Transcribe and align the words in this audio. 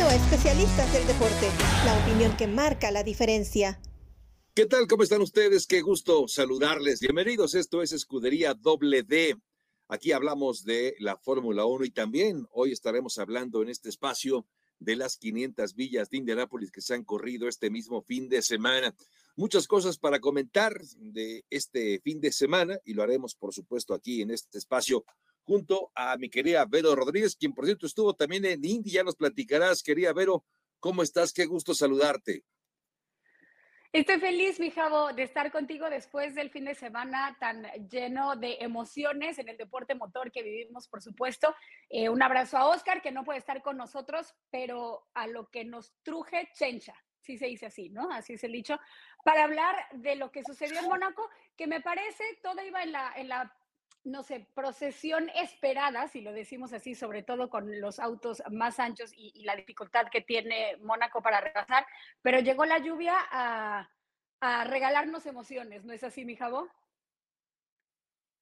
A 0.00 0.14
Especialistas 0.14 0.92
del 0.92 1.04
Deporte, 1.08 1.50
la 1.84 1.98
opinión 1.98 2.36
que 2.36 2.46
marca 2.46 2.92
la 2.92 3.02
diferencia. 3.02 3.80
¿Qué 4.54 4.64
tal? 4.66 4.86
¿Cómo 4.86 5.02
están 5.02 5.20
ustedes? 5.22 5.66
Qué 5.66 5.80
gusto 5.80 6.28
saludarles. 6.28 7.00
Bienvenidos. 7.00 7.56
Esto 7.56 7.82
es 7.82 7.92
Escudería 7.92 8.54
Doble 8.54 9.02
D. 9.02 9.36
Aquí 9.88 10.12
hablamos 10.12 10.64
de 10.64 10.94
la 11.00 11.16
Fórmula 11.16 11.64
1 11.64 11.84
y 11.84 11.90
también 11.90 12.46
hoy 12.52 12.70
estaremos 12.70 13.18
hablando 13.18 13.60
en 13.60 13.70
este 13.70 13.88
espacio 13.88 14.46
de 14.78 14.94
las 14.94 15.16
500 15.16 15.74
villas 15.74 16.10
de 16.10 16.18
Indianápolis 16.18 16.70
que 16.70 16.80
se 16.80 16.94
han 16.94 17.02
corrido 17.02 17.48
este 17.48 17.68
mismo 17.68 18.00
fin 18.00 18.28
de 18.28 18.40
semana. 18.40 18.94
Muchas 19.34 19.66
cosas 19.66 19.98
para 19.98 20.20
comentar 20.20 20.80
de 20.96 21.44
este 21.50 22.00
fin 22.04 22.20
de 22.20 22.30
semana 22.30 22.78
y 22.84 22.94
lo 22.94 23.02
haremos, 23.02 23.34
por 23.34 23.52
supuesto, 23.52 23.94
aquí 23.94 24.22
en 24.22 24.30
este 24.30 24.58
espacio 24.58 25.04
junto 25.48 25.90
a 25.94 26.14
mi 26.18 26.28
querida 26.28 26.66
Vero 26.66 26.94
Rodríguez, 26.94 27.34
quien 27.34 27.54
por 27.54 27.64
cierto 27.64 27.86
estuvo 27.86 28.12
también 28.12 28.44
en 28.44 28.62
Indy, 28.62 28.90
ya 28.90 29.02
nos 29.02 29.16
platicarás, 29.16 29.82
querida 29.82 30.12
Vero, 30.12 30.44
¿cómo 30.78 31.02
estás? 31.02 31.32
Qué 31.32 31.46
gusto 31.46 31.72
saludarte. 31.72 32.44
Estoy 33.90 34.20
feliz, 34.20 34.60
mi 34.60 34.70
Javo, 34.70 35.14
de 35.14 35.22
estar 35.22 35.50
contigo 35.50 35.88
después 35.88 36.34
del 36.34 36.50
fin 36.50 36.66
de 36.66 36.74
semana 36.74 37.34
tan 37.40 37.62
lleno 37.88 38.36
de 38.36 38.58
emociones 38.60 39.38
en 39.38 39.48
el 39.48 39.56
deporte 39.56 39.94
motor 39.94 40.30
que 40.30 40.42
vivimos, 40.42 40.86
por 40.86 41.00
supuesto. 41.00 41.54
Eh, 41.88 42.10
un 42.10 42.22
abrazo 42.22 42.58
a 42.58 42.68
Oscar, 42.68 43.00
que 43.00 43.10
no 43.10 43.24
puede 43.24 43.38
estar 43.38 43.62
con 43.62 43.78
nosotros, 43.78 44.34
pero 44.50 45.08
a 45.14 45.26
lo 45.26 45.48
que 45.48 45.64
nos 45.64 45.94
truje 46.02 46.50
chencha, 46.52 46.94
sí 47.22 47.38
se 47.38 47.46
dice 47.46 47.64
así, 47.64 47.88
¿no? 47.88 48.10
Así 48.10 48.34
es 48.34 48.44
el 48.44 48.52
dicho, 48.52 48.78
para 49.24 49.44
hablar 49.44 49.74
de 49.94 50.14
lo 50.16 50.30
que 50.30 50.44
sucedió 50.44 50.78
en 50.78 50.88
Mónaco, 50.88 51.26
que 51.56 51.66
me 51.66 51.80
parece 51.80 52.22
todo 52.42 52.62
iba 52.62 52.82
en 52.82 52.92
la 53.28 53.50
no 54.04 54.22
sé, 54.22 54.46
procesión 54.54 55.28
esperada, 55.30 56.08
si 56.08 56.20
lo 56.20 56.32
decimos 56.32 56.72
así, 56.72 56.94
sobre 56.94 57.22
todo 57.22 57.50
con 57.50 57.80
los 57.80 57.98
autos 57.98 58.42
más 58.50 58.78
anchos 58.78 59.10
y, 59.16 59.42
la 59.44 59.56
dificultad 59.56 60.06
que 60.10 60.20
tiene 60.20 60.76
Mónaco 60.78 61.22
para 61.22 61.40
rebasar, 61.40 61.86
pero 62.22 62.40
llegó 62.40 62.64
la 62.64 62.78
lluvia 62.78 63.14
a, 63.30 63.88
regalarnos 64.66 65.26
emociones, 65.26 65.84
¿no 65.84 65.92
es 65.92 66.04
así, 66.04 66.24
mi 66.24 66.36
Jabo? 66.36 66.68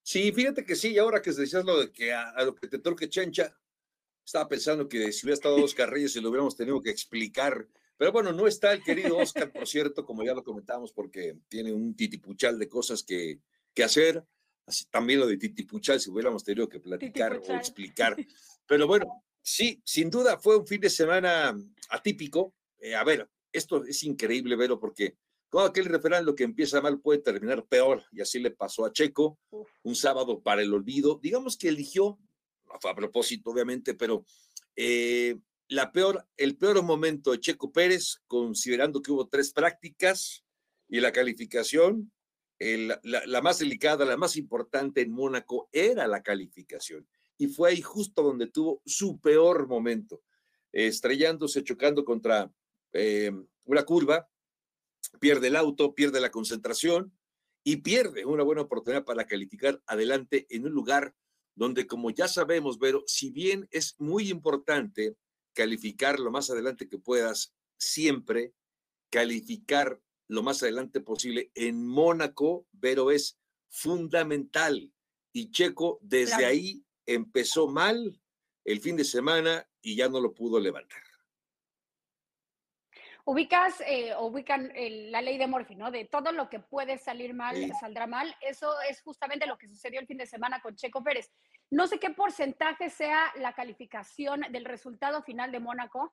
Sí, 0.02 0.30
fíjate 0.30 0.64
que 0.64 0.76
sí, 0.76 0.92
y 0.92 0.98
ahora 0.98 1.22
que 1.22 1.32
decías 1.32 1.64
lo 1.64 1.80
de 1.80 1.90
que 1.90 2.12
a, 2.12 2.32
lo 2.44 2.54
que 2.54 2.68
te 2.68 2.78
toque 2.78 3.08
Chencha, 3.08 3.56
estaba 4.24 4.46
pensando 4.46 4.88
que 4.88 5.10
si 5.10 5.24
hubiera 5.24 5.36
estado 5.36 5.56
dos 5.56 5.74
carrillos 5.74 6.14
y 6.14 6.20
lo 6.20 6.28
hubiéramos 6.28 6.54
tenido 6.54 6.82
que 6.82 6.90
explicar, 6.90 7.66
pero 7.96 8.12
bueno, 8.12 8.30
no 8.32 8.46
está 8.46 8.72
el 8.72 8.84
querido 8.84 9.16
Oscar, 9.16 9.50
por 9.50 9.66
cierto, 9.66 10.04
como 10.04 10.22
ya 10.22 10.34
lo 10.34 10.44
comentamos, 10.44 10.92
porque 10.92 11.38
tiene 11.48 11.72
un 11.72 11.96
titipuchal 11.96 12.58
de 12.58 12.68
cosas 12.68 13.02
que, 13.02 13.40
que 13.72 13.84
hacer 13.84 14.22
Así, 14.66 14.84
también 14.90 15.20
lo 15.20 15.26
de 15.26 15.36
Titi 15.36 15.62
Puchal, 15.62 16.00
si 16.00 16.10
hubiéramos 16.10 16.42
tenido 16.42 16.68
que 16.68 16.80
platicar 16.80 17.40
o 17.46 17.52
explicar. 17.54 18.16
Pero 18.66 18.86
bueno, 18.86 19.24
sí, 19.40 19.80
sin 19.84 20.10
duda 20.10 20.38
fue 20.38 20.56
un 20.56 20.66
fin 20.66 20.80
de 20.80 20.90
semana 20.90 21.56
atípico. 21.90 22.54
Eh, 22.78 22.94
a 22.94 23.04
ver, 23.04 23.28
esto 23.52 23.84
es 23.84 24.02
increíble, 24.02 24.56
verlo 24.56 24.80
porque 24.80 25.16
como 25.48 25.64
aquel 25.64 25.84
refrán, 25.84 26.26
lo 26.26 26.34
que 26.34 26.44
empieza 26.44 26.80
mal 26.80 27.00
puede 27.00 27.20
terminar 27.20 27.64
peor, 27.66 28.04
y 28.12 28.20
así 28.20 28.40
le 28.40 28.50
pasó 28.50 28.84
a 28.84 28.92
Checo, 28.92 29.38
un 29.84 29.94
sábado 29.94 30.42
para 30.42 30.62
el 30.62 30.74
olvido. 30.74 31.20
Digamos 31.22 31.56
que 31.56 31.68
eligió, 31.68 32.18
no 32.66 32.74
fue 32.80 32.90
a 32.90 32.94
propósito, 32.94 33.50
obviamente, 33.50 33.94
pero 33.94 34.24
eh, 34.74 35.38
la 35.68 35.92
peor, 35.92 36.26
el 36.36 36.56
peor 36.56 36.82
momento 36.82 37.30
de 37.30 37.40
Checo 37.40 37.72
Pérez, 37.72 38.18
considerando 38.26 39.00
que 39.00 39.12
hubo 39.12 39.28
tres 39.28 39.52
prácticas 39.52 40.44
y 40.88 41.00
la 41.00 41.12
calificación, 41.12 42.12
la, 42.58 43.42
más 43.42 43.58
delicada, 43.58 44.04
la 44.04 44.16
más 44.16 44.36
importante 44.36 45.02
en 45.02 45.12
Mónaco 45.12 45.68
era 45.72 46.06
la 46.06 46.22
calificación. 46.22 47.06
Y 47.38 47.48
fue 47.48 47.70
ahí 47.70 47.82
justo 47.82 48.22
donde 48.22 48.46
tuvo 48.46 48.82
su 48.86 49.20
peor 49.20 49.66
momento, 49.66 50.22
estrellándose, 50.72 51.62
chocando 51.64 52.04
contra 52.04 52.50
eh, 52.92 53.30
una 53.64 53.84
curva, 53.84 54.28
pierde 55.20 55.48
el 55.48 55.56
auto, 55.56 55.94
pierde 55.94 56.20
la 56.20 56.30
concentración 56.30 57.12
y 57.62 57.76
pierde 57.78 58.24
una 58.24 58.42
buena 58.42 58.62
oportunidad 58.62 59.04
para 59.04 59.26
calificar 59.26 59.82
adelante 59.86 60.46
en 60.50 60.66
un 60.66 60.72
lugar 60.72 61.14
donde, 61.54 61.86
como 61.86 62.10
ya 62.10 62.28
sabemos, 62.28 62.78
pero 62.78 63.02
si 63.06 63.30
bien 63.30 63.66
es 63.70 63.96
muy 63.98 64.30
importante 64.30 65.16
calificar 65.52 66.20
lo 66.20 66.30
más 66.30 66.50
adelante 66.50 66.88
que 66.88 66.98
puedas, 66.98 67.54
siempre 67.78 68.52
calificar 69.10 70.00
lo 70.28 70.42
más 70.42 70.62
adelante 70.62 71.00
posible 71.00 71.50
en 71.54 71.86
Mónaco, 71.86 72.66
pero 72.80 73.10
es 73.10 73.38
fundamental. 73.68 74.92
Y 75.32 75.50
Checo 75.50 75.98
desde 76.02 76.44
ahí 76.44 76.84
empezó 77.04 77.68
mal 77.68 78.20
el 78.64 78.80
fin 78.80 78.96
de 78.96 79.04
semana 79.04 79.68
y 79.80 79.96
ya 79.96 80.08
no 80.08 80.20
lo 80.20 80.34
pudo 80.34 80.58
levantar. 80.58 81.00
Ubicas, 83.28 83.82
eh, 83.84 84.14
ubican 84.20 84.72
la 85.10 85.20
ley 85.20 85.36
de 85.36 85.48
Morphy, 85.48 85.74
¿no? 85.74 85.90
De 85.90 86.04
todo 86.04 86.30
lo 86.30 86.48
que 86.48 86.60
puede 86.60 86.96
salir 86.96 87.34
mal, 87.34 87.56
saldrá 87.80 88.06
mal. 88.06 88.36
Eso 88.40 88.72
es 88.88 89.02
justamente 89.02 89.48
lo 89.48 89.58
que 89.58 89.66
sucedió 89.66 89.98
el 89.98 90.06
fin 90.06 90.18
de 90.18 90.26
semana 90.26 90.62
con 90.62 90.76
Checo 90.76 91.02
Pérez. 91.02 91.32
No 91.68 91.88
sé 91.88 91.98
qué 91.98 92.10
porcentaje 92.10 92.88
sea 92.88 93.32
la 93.34 93.52
calificación 93.52 94.42
del 94.52 94.64
resultado 94.64 95.24
final 95.24 95.50
de 95.50 95.58
Mónaco, 95.58 96.12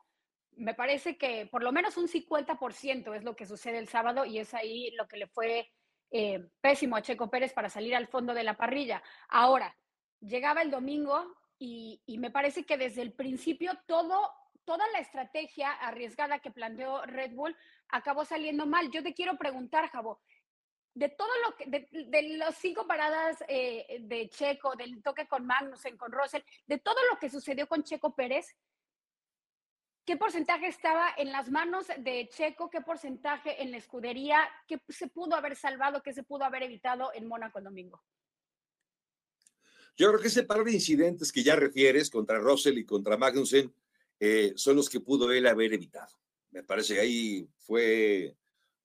me 0.58 0.74
parece 0.74 1.18
que 1.18 1.48
por 1.48 1.64
lo 1.64 1.72
menos 1.72 1.98
un 1.98 2.08
50% 2.08 3.16
es 3.16 3.24
lo 3.24 3.36
que 3.36 3.46
sucede 3.46 3.78
el 3.78 3.88
sábado 3.88 4.26
y 4.26 4.40
es 4.40 4.54
ahí 4.54 4.92
lo 4.92 5.08
que 5.08 5.18
le 5.18 5.28
fue 5.28 5.72
eh, 6.12 6.46
pésimo 6.62 6.96
a 6.96 7.02
Checo 7.02 7.30
Pérez 7.30 7.54
para 7.54 7.70
salir 7.70 7.96
al 7.96 8.08
fondo 8.08 8.34
de 8.34 8.44
la 8.44 8.56
parrilla. 8.56 9.02
Ahora, 9.30 9.76
llegaba 10.20 10.62
el 10.62 10.72
domingo 10.72 11.36
y, 11.58 12.02
me 12.20 12.30
parece 12.30 12.66
que 12.66 12.78
desde 12.78 13.02
el 13.02 13.14
principio 13.14 13.72
todo, 13.88 14.32
toda 14.66 14.86
la 14.92 15.00
estrategia 15.00 15.72
arriesgada 15.72 16.40
que 16.40 16.52
planteó 16.52 17.06
Red 17.06 17.32
Bull 17.32 17.56
acabó 17.90 18.26
saliendo 18.26 18.66
mal. 18.66 18.92
Yo 18.92 19.02
te 19.02 19.14
quiero 19.14 19.38
preguntar, 19.38 19.90
Javo, 19.90 20.22
de 20.94 21.10
todo 21.10 21.32
lo 21.46 21.56
que, 21.56 21.66
de, 21.66 21.88
de 21.92 22.38
los 22.38 22.56
cinco 22.56 22.86
paradas 22.86 23.44
eh, 23.48 23.98
de 24.02 24.30
Checo, 24.30 24.76
del 24.76 25.02
toque 25.02 25.28
con 25.28 25.46
Magnussen, 25.46 25.98
con 25.98 26.12
Russell, 26.12 26.44
de 26.68 26.78
todo 26.78 26.98
lo 27.12 27.18
que 27.18 27.30
sucedió 27.30 27.68
con 27.68 27.84
Checo 27.84 28.14
Pérez, 28.14 28.56
¿Qué 30.06 30.18
porcentaje 30.18 30.68
estaba 30.68 31.14
en 31.18 31.32
las 31.32 31.50
manos 31.50 31.88
de 31.98 32.28
Checo? 32.28 32.70
¿Qué 32.70 32.82
porcentaje 32.82 33.62
en 33.64 33.72
la 33.72 33.78
escudería? 33.78 34.38
¿Qué 34.68 34.78
se 34.90 35.08
pudo 35.08 35.36
haber 35.36 35.56
salvado? 35.56 36.04
¿Qué 36.04 36.12
se 36.12 36.24
pudo 36.24 36.44
haber 36.44 36.64
evitado 36.64 37.12
en 37.14 37.26
Mónaco 37.26 37.62
domingo? 37.62 38.04
Yo 39.96 40.10
creo 40.10 40.20
que 40.20 40.28
ese 40.28 40.44
par 40.44 40.66
de 40.66 40.74
incidentes 40.74 41.32
que 41.32 41.42
ya 41.42 41.56
refieres 41.56 42.10
contra 42.10 42.40
Russell 42.40 42.78
y 42.78 42.86
contra 42.86 43.16
Magnussen 43.16 43.74
eh, 44.20 44.52
son 44.58 44.76
los 44.76 44.90
que 44.90 45.00
pudo 45.00 45.32
él 45.32 45.48
haber 45.48 45.74
evitado. 45.74 46.14
Me 46.52 46.64
parece 46.64 46.96
que 46.96 47.00
ahí 47.00 47.50
fue 47.60 48.36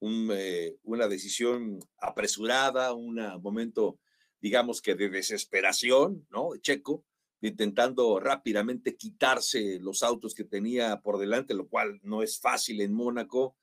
eh, 0.01 0.77
una 0.85 1.09
decisión 1.09 1.81
apresurada, 1.99 2.93
un 2.93 3.17
momento, 3.43 3.99
digamos 4.41 4.81
que 4.81 4.95
de 4.95 5.09
desesperación, 5.09 6.29
¿no? 6.31 6.57
Checo, 6.59 7.05
intentando 7.41 8.19
rápidamente 8.19 8.97
quitarse 8.97 9.79
los 9.81 10.03
autos 10.03 10.35
que 10.35 10.45
tenía 10.45 11.01
por 11.01 11.19
delante, 11.19 11.55
lo 11.55 11.69
cual 11.69 12.01
no 12.03 12.23
es 12.23 12.41
fácil 12.41 12.81
en 12.81 12.93
Mónaco, 12.93 13.57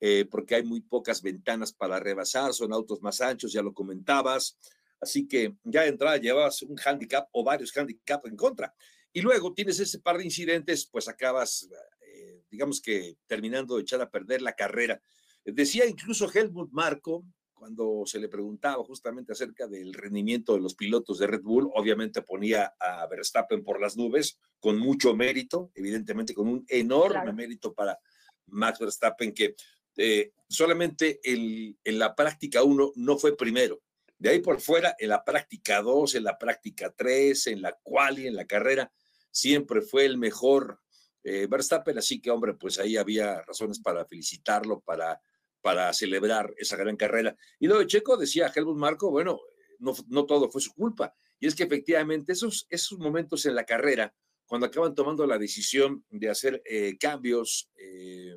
eh, 0.00 0.24
porque 0.30 0.56
hay 0.56 0.64
muy 0.64 0.80
pocas 0.80 1.22
ventanas 1.22 1.72
para 1.72 2.00
rebasar, 2.00 2.52
son 2.54 2.72
autos 2.72 3.02
más 3.02 3.20
anchos, 3.20 3.52
ya 3.52 3.62
lo 3.62 3.74
comentabas. 3.74 4.58
Así 5.00 5.26
que 5.26 5.54
ya 5.64 5.82
de 5.82 5.88
entrada 5.88 6.16
llevabas 6.16 6.62
un 6.62 6.76
handicap 6.84 7.28
o 7.32 7.44
varios 7.44 7.76
handicaps 7.76 8.26
en 8.26 8.36
contra. 8.36 8.74
Y 9.12 9.20
luego 9.20 9.54
tienes 9.54 9.80
ese 9.80 9.98
par 9.98 10.18
de 10.18 10.24
incidentes, 10.24 10.86
pues 10.86 11.08
acabas, 11.08 11.68
eh, 12.00 12.42
digamos 12.50 12.80
que 12.80 13.16
terminando 13.26 13.76
de 13.76 13.82
echar 13.82 14.00
a 14.00 14.10
perder 14.10 14.42
la 14.42 14.54
carrera. 14.54 15.02
Decía 15.44 15.86
incluso 15.86 16.30
Helmut 16.32 16.70
Marco, 16.70 17.24
cuando 17.60 18.04
se 18.06 18.18
le 18.18 18.30
preguntaba 18.30 18.82
justamente 18.84 19.32
acerca 19.32 19.66
del 19.68 19.92
rendimiento 19.92 20.54
de 20.54 20.62
los 20.62 20.74
pilotos 20.74 21.18
de 21.18 21.26
Red 21.26 21.42
Bull, 21.42 21.70
obviamente 21.74 22.22
ponía 22.22 22.74
a 22.80 23.06
Verstappen 23.06 23.62
por 23.62 23.78
las 23.78 23.98
nubes, 23.98 24.38
con 24.58 24.78
mucho 24.78 25.14
mérito, 25.14 25.70
evidentemente 25.74 26.32
con 26.32 26.48
un 26.48 26.64
enorme 26.68 27.34
mérito 27.34 27.74
para 27.74 27.98
Max 28.46 28.78
Verstappen, 28.78 29.34
que 29.34 29.56
eh, 29.98 30.32
solamente 30.48 31.20
en 31.22 31.98
la 31.98 32.14
práctica 32.14 32.62
1 32.62 32.92
no 32.96 33.18
fue 33.18 33.36
primero. 33.36 33.82
De 34.16 34.30
ahí 34.30 34.38
por 34.38 34.58
fuera, 34.62 34.96
en 34.98 35.10
la 35.10 35.22
práctica 35.22 35.82
2, 35.82 36.14
en 36.14 36.24
la 36.24 36.38
práctica 36.38 36.94
3, 36.96 37.46
en 37.48 37.60
la 37.60 37.78
quali, 37.82 38.26
en 38.26 38.36
la 38.36 38.46
carrera, 38.46 38.90
siempre 39.30 39.82
fue 39.82 40.06
el 40.06 40.16
mejor 40.16 40.80
eh, 41.22 41.46
Verstappen, 41.46 41.98
así 41.98 42.22
que 42.22 42.30
hombre, 42.30 42.54
pues 42.54 42.78
ahí 42.78 42.96
había 42.96 43.42
razones 43.42 43.80
para 43.80 44.06
felicitarlo, 44.06 44.80
para 44.80 45.20
para 45.60 45.92
celebrar 45.92 46.54
esa 46.56 46.76
gran 46.76 46.96
carrera. 46.96 47.36
Y 47.58 47.66
lo 47.66 47.78
de 47.78 47.86
Checo 47.86 48.16
decía 48.16 48.52
Helmut 48.54 48.78
Marco, 48.78 49.10
bueno, 49.10 49.40
no, 49.78 49.94
no 50.08 50.26
todo 50.26 50.50
fue 50.50 50.60
su 50.60 50.72
culpa. 50.72 51.14
Y 51.38 51.46
es 51.46 51.54
que 51.54 51.64
efectivamente 51.64 52.32
esos, 52.32 52.66
esos 52.68 52.98
momentos 52.98 53.46
en 53.46 53.54
la 53.54 53.64
carrera, 53.64 54.14
cuando 54.46 54.66
acaban 54.66 54.94
tomando 54.94 55.26
la 55.26 55.38
decisión 55.38 56.04
de 56.10 56.28
hacer 56.28 56.60
eh, 56.66 56.98
cambios 56.98 57.70
eh, 57.76 58.36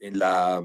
en 0.00 0.18
la, 0.18 0.62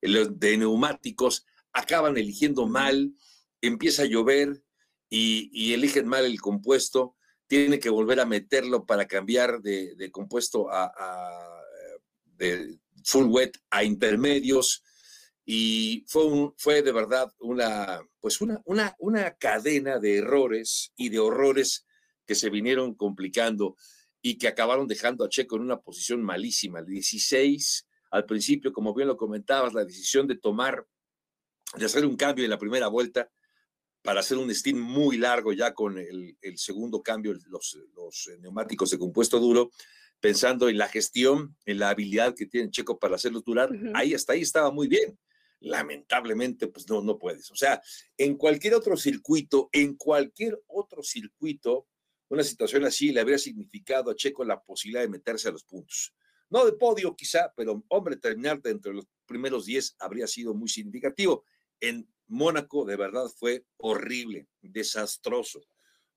de 0.00 0.56
neumáticos, 0.58 1.46
acaban 1.72 2.16
eligiendo 2.16 2.66
mal, 2.66 3.14
empieza 3.60 4.02
a 4.02 4.06
llover 4.06 4.62
y, 5.08 5.72
eligen 5.72 6.06
mal 6.06 6.24
el 6.24 6.40
compuesto, 6.40 7.16
tienen 7.46 7.80
que 7.80 7.90
volver 7.90 8.20
a 8.20 8.26
meterlo 8.26 8.86
para 8.86 9.06
cambiar 9.06 9.60
de, 9.60 10.10
compuesto 10.10 10.68
a, 10.70 10.92
full 13.04 13.26
wet 13.26 13.58
a 13.70 13.82
intermedios, 13.82 14.84
y 15.44 16.04
fue, 16.06 16.24
un, 16.24 16.54
fue 16.56 16.82
de 16.82 16.92
verdad 16.92 17.32
una, 17.40 18.00
pues 18.20 18.40
una, 18.40 18.60
una, 18.64 18.94
una 18.98 19.34
cadena 19.34 19.98
de 19.98 20.18
errores 20.18 20.92
y 20.96 21.08
de 21.08 21.18
horrores 21.18 21.84
que 22.26 22.34
se 22.34 22.50
vinieron 22.50 22.94
complicando 22.94 23.76
y 24.20 24.38
que 24.38 24.46
acabaron 24.46 24.86
dejando 24.86 25.24
a 25.24 25.28
Checo 25.28 25.56
en 25.56 25.62
una 25.62 25.80
posición 25.80 26.22
malísima. 26.22 26.78
El 26.78 26.86
16, 26.86 27.88
al 28.12 28.24
principio, 28.24 28.72
como 28.72 28.94
bien 28.94 29.08
lo 29.08 29.16
comentabas, 29.16 29.74
la 29.74 29.84
decisión 29.84 30.28
de 30.28 30.36
tomar, 30.36 30.86
de 31.76 31.84
hacer 31.84 32.06
un 32.06 32.16
cambio 32.16 32.44
en 32.44 32.50
la 32.50 32.58
primera 32.58 32.86
vuelta 32.86 33.28
para 34.00 34.20
hacer 34.20 34.38
un 34.38 34.52
stint 34.54 34.78
muy 34.78 35.16
largo 35.16 35.52
ya 35.52 35.74
con 35.74 35.98
el, 35.98 36.36
el 36.40 36.58
segundo 36.58 37.02
cambio, 37.02 37.34
los, 37.48 37.78
los, 37.94 38.30
neumáticos 38.40 38.90
de 38.90 38.98
compuesto 38.98 39.40
duro, 39.40 39.70
pensando 40.20 40.68
en 40.68 40.78
la 40.78 40.88
gestión, 40.88 41.56
en 41.64 41.80
la 41.80 41.88
habilidad 41.88 42.34
que 42.36 42.46
tiene 42.46 42.70
Checo 42.70 42.98
para 42.98 43.16
hacerlos 43.16 43.44
durar, 43.44 43.72
uh 43.72 43.74
-huh. 43.74 43.92
ahí 43.94 44.14
hasta 44.14 44.34
ahí 44.34 44.42
estaba 44.42 44.70
muy 44.70 44.86
bien 44.86 45.18
lamentablemente, 45.62 46.66
pues 46.68 46.88
no, 46.88 47.00
no 47.00 47.18
puedes. 47.18 47.50
O 47.50 47.56
sea, 47.56 47.80
en 48.16 48.36
cualquier 48.36 48.74
otro 48.74 48.96
circuito, 48.96 49.68
en 49.72 49.96
cualquier 49.96 50.60
otro 50.66 51.02
circuito, 51.02 51.86
una 52.28 52.42
situación 52.42 52.84
así 52.84 53.12
le 53.12 53.20
habría 53.20 53.38
significado 53.38 54.10
a 54.10 54.16
Checo 54.16 54.44
la 54.44 54.62
posibilidad 54.62 55.02
de 55.02 55.08
meterse 55.08 55.48
a 55.48 55.52
los 55.52 55.64
puntos. 55.64 56.14
No 56.50 56.66
de 56.66 56.72
podio 56.72 57.14
quizá, 57.16 57.52
pero 57.56 57.82
hombre, 57.88 58.16
terminar 58.16 58.60
de 58.60 58.92
los 58.92 59.06
primeros 59.26 59.66
10 59.66 59.96
habría 59.98 60.26
sido 60.26 60.54
muy 60.54 60.68
significativo. 60.68 61.44
En 61.80 62.06
Mónaco, 62.26 62.84
de 62.84 62.96
verdad, 62.96 63.26
fue 63.36 63.64
horrible, 63.78 64.48
desastroso. 64.60 65.62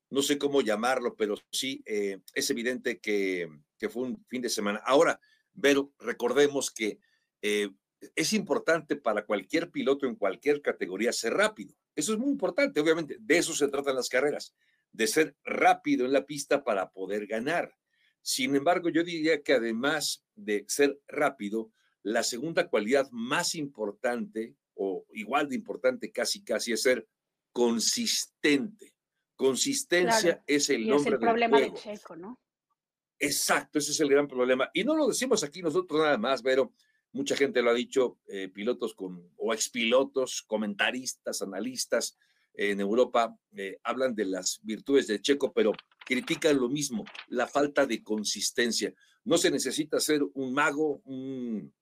No 0.09 0.21
sé 0.21 0.37
cómo 0.37 0.61
llamarlo, 0.61 1.15
pero 1.15 1.35
sí 1.51 1.81
eh, 1.85 2.19
es 2.33 2.49
evidente 2.49 2.99
que, 2.99 3.49
que, 3.77 3.89
fue 3.89 4.03
un 4.03 4.25
fin 4.27 4.41
de 4.41 4.49
semana. 4.49 4.81
Ahora, 4.85 5.19
pero 5.59 5.93
recordemos 5.99 6.71
que 6.71 6.99
eh, 7.41 7.69
es 8.15 8.33
importante 8.33 8.95
para 8.95 9.25
cualquier 9.25 9.71
piloto 9.71 10.05
en 10.05 10.15
cualquier 10.15 10.61
categoría 10.61 11.11
ser 11.13 11.33
rápido. 11.33 11.75
Eso 11.95 12.13
es 12.13 12.19
muy 12.19 12.29
importante, 12.29 12.79
obviamente. 12.79 13.17
De 13.19 13.37
eso 13.37 13.53
se 13.53 13.67
tratan 13.67 13.95
las 13.95 14.09
carreras, 14.09 14.53
de 14.91 15.07
ser 15.07 15.35
rápido 15.43 16.05
en 16.05 16.13
la 16.13 16.25
pista 16.25 16.63
para 16.63 16.91
poder 16.91 17.27
ganar. 17.27 17.75
Sin 18.21 18.55
embargo, 18.55 18.89
yo 18.89 19.03
diría 19.03 19.43
que 19.43 19.53
además 19.53 20.23
de 20.35 20.65
ser 20.67 20.99
rápido, 21.07 21.71
la 22.03 22.23
segunda 22.23 22.67
cualidad 22.67 23.09
más 23.11 23.55
importante 23.55 24.55
o 24.75 25.05
igual 25.13 25.49
de 25.49 25.55
importante 25.55 26.11
casi 26.11 26.43
casi 26.43 26.73
es 26.73 26.81
ser 26.81 27.07
consistente. 27.51 28.93
Consistencia 29.35 30.21
claro. 30.21 30.43
es 30.47 30.69
el 30.69 30.83
y 30.83 30.87
nombre 30.87 31.09
es 31.09 31.13
el 31.13 31.19
problema 31.19 31.59
de 31.59 31.73
Checo, 31.73 32.15
¿no? 32.15 32.39
Exacto, 33.19 33.79
ese 33.79 33.91
es 33.91 33.99
el 33.99 34.09
gran 34.09 34.27
problema. 34.27 34.69
Y 34.73 34.83
no 34.83 34.95
lo 34.95 35.07
decimos 35.07 35.43
aquí 35.43 35.61
nosotros 35.61 36.01
nada 36.01 36.17
más, 36.17 36.41
pero 36.41 36.73
mucha 37.15 37.37
gente 37.37 37.61
lo 37.61 37.69
ha 37.69 37.73
dicho, 37.73 38.19
eh, 38.27 38.49
pilotos 38.49 38.93
con, 38.93 39.31
o 39.37 39.53
expilotos, 39.53 40.43
comentaristas, 40.45 41.41
analistas 41.41 42.17
en 42.53 42.81
Europa 42.81 43.37
eh, 43.55 43.79
hablan 43.83 44.13
de 44.15 44.25
las 44.25 44.59
virtudes 44.63 45.07
de 45.07 45.21
Checo, 45.21 45.53
pero 45.53 45.71
critican 46.05 46.57
lo 46.57 46.67
mismo, 46.67 47.05
la 47.27 47.47
falta 47.47 47.85
de 47.85 48.03
consistencia. 48.03 48.93
No 49.23 49.37
se 49.37 49.49
necesita 49.49 49.99
ser 50.01 50.23
un 50.33 50.53
mago, 50.53 51.01
un 51.05 51.73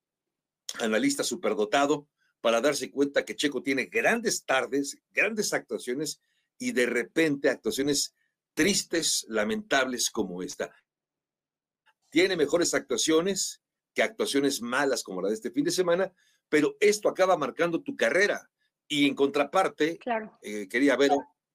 analista 0.80 1.24
superdotado 1.24 2.08
para 2.40 2.62
darse 2.62 2.92
cuenta 2.92 3.26
que 3.26 3.36
Checo 3.36 3.64
tiene 3.64 3.86
grandes 3.86 4.46
tardes, 4.46 5.00
grandes 5.12 5.52
actuaciones 5.54 6.22
y 6.60 6.74
de 6.74 6.86
repente 6.86 7.50
actuaciones 7.50 8.16
tristes, 8.54 9.26
lamentables 9.30 10.12
como 10.12 10.44
esta. 10.44 10.72
Tiene 12.12 12.38
mejores 12.38 12.76
actuaciones, 12.76 13.63
que 13.94 14.04
actuaciones 14.04 14.62
malas 14.62 15.04
como 15.04 15.22
la 15.22 15.30
de 15.30 15.36
este 15.36 15.52
fin 15.52 15.64
de 15.64 15.72
semana, 15.72 16.12
pero 16.50 16.76
esto 16.80 17.10
acaba 17.10 17.38
marcando 17.38 17.82
tu 17.82 17.96
carrera. 17.96 18.50
Y 18.88 19.08
en 19.08 19.16
contraparte, 19.16 19.98
claro. 19.98 20.38
eh, 20.42 20.68
quería 20.68 20.96
ver, 20.96 21.12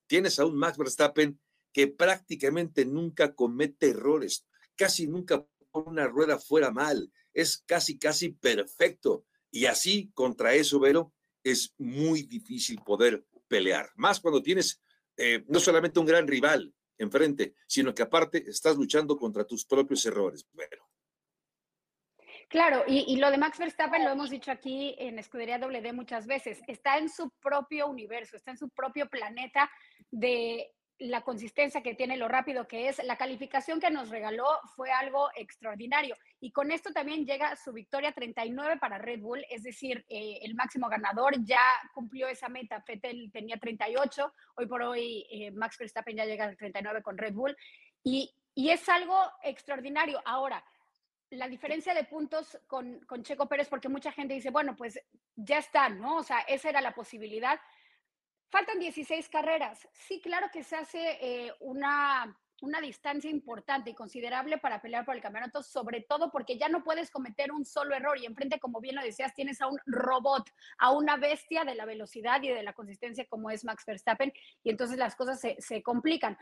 tienes 0.06 0.38
a 0.38 0.46
un 0.46 0.56
Max 0.56 0.78
Verstappen 0.78 1.38
que 1.72 1.88
prácticamente 1.88 2.84
nunca 2.84 3.34
comete 3.34 3.90
errores, 3.90 4.46
casi 4.76 5.06
nunca 5.06 5.44
pone 5.70 5.90
una 5.90 6.06
rueda 6.06 6.38
fuera 6.38 6.70
mal, 6.70 7.12
es 7.34 7.62
casi, 7.66 7.98
casi 7.98 8.30
perfecto. 8.30 9.24
Y 9.50 9.66
así, 9.66 10.10
contra 10.14 10.54
eso, 10.54 10.80
Vero, 10.80 11.12
es 11.44 11.74
muy 11.78 12.22
difícil 12.22 12.80
poder 12.84 13.24
pelear. 13.46 13.90
Más 13.96 14.20
cuando 14.20 14.42
tienes 14.42 14.82
eh, 15.16 15.44
no 15.48 15.60
solamente 15.60 16.00
un 16.00 16.06
gran 16.06 16.26
rival 16.26 16.72
enfrente, 16.96 17.54
sino 17.66 17.94
que 17.94 18.02
aparte 18.02 18.48
estás 18.48 18.76
luchando 18.76 19.16
contra 19.16 19.44
tus 19.44 19.64
propios 19.64 20.04
errores, 20.06 20.46
Vero. 20.52 20.87
Claro, 22.48 22.84
y, 22.86 23.16
lo 23.16 23.30
de 23.30 23.36
Max 23.36 23.58
Verstappen 23.58 24.02
lo 24.02 24.10
hemos 24.10 24.30
dicho 24.30 24.50
aquí 24.50 24.94
en 24.98 25.18
Escudería 25.18 25.58
WD 25.58 25.92
muchas 25.92 26.26
veces, 26.26 26.62
está 26.66 26.96
en 26.96 27.10
su 27.10 27.28
propio 27.28 27.86
universo, 27.88 28.36
está 28.36 28.52
en 28.52 28.56
su 28.56 28.70
propio 28.70 29.06
planeta 29.06 29.70
de 30.10 30.72
la 30.98 31.20
consistencia 31.20 31.82
que 31.82 31.94
tiene, 31.94 32.16
lo 32.16 32.26
rápido 32.26 32.66
que 32.66 32.88
es. 32.88 33.04
La 33.04 33.18
calificación 33.18 33.80
que 33.80 33.90
nos 33.90 34.08
regaló 34.08 34.46
fue 34.74 34.90
algo 34.90 35.28
extraordinario. 35.36 36.16
Y 36.40 36.50
con 36.50 36.72
esto 36.72 36.90
también 36.90 37.26
llega 37.26 37.54
su 37.54 37.72
victoria 37.72 38.12
39 38.12 38.78
para 38.80 38.96
Red 38.96 39.20
Bull, 39.20 39.44
es 39.50 39.62
decir, 39.62 40.06
eh, 40.08 40.38
el 40.42 40.54
máximo 40.54 40.88
ganador 40.88 41.34
ya 41.44 41.60
cumplió 41.92 42.28
esa 42.28 42.48
meta. 42.48 42.82
Vettel 42.88 43.30
tenía 43.30 43.58
38, 43.58 44.32
hoy 44.56 44.66
por 44.66 44.82
hoy 44.82 45.26
eh, 45.30 45.50
Max 45.50 45.76
Verstappen 45.78 46.16
ya 46.16 46.24
llega 46.24 46.46
al 46.46 46.56
39 46.56 47.02
con 47.02 47.18
Red 47.18 47.34
Bull. 47.34 47.56
Y, 48.02 48.34
y 48.54 48.70
es 48.70 48.88
algo 48.88 49.20
extraordinario. 49.44 50.20
Ahora, 50.24 50.64
la 51.30 51.48
diferencia 51.48 51.94
de 51.94 52.04
puntos 52.04 52.58
con, 52.66 53.00
con, 53.00 53.22
Checo 53.22 53.46
Pérez, 53.46 53.68
porque 53.68 53.88
mucha 53.88 54.12
gente 54.12 54.34
dice, 54.34 54.50
bueno, 54.50 54.76
pues 54.76 55.00
ya 55.36 55.58
está, 55.58 55.88
¿no? 55.88 56.16
O 56.16 56.22
sea, 56.22 56.40
esa 56.40 56.70
era 56.70 56.80
la 56.80 56.94
posibilidad. 56.94 57.60
Faltan 58.50 58.78
16 58.78 59.28
carreras. 59.28 59.86
Sí, 59.92 60.20
claro 60.20 60.48
que 60.52 60.62
se 60.62 60.76
hace 60.76 61.18
eh, 61.20 61.52
una, 61.60 62.34
una 62.62 62.80
distancia 62.80 63.30
importante 63.30 63.90
y 63.90 63.94
considerable 63.94 64.58
para 64.58 64.80
pelear 64.80 65.04
por 65.04 65.14
el 65.14 65.20
campeonato, 65.20 65.62
sobre 65.62 66.00
todo 66.00 66.30
porque 66.30 66.58
ya 66.58 66.68
no 66.68 66.82
puedes 66.82 67.10
cometer 67.10 67.52
un 67.52 67.64
solo 67.64 67.94
error 67.94 68.18
y 68.18 68.26
enfrente, 68.26 68.58
como 68.58 68.80
bien 68.80 68.96
lo 68.96 69.02
decías, 69.02 69.34
tienes 69.34 69.60
a 69.60 69.66
un 69.68 69.78
robot, 69.86 70.50
a 70.78 70.92
una 70.92 71.16
bestia 71.16 71.64
de 71.64 71.74
la 71.74 71.84
velocidad 71.84 72.42
y 72.42 72.48
de 72.48 72.62
la 72.62 72.72
consistencia 72.72 73.26
como 73.26 73.50
es 73.50 73.64
Max 73.64 73.84
Verstappen 73.86 74.32
y 74.62 74.70
entonces 74.70 74.98
las 74.98 75.14
cosas 75.14 75.40
se, 75.40 75.56
se 75.60 75.82
complican 75.82 76.38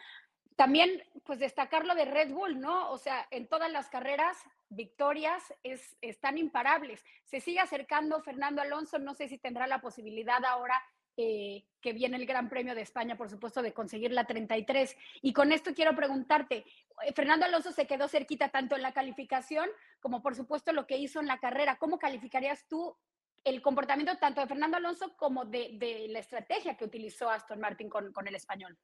también, 0.57 1.03
pues 1.25 1.39
destacar 1.39 1.85
lo 1.85 1.95
de 1.95 2.07
Red 2.07 2.33
Bull, 2.33 2.59
¿no? 2.59 2.91
O 2.91 2.97
sea, 2.97 3.27
en 3.31 3.47
todas 3.47 3.71
las 3.71 3.89
carreras, 3.91 4.39
victorias 4.71 5.43
es, 5.63 5.97
están 6.01 6.39
imparables. 6.39 7.05
Se 7.25 7.41
sigue 7.41 7.61
acercando 7.61 8.23
Fernando 8.23 8.63
Alonso, 8.63 8.99
no 8.99 9.15
sé 9.15 9.29
si 9.29 9.39
tendrá 9.39 9.67
la 9.67 9.83
posibilidad 9.83 10.43
ahora 10.47 10.83
eh, 11.19 11.65
que 11.83 11.93
viene 11.93 12.17
el 12.17 12.27
Gran 12.27 12.49
Premio 12.49 12.75
de 12.75 12.81
España, 12.81 13.17
por 13.17 13.29
supuesto, 13.29 13.61
de 13.61 13.75
conseguir 13.75 14.13
la 14.13 14.25
33. 14.25 14.97
Y 15.21 15.35
con 15.35 15.53
esto 15.53 15.75
quiero 15.75 15.95
preguntarte, 15.95 16.65
eh, 17.05 17.13
Fernando 17.15 17.45
Alonso 17.45 17.71
se 17.71 17.87
quedó 17.87 18.09
cerquita 18.09 18.49
tanto 18.49 18.77
en 18.77 18.83
la 18.83 18.95
calificación 18.95 19.69
como, 20.01 20.23
por 20.23 20.35
supuesto, 20.35 20.73
lo 20.73 20.87
que 20.87 20.97
hizo 20.97 21.21
en 21.21 21.27
la 21.27 21.39
carrera. 21.39 21.77
¿Cómo 21.77 21.99
calificarías 21.99 22.67
tú 22.67 22.97
el 23.45 23.61
comportamiento 23.61 24.17
tanto 24.17 24.41
de 24.41 24.47
Fernando 24.47 24.79
Alonso 24.79 25.15
como 25.17 25.45
de, 25.45 26.07
la 26.09 26.19
estrategia 26.19 26.79
que 26.79 26.85
utilizó 26.87 27.29
Aston 27.29 27.61
Martin 27.61 27.91
con 27.91 28.27
el 28.27 28.35
español? 28.35 28.77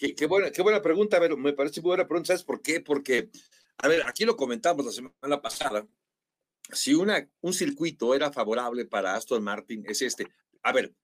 Qué, 0.00 0.14
qué, 0.14 0.24
buena, 0.24 0.50
qué 0.50 0.62
buena 0.62 0.80
pregunta, 0.80 1.18
a 1.18 1.20
ver, 1.20 1.36
me 1.36 1.52
parece 1.52 1.82
muy 1.82 1.90
buena 1.90 2.08
pregunta, 2.08 2.28
¿sabes 2.28 2.42
por 2.42 2.62
qué? 2.62 2.80
Porque, 2.80 3.28
a 3.76 3.86
ver, 3.86 4.02
aquí 4.06 4.24
lo 4.24 4.34
comentamos 4.34 4.86
la 4.86 4.92
semana 4.92 5.42
pasada, 5.42 5.86
si 6.72 6.94
una, 6.94 7.28
un 7.42 7.52
circuito 7.52 8.14
era 8.14 8.32
favorable 8.32 8.86
para 8.86 9.14
Aston 9.14 9.42
Martin, 9.42 9.84
es 9.86 10.00
este. 10.00 10.26
A 10.62 10.72
ver, 10.72 10.94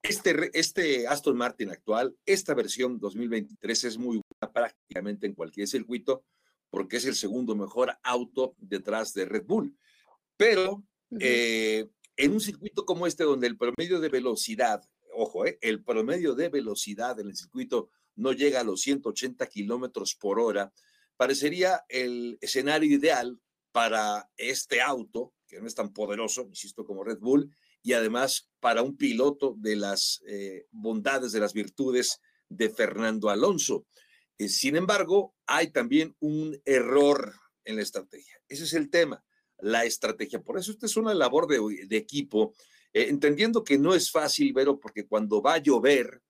este, 0.00 0.50
este 0.56 1.08
Aston 1.08 1.36
Martin 1.36 1.70
actual, 1.70 2.16
esta 2.24 2.54
versión 2.54 3.00
2023 3.00 3.82
es 3.82 3.98
muy 3.98 4.20
buena 4.20 4.52
prácticamente 4.52 5.26
en 5.26 5.34
cualquier 5.34 5.66
circuito, 5.66 6.24
porque 6.70 6.98
es 6.98 7.04
el 7.06 7.16
segundo 7.16 7.56
mejor 7.56 7.98
auto 8.04 8.54
detrás 8.58 9.12
de 9.12 9.24
Red 9.24 9.44
Bull. 9.44 9.76
Pero 10.36 10.74
uh 10.74 10.84
-huh. 11.10 11.18
eh, 11.20 11.88
en 12.16 12.32
un 12.32 12.40
circuito 12.40 12.84
como 12.84 13.08
este, 13.08 13.24
donde 13.24 13.48
el 13.48 13.56
promedio 13.56 13.98
de 13.98 14.08
velocidad, 14.08 14.88
ojo, 15.14 15.46
eh, 15.46 15.58
el 15.62 15.82
promedio 15.82 16.36
de 16.36 16.48
velocidad 16.48 17.18
en 17.18 17.26
el 17.26 17.36
circuito 17.36 17.90
no 18.16 18.32
llega 18.32 18.60
a 18.60 18.64
los 18.64 18.80
180 18.80 19.46
kilómetros 19.46 20.14
por 20.14 20.40
hora, 20.40 20.72
parecería 21.16 21.84
el 21.88 22.38
escenario 22.40 22.94
ideal 22.94 23.38
para 23.72 24.28
este 24.36 24.80
auto, 24.80 25.34
que 25.46 25.60
no 25.60 25.66
es 25.66 25.74
tan 25.74 25.92
poderoso, 25.92 26.42
insisto, 26.48 26.84
como 26.84 27.04
Red 27.04 27.18
Bull, 27.18 27.54
y 27.82 27.92
además 27.92 28.48
para 28.58 28.82
un 28.82 28.96
piloto 28.96 29.54
de 29.58 29.76
las 29.76 30.20
eh, 30.26 30.66
bondades, 30.70 31.32
de 31.32 31.40
las 31.40 31.52
virtudes 31.52 32.20
de 32.48 32.70
Fernando 32.70 33.30
Alonso. 33.30 33.86
Eh, 34.38 34.48
sin 34.48 34.76
embargo, 34.76 35.34
hay 35.46 35.70
también 35.70 36.16
un 36.20 36.60
error 36.64 37.34
en 37.64 37.76
la 37.76 37.82
estrategia. 37.82 38.40
Ese 38.48 38.64
es 38.64 38.72
el 38.72 38.90
tema, 38.90 39.24
la 39.58 39.84
estrategia. 39.84 40.40
Por 40.42 40.58
eso 40.58 40.72
esta 40.72 40.86
es 40.86 40.96
una 40.96 41.14
labor 41.14 41.46
de, 41.46 41.96
equipo, 41.96 42.54
eh, 42.92 43.06
entendiendo 43.08 43.62
que 43.62 43.78
no 43.78 43.94
es 43.94 44.10
fácil, 44.10 44.52
Vero, 44.52 44.78
porque 44.78 45.06
cuando 45.06 45.40
va 45.40 45.54
a 45.54 45.62
llover, 45.62 46.22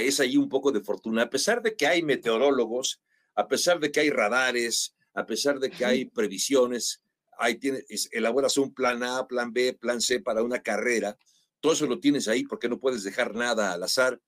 es 0.00 0.20
ahí 0.20 0.36
un 0.36 0.48
poco 0.48 0.72
de 0.72 0.80
fortuna, 0.80 1.22
a 1.22 1.30
pesar 1.30 1.62
de 1.62 1.74
que 1.74 1.86
hay 1.86 2.02
meteorólogos, 2.02 3.00
a 3.34 3.46
pesar 3.48 3.78
de 3.80 3.90
que 3.90 4.00
hay 4.00 4.10
radares, 4.10 4.94
a 5.14 5.26
pesar 5.26 5.58
de 5.58 5.70
que 5.70 5.84
hay 5.84 6.06
previsiones, 6.06 7.02
ahí 7.38 7.56
tienes, 7.56 8.08
elaboras 8.12 8.56
un 8.58 8.72
plan 8.72 9.02
A, 9.02 9.26
plan 9.26 9.52
B, 9.52 9.74
plan 9.74 10.00
C 10.00 10.20
para 10.20 10.42
una 10.42 10.62
carrera, 10.62 11.16
todo 11.60 11.72
eso 11.72 11.86
lo 11.86 12.00
tienes 12.00 12.28
ahí 12.28 12.44
porque 12.44 12.68
no 12.68 12.78
puedes 12.78 13.02
dejar 13.02 13.34
nada 13.34 13.72
al 13.72 13.82
azar. 13.82 14.20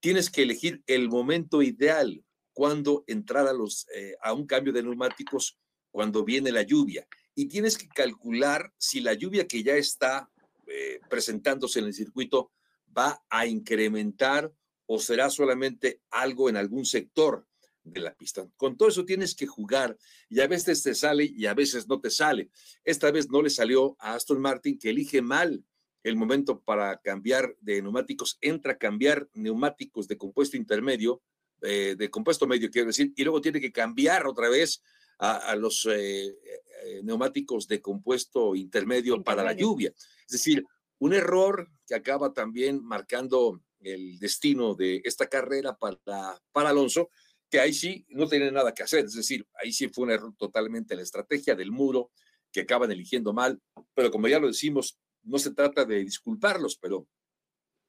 Tienes 0.00 0.30
que 0.30 0.42
elegir 0.42 0.82
el 0.86 1.08
momento 1.08 1.60
ideal 1.62 2.24
cuando 2.52 3.04
entrar 3.06 3.46
a, 3.46 3.52
los, 3.52 3.86
eh, 3.94 4.16
a 4.22 4.32
un 4.32 4.46
cambio 4.46 4.72
de 4.72 4.82
neumáticos 4.82 5.58
cuando 5.90 6.24
viene 6.24 6.52
la 6.52 6.62
lluvia. 6.62 7.06
Y 7.34 7.46
tienes 7.46 7.76
que 7.76 7.88
calcular 7.88 8.72
si 8.78 9.00
la 9.00 9.12
lluvia 9.12 9.46
que 9.46 9.62
ya 9.62 9.74
está 9.74 10.30
eh, 10.66 11.00
presentándose 11.08 11.78
en 11.80 11.86
el 11.86 11.94
circuito 11.94 12.52
va 12.96 13.22
a 13.28 13.46
incrementar 13.46 14.52
o 14.90 14.98
será 14.98 15.28
solamente 15.28 16.00
algo 16.10 16.48
en 16.48 16.56
algún 16.56 16.86
sector 16.86 17.46
de 17.84 18.00
la 18.00 18.14
pista. 18.14 18.48
Con 18.56 18.76
todo 18.76 18.88
eso 18.88 19.04
tienes 19.04 19.34
que 19.34 19.46
jugar 19.46 19.96
y 20.30 20.40
a 20.40 20.46
veces 20.46 20.82
te 20.82 20.94
sale 20.94 21.24
y 21.24 21.44
a 21.46 21.54
veces 21.54 21.86
no 21.88 22.00
te 22.00 22.10
sale. 22.10 22.50
Esta 22.84 23.10
vez 23.10 23.28
no 23.28 23.42
le 23.42 23.50
salió 23.50 23.96
a 23.98 24.14
Aston 24.14 24.40
Martin 24.40 24.78
que 24.78 24.90
elige 24.90 25.20
mal 25.20 25.62
el 26.02 26.16
momento 26.16 26.60
para 26.60 26.98
cambiar 27.00 27.54
de 27.60 27.82
neumáticos, 27.82 28.38
entra 28.40 28.72
a 28.72 28.78
cambiar 28.78 29.28
neumáticos 29.34 30.08
de 30.08 30.16
compuesto 30.16 30.56
intermedio, 30.56 31.22
eh, 31.60 31.94
de 31.98 32.08
compuesto 32.08 32.46
medio 32.46 32.70
quiero 32.70 32.86
decir, 32.86 33.12
y 33.14 33.24
luego 33.24 33.42
tiene 33.42 33.60
que 33.60 33.72
cambiar 33.72 34.26
otra 34.26 34.48
vez 34.48 34.82
a, 35.18 35.56
los 35.56 35.86
eh, 35.90 36.28
eh, 36.28 37.00
neumáticos 37.02 37.66
de 37.66 37.82
compuesto 37.82 38.54
intermedio, 38.54 39.22
para 39.22 39.42
la 39.42 39.52
lluvia. 39.52 39.92
Es 40.20 40.32
decir, 40.32 40.64
un 41.00 41.12
error 41.12 41.68
que 41.86 41.96
acaba 41.96 42.32
también 42.32 42.82
marcando 42.84 43.60
el 43.80 44.18
destino 44.18 44.74
de 44.74 45.00
esta 45.04 45.28
carrera 45.28 45.76
para, 45.76 46.40
para 46.52 46.70
Alonso, 46.70 47.10
que 47.50 47.60
ahí 47.60 47.72
sí 47.72 48.04
no 48.08 48.28
tiene 48.28 48.50
nada 48.50 48.74
que 48.74 48.82
hacer, 48.82 49.06
es 49.06 49.14
decir, 49.14 49.46
ahí 49.54 49.72
sí 49.72 49.88
fue 49.88 50.04
un 50.04 50.10
error 50.10 50.34
totalmente 50.36 50.96
la 50.96 51.02
estrategia 51.02 51.54
del 51.54 51.70
muro 51.70 52.10
que 52.52 52.60
acaban 52.60 52.90
eligiendo 52.90 53.32
mal, 53.32 53.60
pero 53.94 54.10
como 54.10 54.28
ya 54.28 54.38
lo 54.38 54.48
decimos, 54.48 54.98
no 55.22 55.38
se 55.38 55.52
trata 55.52 55.84
de 55.84 56.04
disculparlos, 56.04 56.76
pero 56.76 57.06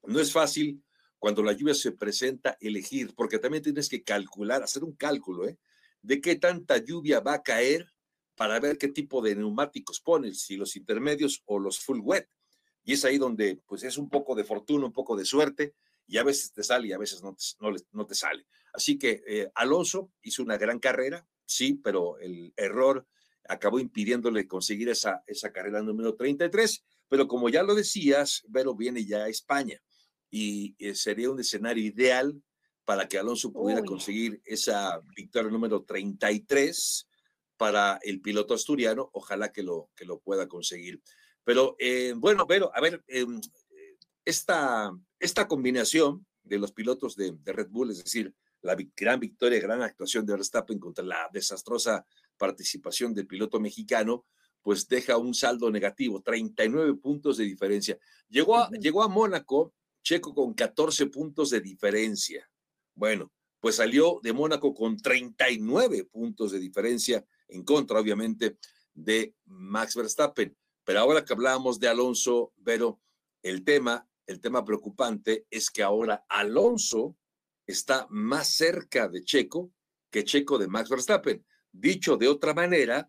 no 0.02 0.20
es 0.20 0.32
fácil 0.32 0.82
cuando 1.18 1.42
la 1.42 1.52
lluvia 1.52 1.74
se 1.74 1.92
presenta 1.92 2.56
elegir, 2.60 3.14
porque 3.14 3.38
también 3.38 3.62
tienes 3.62 3.88
que 3.88 4.02
calcular, 4.02 4.62
hacer 4.62 4.84
un 4.84 4.96
cálculo, 4.96 5.46
¿eh? 5.46 5.58
De 6.02 6.20
qué 6.20 6.36
tanta 6.36 6.78
lluvia 6.78 7.20
va 7.20 7.34
a 7.34 7.42
caer 7.42 7.92
para 8.36 8.58
ver 8.58 8.78
qué 8.78 8.88
tipo 8.88 9.20
de 9.20 9.36
neumáticos 9.36 10.00
pones, 10.00 10.40
si 10.40 10.56
los 10.56 10.76
intermedios 10.76 11.42
o 11.44 11.58
los 11.58 11.78
full 11.78 12.00
wet. 12.00 12.26
Y 12.84 12.94
es 12.94 13.04
ahí 13.04 13.18
donde, 13.18 13.60
pues, 13.66 13.82
es 13.82 13.98
un 13.98 14.08
poco 14.08 14.34
de 14.34 14.44
fortuna, 14.44 14.86
un 14.86 14.92
poco 14.92 15.16
de 15.16 15.24
suerte, 15.24 15.74
y 16.06 16.18
a 16.18 16.24
veces 16.24 16.52
te 16.52 16.62
sale 16.62 16.88
y 16.88 16.92
a 16.92 16.98
veces 16.98 17.22
no 17.22 17.34
te, 17.34 17.84
no, 17.92 18.06
te 18.06 18.14
sale. 18.14 18.46
Así 18.72 18.98
que 18.98 19.22
eh, 19.26 19.50
Alonso 19.54 20.10
hizo 20.22 20.42
una 20.42 20.58
gran 20.58 20.80
carrera, 20.80 21.26
sí, 21.44 21.74
pero 21.74 22.18
el 22.18 22.52
error 22.56 23.06
acabó 23.48 23.78
impidiéndole 23.78 24.46
conseguir 24.46 24.88
esa, 24.88 25.22
esa 25.26 25.52
carrera 25.52 25.82
número 25.82 26.14
33. 26.14 26.84
Pero 27.08 27.28
como 27.28 27.48
ya 27.48 27.62
lo 27.62 27.74
decías, 27.74 28.42
Vero 28.48 28.74
viene 28.74 29.04
ya 29.04 29.24
a 29.24 29.28
España 29.28 29.80
y 30.30 30.74
eh, 30.78 30.94
sería 30.94 31.30
un 31.30 31.40
escenario 31.40 31.84
ideal 31.84 32.40
para 32.84 33.06
que 33.06 33.18
Alonso 33.18 33.52
pudiera 33.52 33.84
conseguir 33.84 34.40
esa 34.44 35.00
victoria 35.16 35.50
número 35.50 35.84
33 35.84 37.08
para 37.56 38.00
el 38.02 38.20
piloto 38.20 38.54
asturiano. 38.54 39.10
Ojalá 39.12 39.52
que 39.52 39.62
lo, 39.62 39.90
que 39.94 40.04
lo 40.04 40.18
pueda 40.18 40.48
conseguir. 40.48 41.00
Pero 41.50 41.74
eh, 41.80 42.14
bueno, 42.16 42.46
Vero, 42.46 42.70
a 42.72 42.80
ver, 42.80 43.02
em, 43.08 43.40
esta, 44.24 44.96
esta 45.18 45.48
combinación 45.48 46.24
de 46.44 46.60
los 46.60 46.70
pilotos 46.70 47.16
de, 47.16 47.32
de 47.42 47.52
Red 47.52 47.70
Bull, 47.70 47.90
es 47.90 48.04
decir, 48.04 48.32
la 48.62 48.76
gran 48.94 49.18
victoria, 49.18 49.58
gran 49.58 49.82
actuación 49.82 50.24
de 50.24 50.34
Verstappen 50.34 50.78
contra 50.78 51.04
la 51.04 51.28
desastrosa 51.32 52.06
participación 52.36 53.14
del 53.14 53.26
piloto 53.26 53.58
mexicano, 53.58 54.26
pues 54.62 54.86
deja 54.86 55.16
un 55.16 55.34
saldo 55.34 55.72
negativo, 55.72 56.22
39 56.22 56.94
puntos 57.02 57.38
de 57.38 57.46
diferencia. 57.46 57.98
Llegó 58.28 58.56
a, 58.56 58.70
llegó 58.70 59.02
a 59.02 59.08
Mónaco, 59.08 59.74
Checo 60.04 60.32
con 60.32 60.54
14 60.54 61.06
puntos 61.06 61.50
de 61.50 61.60
diferencia. 61.60 62.48
Bueno, 62.94 63.32
pues 63.58 63.74
salió 63.74 64.20
de 64.22 64.32
Mónaco 64.32 64.72
con 64.72 64.96
39 64.96 66.04
puntos 66.04 66.52
de 66.52 66.60
diferencia 66.60 67.26
en 67.48 67.64
contra, 67.64 67.98
obviamente, 67.98 68.56
de 68.94 69.34
Max 69.46 69.96
Verstappen. 69.96 70.56
Pero 70.90 71.02
ahora 71.02 71.24
que 71.24 71.34
hablábamos 71.34 71.78
de 71.78 71.86
Alonso, 71.86 72.52
pero 72.64 73.00
el 73.44 73.62
tema, 73.62 74.10
el 74.26 74.40
tema 74.40 74.64
preocupante 74.64 75.46
es 75.48 75.70
que 75.70 75.84
ahora 75.84 76.26
Alonso 76.28 77.16
está 77.64 78.08
más 78.10 78.48
cerca 78.48 79.06
de 79.06 79.22
Checo 79.22 79.70
que 80.10 80.24
Checo 80.24 80.58
de 80.58 80.66
Max 80.66 80.88
Verstappen. 80.88 81.46
Dicho 81.70 82.16
de 82.16 82.26
otra 82.26 82.54
manera, 82.54 83.08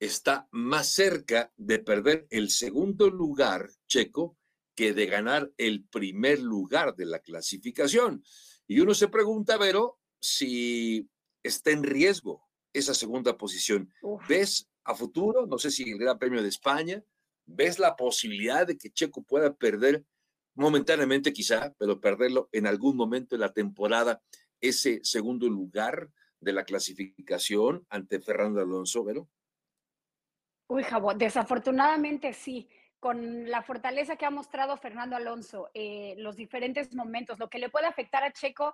está 0.00 0.48
más 0.50 0.94
cerca 0.94 1.52
de 1.56 1.78
perder 1.78 2.26
el 2.28 2.50
segundo 2.50 3.08
lugar 3.08 3.70
checo 3.86 4.36
que 4.74 4.92
de 4.92 5.06
ganar 5.06 5.52
el 5.58 5.84
primer 5.84 6.40
lugar 6.40 6.96
de 6.96 7.06
la 7.06 7.20
clasificación. 7.20 8.24
Y 8.66 8.80
uno 8.80 8.94
se 8.94 9.06
pregunta, 9.06 9.58
Vero, 9.58 10.00
si 10.18 11.08
está 11.44 11.70
en 11.70 11.84
riesgo 11.84 12.48
esa 12.72 12.94
segunda 12.94 13.38
posición. 13.38 13.94
¿Ves 14.28 14.68
a 14.82 14.96
futuro, 14.96 15.46
no 15.46 15.56
sé 15.56 15.70
si 15.70 15.88
el 15.88 15.98
Gran 15.98 16.18
Premio 16.18 16.42
de 16.42 16.48
España, 16.48 17.04
ves 17.46 17.78
la 17.78 17.96
posibilidad 17.96 18.66
de 18.66 18.76
que 18.76 18.90
Checo 18.90 19.22
pueda 19.22 19.54
perder 19.54 20.04
momentáneamente 20.54 21.32
quizá, 21.32 21.74
pero 21.78 22.00
perderlo 22.00 22.48
en 22.52 22.66
algún 22.66 22.96
momento 22.96 23.34
de 23.34 23.40
la 23.40 23.52
temporada, 23.52 24.20
ese 24.60 25.00
segundo 25.02 25.48
lugar 25.48 26.10
de 26.40 26.52
la 26.52 26.64
clasificación 26.64 27.86
ante 27.88 28.20
Fernando 28.20 28.60
Alonso, 28.60 29.04
Vero? 29.04 29.28
Uy, 30.68 30.82
Jabo, 30.82 31.14
desafortunadamente 31.14 32.32
sí. 32.32 32.68
Con 32.98 33.50
la 33.50 33.62
fortaleza 33.62 34.14
que 34.14 34.26
ha 34.26 34.30
mostrado 34.30 34.76
Fernando 34.76 35.16
Alonso, 35.16 35.70
eh, 35.74 36.14
los 36.18 36.36
diferentes 36.36 36.94
momentos, 36.94 37.38
lo 37.40 37.50
que 37.50 37.58
le 37.58 37.68
puede 37.68 37.86
afectar 37.86 38.22
a 38.22 38.32
Checo, 38.32 38.72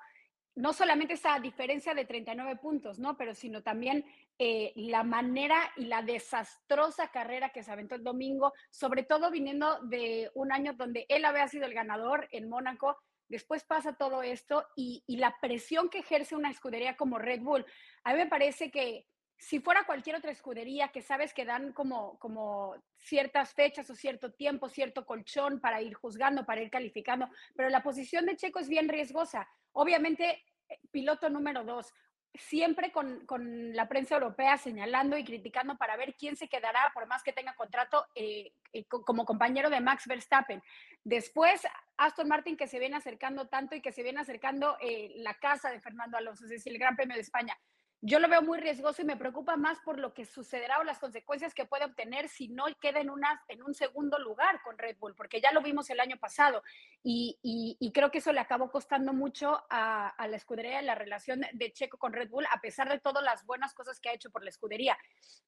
no 0.59 0.73
solamente 0.73 1.15
esa 1.15 1.39
diferencia 1.39 1.95
de 1.95 2.05
39 2.05 2.57
puntos, 2.57 2.99
¿no? 2.99 3.17
Pero 3.17 3.33
sino 3.33 3.63
también 3.63 4.05
eh, 4.41 4.73
la 4.75 5.05
manera 5.05 5.57
y 5.77 5.85
la 5.85 6.03
desastrosa 6.03 7.13
carrera 7.13 7.51
que 7.51 7.63
se 7.63 7.71
aventó 7.71 7.95
el 7.95 8.03
domingo, 8.03 8.53
sobre 8.69 9.05
todo 9.05 9.31
viniendo 9.31 9.81
de 9.85 10.33
un 10.35 10.51
año 10.51 10.73
donde 10.73 11.07
él 11.09 11.25
había 11.25 11.47
sido 11.47 11.65
el 11.65 11.75
ganador 11.75 12.27
en 12.33 12.49
Mónaco, 12.49 12.97
después 13.29 13.63
pasa 13.63 13.97
todo 13.97 14.25
esto 14.25 14.67
y, 14.75 15.05
y, 15.07 15.19
la 15.19 15.37
presión 15.41 15.89
que 15.89 16.01
ejerce 16.01 16.35
una 16.35 16.51
escudería 16.51 16.97
como 16.97 17.19
Red 17.19 17.41
Bull. 17.41 17.65
A 18.03 18.13
mí 18.13 18.19
me 18.19 18.27
parece 18.27 18.73
que 18.73 19.07
si 19.39 19.61
fuera 19.61 19.85
cualquier 19.85 20.17
otra 20.17 20.33
escudería 20.33 20.89
que 20.89 21.01
sabes 21.01 21.33
que 21.33 21.45
dan 21.45 21.73
como, 21.73 22.19
como 22.19 22.75
ciertas 22.97 23.55
fechas 23.55 23.89
o 23.89 23.95
cierto 23.95 24.33
tiempo, 24.33 24.69
cierto 24.69 25.07
colchón 25.07 25.61
para 25.61 25.81
ir 25.81 25.95
juzgando, 25.95 26.45
para 26.45 26.61
ir 26.61 26.71
calificando, 26.71 27.29
pero 27.55 27.69
la 27.69 27.83
posición 27.83 28.27
de 28.27 28.37
Checo 28.37 28.59
es 28.59 28.69
bien 28.69 28.89
riesgosa. 28.89 29.49
Obviamente, 29.73 30.45
eh, 30.69 30.81
piloto 30.91 31.31
número 31.31 31.63
dos, 31.63 31.95
siempre 32.35 32.91
con, 32.91 33.25
con, 33.27 33.75
la 33.75 33.89
prensa 33.89 34.17
europea 34.17 34.59
señalando 34.59 35.17
y 35.17 35.25
criticando 35.25 35.79
para 35.79 35.97
ver 35.97 36.15
quién 36.17 36.37
se 36.37 36.49
quedará, 36.49 36.91
por 36.93 37.07
más 37.07 37.23
que 37.23 37.33
tenga 37.33 37.55
contrato 37.55 38.07
eh, 38.17 38.53
eh, 38.73 38.85
como 38.87 39.25
compañero 39.25 39.71
de 39.71 39.81
Max 39.81 40.07
Verstappen. 40.09 40.61
Después, 41.05 41.63
Aston 41.97 42.27
Martin 42.29 42.57
que 42.57 42.67
se 42.67 42.81
viene 42.81 42.97
acercando 42.97 43.47
tanto 43.47 43.77
y 43.77 43.81
que 43.81 43.93
se 43.93 44.03
viene 44.03 44.21
acercando 44.21 44.77
la 45.15 45.35
casa 45.35 45.71
de 45.71 45.81
Fernando 45.81 46.17
Alonso, 46.17 46.45
es 46.45 46.51
decir, 46.51 46.73
el 46.73 46.79
Gran 46.79 46.97
Premio 46.97 47.15
de 47.15 47.23
España 47.23 47.57
yo 48.01 48.21
lo 48.21 48.29
veo 48.29 48.43
muy 48.43 48.61
riesgoso 48.61 49.03
y 49.03 49.05
me 49.05 49.17
preocupa 49.17 49.57
más 49.57 49.81
por 49.81 49.99
lo 49.99 50.15
que 50.15 50.25
sucederá 50.25 50.79
o 50.79 50.85
las 50.85 51.01
consecuencias 51.01 51.53
que 51.53 51.65
puede 51.65 51.85
obtener 51.85 52.29
si 52.29 52.47
no 52.47 52.67
queda 52.81 53.01
en, 53.01 53.11
una, 53.11 53.43
en 53.49 53.63
un 53.63 53.75
segundo 53.75 54.19
lugar 54.21 54.63
con 54.63 54.79
Red 54.79 54.99
Bull, 54.99 55.17
porque 55.17 55.41
ya 55.41 55.51
lo 55.51 55.63
vimos 55.63 55.91
el 55.91 55.99
año 55.99 56.17
pasado 56.17 56.63
y, 57.03 57.39
y, 57.43 57.93
creo 57.93 58.11
que 58.13 58.19
eso 58.19 58.33
le 58.33 58.39
acabó 58.39 58.71
costando 58.71 59.13
mucho 59.13 59.65
a, 59.69 60.09
a, 60.11 60.29
la 60.29 60.37
escudería 60.37 60.81
la 60.83 60.95
relación 60.95 61.41
de 61.53 61.73
Checo 61.73 61.99
con 61.99 62.13
Red 62.13 62.29
Bull, 62.29 62.47
a 62.53 62.61
pesar 62.61 62.89
de 62.89 63.01
todas 63.01 63.25
las 63.25 63.45
buenas 63.47 63.75
cosas 63.75 63.99
que 63.99 64.09
ha 64.09 64.13
hecho 64.15 64.31
por 64.31 64.45
la 64.45 64.51
escudería. 64.51 64.97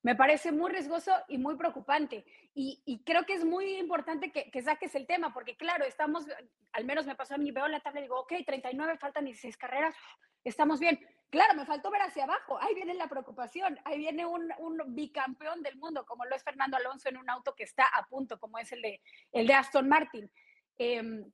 Me 0.03 0.17
parece 0.17 0.51
muy 0.51 0.73
riesgoso 0.73 1.13
y 1.29 1.39
muy 1.39 1.57
preocupante 1.57 2.25
y, 2.53 2.83
y 2.85 3.05
creo 3.05 3.25
que 3.27 3.35
es 3.35 3.45
muy 3.45 3.77
importante 3.77 4.33
que, 4.33 4.51
que, 4.51 4.63
saques 4.63 4.95
el 4.97 5.07
tema, 5.07 5.33
porque 5.33 5.57
claro, 5.57 5.85
estamos, 5.85 6.27
al 6.73 6.85
menos 6.85 7.07
me 7.07 7.15
pasó 7.15 7.35
a 7.35 7.39
mí, 7.39 7.53
veo 7.53 7.69
la 7.69 7.81
tabla 7.81 8.01
y 8.01 8.05
digo, 8.05 8.19
ok, 8.19 8.33
39, 8.45 8.99
faltan 8.99 9.25
16 9.25 9.57
carreras, 9.57 9.95
estamos 10.43 10.81
bien 10.81 10.99
Claro, 11.31 11.55
me 11.55 11.65
faltó 11.65 11.91
ver 11.91 12.03
hacia 12.03 12.25
abajo. 12.25 12.59
Ahí 12.61 12.75
viene 12.75 12.95
la 12.95 13.09
preocupación. 13.09 13.79
Ahí 13.85 13.99
viene 13.99 14.27
un, 14.27 14.51
bicampeón 14.89 15.63
del 15.63 15.77
mundo, 15.77 16.05
como 16.05 16.25
lo 16.25 16.35
es 16.35 16.43
Fernando 16.43 16.77
Alonso 16.77 17.09
en 17.09 17.17
un 17.17 17.31
auto 17.31 17.55
que 17.55 17.63
está 17.63 17.85
a 17.87 18.07
punto, 18.07 18.39
como 18.39 18.59
es 18.59 18.73
el 18.73 18.83
de, 18.83 19.01
el 19.33 19.47
de 19.47 19.55
Aston 19.55 19.89
Martin. 19.89 20.31
Em, 20.77 21.31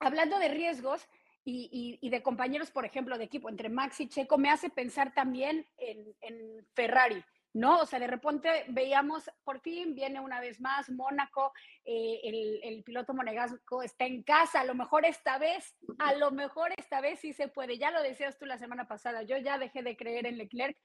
hablando 0.00 0.38
de 0.38 0.48
riesgos 0.48 1.06
y, 1.44 2.08
de 2.08 2.22
compañeros, 2.22 2.72
por 2.72 2.84
ejemplo, 2.84 3.16
de 3.16 3.24
equipo 3.24 3.48
entre 3.48 3.68
Max 3.68 4.00
y 4.00 4.08
Checo, 4.08 4.36
me 4.38 4.50
hace 4.50 4.70
pensar 4.70 5.14
también 5.14 5.68
en 5.78 6.66
Ferrari. 6.74 7.24
¿No? 7.56 7.80
O 7.80 7.86
sea, 7.86 7.98
de 7.98 8.06
repente 8.06 8.66
veíamos, 8.68 9.30
por 9.42 9.60
fin 9.60 9.94
viene 9.94 10.20
una 10.20 10.40
vez 10.40 10.60
más 10.60 10.90
Mónaco, 10.90 11.52
eh, 11.84 12.20
el, 12.62 12.82
piloto 12.84 13.14
monegasco 13.14 13.82
está 13.82 14.04
en 14.04 14.22
casa, 14.22 14.60
a 14.60 14.64
lo 14.64 14.74
mejor 14.74 15.06
esta 15.06 15.38
vez, 15.38 15.74
a 15.98 16.14
lo 16.14 16.30
mejor 16.30 16.72
esta 16.76 17.00
vez 17.00 17.18
sí 17.20 17.32
se 17.32 17.48
puede, 17.48 17.78
ya 17.78 17.90
lo 17.90 18.02
decías 18.02 18.38
tú 18.38 18.44
la 18.44 18.58
semana 18.58 18.86
pasada, 18.86 19.22
yo 19.22 19.38
ya 19.38 19.58
dejé 19.58 19.82
de 19.82 19.96
creer 19.96 20.26
en 20.26 20.38
Leclerc, 20.38 20.76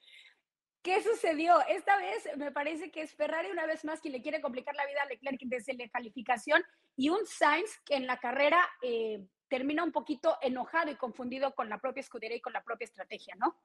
¿Qué 0.84 1.04
sucedió? 1.04 1.62
Esta 1.68 1.96
vez 1.98 2.28
me 2.38 2.51
parece 2.51 2.90
que 2.90 3.04
es 3.04 3.13
Ferrari 3.13 3.51
una 3.51 3.68
vez 3.68 3.86
más 3.86 4.01
quien 4.01 4.13
le 4.13 4.24
quiere 4.24 4.42
complicar 4.42 4.74
la 4.74 4.88
vida 4.88 5.04
a 5.04 5.06
Leclerc 5.06 5.40
desde 5.42 5.75
la 5.75 5.88
calificación 5.90 6.63
y 6.96 7.10
un 7.10 7.24
Sainz 7.28 7.80
que 7.86 7.98
en 7.98 8.08
la 8.08 8.18
carrera 8.18 8.68
eh, 8.82 9.24
termina 9.48 9.84
un 9.84 9.92
poquito 9.92 10.40
enojado 10.42 10.90
y 10.90 10.96
confundido 10.96 11.54
con 11.54 11.70
la 11.70 11.78
propia 11.78 12.01
escudería 12.01 12.38
y 12.38 12.42
con 12.42 12.54
la 12.54 12.63
propia 12.63 12.86
estrategia, 12.86 13.36
¿no? 13.36 13.56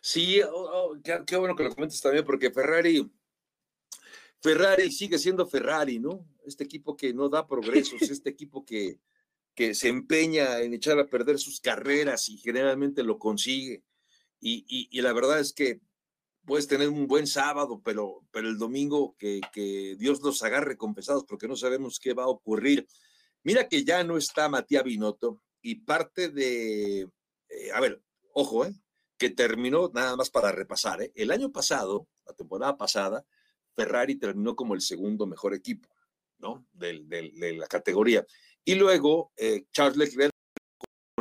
Sí, 0.00 0.40
oh, 0.42 0.48
oh, 0.52 0.96
qué, 1.02 1.36
bueno 1.36 1.54
que 1.56 1.64
lo 1.64 1.74
comentes 1.74 2.00
también, 2.00 2.24
porque 2.24 2.50
Ferrari, 2.50 3.10
Ferrari 4.40 4.90
sigue 4.90 5.18
siendo 5.18 5.46
Ferrari, 5.46 5.98
¿no? 5.98 6.26
Este 6.46 6.64
equipo 6.64 6.96
que 6.96 7.12
no 7.12 7.28
da 7.28 7.46
progresos, 7.46 8.00
este 8.10 8.30
equipo 8.30 8.64
que, 8.64 8.98
que 9.54 9.74
se 9.74 9.88
empeña 9.88 10.60
en 10.60 10.74
echar 10.74 10.98
a 10.98 11.06
perder 11.06 11.38
sus 11.38 11.60
carreras 11.60 12.28
y 12.28 12.38
generalmente 12.38 13.02
lo 13.02 13.18
consigue. 13.18 13.82
Y, 14.40 15.00
la 15.00 15.12
verdad 15.12 15.40
es 15.40 15.52
que 15.52 15.80
puedes 16.44 16.68
tener 16.68 16.88
un 16.88 17.08
buen 17.08 17.26
sábado, 17.26 17.82
pero, 17.84 18.24
pero 18.30 18.48
el 18.48 18.56
domingo 18.56 19.16
que, 19.18 19.40
que 19.52 19.96
Dios 19.98 20.22
los 20.22 20.42
agarre 20.42 20.76
confesados 20.76 21.24
porque 21.24 21.48
no 21.48 21.56
sabemos 21.56 21.98
qué 21.98 22.14
va 22.14 22.24
a 22.24 22.28
ocurrir. 22.28 22.86
Mira 23.42 23.68
que 23.68 23.84
ya 23.84 24.04
no 24.04 24.16
está 24.16 24.48
Matías 24.48 24.84
Binotto 24.84 25.40
y 25.60 25.76
parte 25.76 26.28
de, 26.28 27.00
eh, 27.48 27.72
a 27.74 27.80
ver, 27.80 28.00
ojo, 28.32 28.64
eh, 28.64 28.74
que 29.18 29.30
terminó 29.30 29.90
nada 29.92 30.16
más 30.16 30.30
para 30.30 30.52
repasar. 30.52 31.02
Eh, 31.02 31.12
el 31.14 31.30
año 31.30 31.50
pasado, 31.50 32.06
la 32.26 32.32
temporada 32.34 32.76
pasada, 32.76 33.24
Ferrari 33.74 34.16
terminó 34.16 34.56
como 34.56 34.74
el 34.74 34.80
segundo 34.80 35.26
mejor 35.26 35.54
equipo, 35.54 35.88
¿no? 36.38 36.66
de 36.72 37.56
la 37.58 37.66
categoría. 37.66 38.24
Y 38.64 38.74
luego 38.74 39.32
eh, 39.36 39.64
Charles 39.72 39.96
Leclerc 39.96 40.32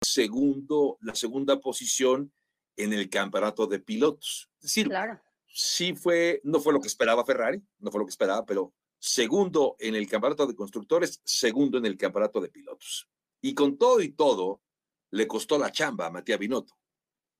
segundo, 0.05 0.97
la 1.01 1.15
segunda 1.15 1.59
posición 1.59 2.31
en 2.75 2.93
el 2.93 3.09
campeonato 3.09 3.67
de 3.67 3.79
pilotos. 3.79 4.49
Es 4.57 4.63
decir, 4.63 4.87
claro. 4.87 5.19
sí 5.47 5.93
fue, 5.93 6.41
no 6.43 6.59
fue 6.59 6.73
lo 6.73 6.81
que 6.81 6.87
esperaba 6.87 7.25
Ferrari, 7.25 7.61
no 7.79 7.91
fue 7.91 7.99
lo 7.99 8.05
que 8.05 8.11
esperaba, 8.11 8.45
pero 8.45 8.73
segundo 8.99 9.75
en 9.79 9.95
el 9.95 10.07
campeonato 10.07 10.45
de 10.47 10.55
constructores, 10.55 11.21
segundo 11.23 11.77
en 11.77 11.85
el 11.85 11.97
campeonato 11.97 12.41
de 12.41 12.49
pilotos. 12.49 13.09
Y 13.41 13.53
con 13.53 13.77
todo 13.77 14.01
y 14.01 14.09
todo, 14.09 14.61
le 15.11 15.27
costó 15.27 15.57
la 15.57 15.71
chamba 15.71 16.07
a 16.07 16.11
Matías 16.11 16.39
Binotto. 16.39 16.77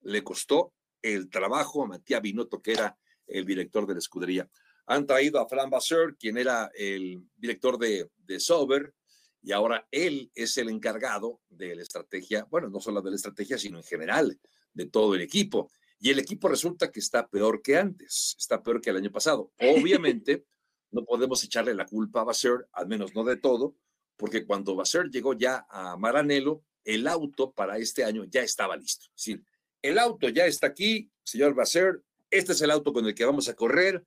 Le 0.08 0.24
costó 0.24 0.72
el 1.02 1.28
trabajo 1.28 1.84
a 1.84 1.86
Matías 1.86 2.22
Binotto, 2.22 2.60
que 2.60 2.72
era 2.72 2.98
el 3.26 3.44
director 3.44 3.86
de 3.86 3.94
la 3.94 3.98
escudería. 3.98 4.48
Han 4.86 5.06
traído 5.06 5.38
a 5.38 5.48
Fran 5.48 5.70
Vasseur, 5.70 6.16
quien 6.16 6.38
era 6.38 6.70
el 6.74 7.22
director 7.36 7.78
de, 7.78 8.10
de 8.16 8.40
Sauber, 8.40 8.94
y 9.42 9.52
ahora 9.52 9.86
él 9.90 10.30
es 10.34 10.56
el 10.58 10.68
encargado 10.68 11.40
de 11.48 11.76
la 11.76 11.82
estrategia, 11.82 12.46
bueno, 12.50 12.68
no 12.68 12.80
solo 12.80 13.02
de 13.02 13.10
la 13.10 13.16
estrategia, 13.16 13.58
sino 13.58 13.78
en 13.78 13.84
general 13.84 14.38
de 14.72 14.86
todo 14.86 15.14
el 15.14 15.20
equipo. 15.20 15.70
Y 16.00 16.10
el 16.10 16.18
equipo 16.18 16.48
resulta 16.48 16.90
que 16.90 17.00
está 17.00 17.28
peor 17.28 17.60
que 17.62 17.76
antes, 17.76 18.34
está 18.38 18.62
peor 18.62 18.80
que 18.80 18.90
el 18.90 18.96
año 18.96 19.12
pasado. 19.12 19.52
Obviamente, 19.60 20.44
no 20.90 21.04
podemos 21.04 21.42
echarle 21.44 21.74
la 21.74 21.86
culpa 21.86 22.22
a 22.22 22.24
Basser, 22.24 22.66
al 22.72 22.88
menos 22.88 23.14
no 23.14 23.24
de 23.24 23.36
todo, 23.36 23.76
porque 24.16 24.46
cuando 24.46 24.74
Basser 24.74 25.10
llegó 25.10 25.34
ya 25.34 25.66
a 25.68 25.96
Maranello, 25.96 26.62
el 26.84 27.06
auto 27.06 27.52
para 27.52 27.78
este 27.78 28.04
año 28.04 28.24
ya 28.24 28.42
estaba 28.42 28.76
listo. 28.76 29.06
Es 29.14 29.24
decir, 29.24 29.44
el 29.82 29.98
auto 29.98 30.28
ya 30.28 30.46
está 30.46 30.68
aquí, 30.68 31.10
señor 31.24 31.54
Basser, 31.54 32.02
este 32.30 32.52
es 32.52 32.60
el 32.62 32.70
auto 32.70 32.92
con 32.92 33.06
el 33.06 33.14
que 33.14 33.24
vamos 33.24 33.48
a 33.48 33.54
correr. 33.54 34.04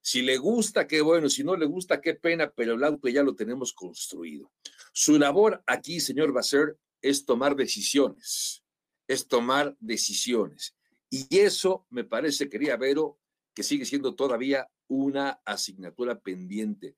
Si 0.00 0.22
le 0.22 0.36
gusta, 0.36 0.86
qué 0.86 1.00
bueno, 1.00 1.28
si 1.28 1.44
no 1.44 1.56
le 1.56 1.66
gusta, 1.66 2.00
qué 2.00 2.14
pena, 2.14 2.52
pero 2.54 2.74
el 2.74 2.84
auto 2.84 3.08
ya 3.08 3.22
lo 3.22 3.34
tenemos 3.34 3.72
construido. 3.72 4.52
Su 4.92 5.18
labor 5.18 5.62
aquí, 5.66 5.98
señor 5.98 6.32
Basser, 6.32 6.76
es 7.00 7.24
tomar 7.24 7.56
decisiones 7.56 8.64
es 9.06 9.28
tomar 9.28 9.76
decisiones. 9.80 10.74
Y 11.10 11.38
eso 11.38 11.86
me 11.90 12.04
parece, 12.04 12.48
quería 12.48 12.76
Vero, 12.76 13.18
que 13.54 13.62
sigue 13.62 13.84
siendo 13.84 14.14
todavía 14.14 14.68
una 14.88 15.40
asignatura 15.44 16.20
pendiente, 16.20 16.96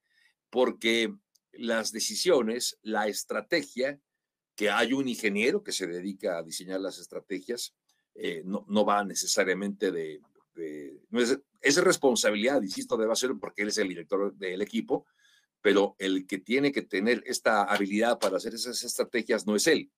porque 0.51 1.15
las 1.53 1.93
decisiones, 1.93 2.79
la 2.83 3.09
estrategia, 3.09 4.01
que 4.55 4.71
hay 4.71 4.95
un 4.95 5.09
ingeniero 5.09 5.63
que 5.63 5.73
se 5.73 5.87
dedica 5.87 6.39
a 6.39 6.43
diseñar 6.43 6.81
las 6.81 6.99
estrategias, 6.99 7.75
eh, 8.19 8.43
no, 8.45 8.65
no, 8.69 8.85
va 8.85 9.05
necesariamente 9.05 9.91
de, 9.91 10.21
no 11.11 11.21
es, 11.21 11.39
es, 11.61 11.77
responsabilidad, 11.77 12.63
insisto, 12.63 12.97
debe 12.97 13.15
ser 13.15 13.33
porque 13.39 13.63
él 13.63 13.69
es 13.69 13.79
el 13.79 13.89
director 13.89 14.35
del 14.35 14.63
equipo, 14.63 15.07
pero 15.61 15.97
el 15.99 16.27
que 16.27 16.39
tiene 16.39 16.73
que 16.73 16.83
tener 16.83 17.23
esta 17.27 17.65
habilidad 17.65 18.19
para 18.19 18.37
hacer 18.37 18.55
esas 18.55 18.83
estrategias 18.85 19.47
no 19.47 19.57
es 19.57 19.67
él. 19.67 19.91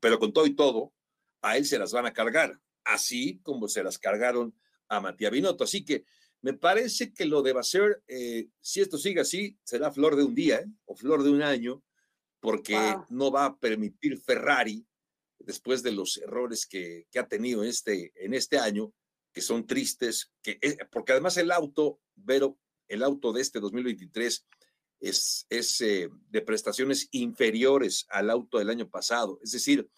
Pero 0.00 0.18
con 0.18 0.32
todo 0.32 0.46
y 0.46 0.54
todo, 0.54 0.92
a 1.42 1.56
él 1.56 1.64
se 1.66 1.78
las 1.78 1.92
van 1.92 2.06
a 2.06 2.12
cargar, 2.12 2.58
así 2.84 3.40
como 3.42 3.68
se 3.68 3.82
las 3.82 3.98
cargaron 3.98 4.54
a 4.88 5.00
Matías 5.00 5.32
Binotto. 5.32 5.64
Así 5.64 5.84
que 5.84 6.04
me 6.42 6.54
parece 6.54 7.12
que 7.12 7.26
lo 7.26 7.42
debe 7.42 7.62
ser, 7.62 8.02
eh, 8.08 8.48
si 8.60 8.80
esto 8.80 8.98
sigue 8.98 9.20
así, 9.20 9.58
será 9.62 9.92
flor 9.92 10.16
de 10.16 10.24
un 10.24 10.34
día 10.34 10.60
¿eh? 10.60 10.66
o 10.86 10.96
flor 10.96 11.22
de 11.22 11.30
un 11.30 11.42
año, 11.42 11.82
porque 12.40 12.96
no 13.10 13.30
va 13.30 13.44
a 13.44 13.58
permitir 13.58 14.18
Ferrari, 14.18 14.84
después 15.40 15.82
de 15.82 15.92
los 15.92 16.18
errores 16.18 16.66
que, 16.66 17.06
ha 17.18 17.26
tenido 17.26 17.64
este, 17.64 18.12
en 18.14 18.34
este 18.34 18.58
año, 18.58 18.92
que 19.32 19.40
son 19.40 19.66
tristes, 19.66 20.30
que, 20.42 20.58
porque 20.90 21.12
además 21.12 21.36
el 21.36 21.50
auto, 21.50 22.00
Vero, 22.14 22.58
el 22.88 23.02
auto 23.02 23.32
de 23.32 23.40
este 23.40 23.60
2023 23.60 24.46
es, 25.00 25.46
es 25.48 25.80
eh, 25.80 26.10
de 26.28 26.42
prestaciones 26.42 27.08
inferiores 27.12 28.06
al 28.10 28.30
auto 28.30 28.58
del 28.58 28.70
año 28.70 28.88
pasado. 28.88 29.38
Es 29.42 29.52
decir, 29.52 29.88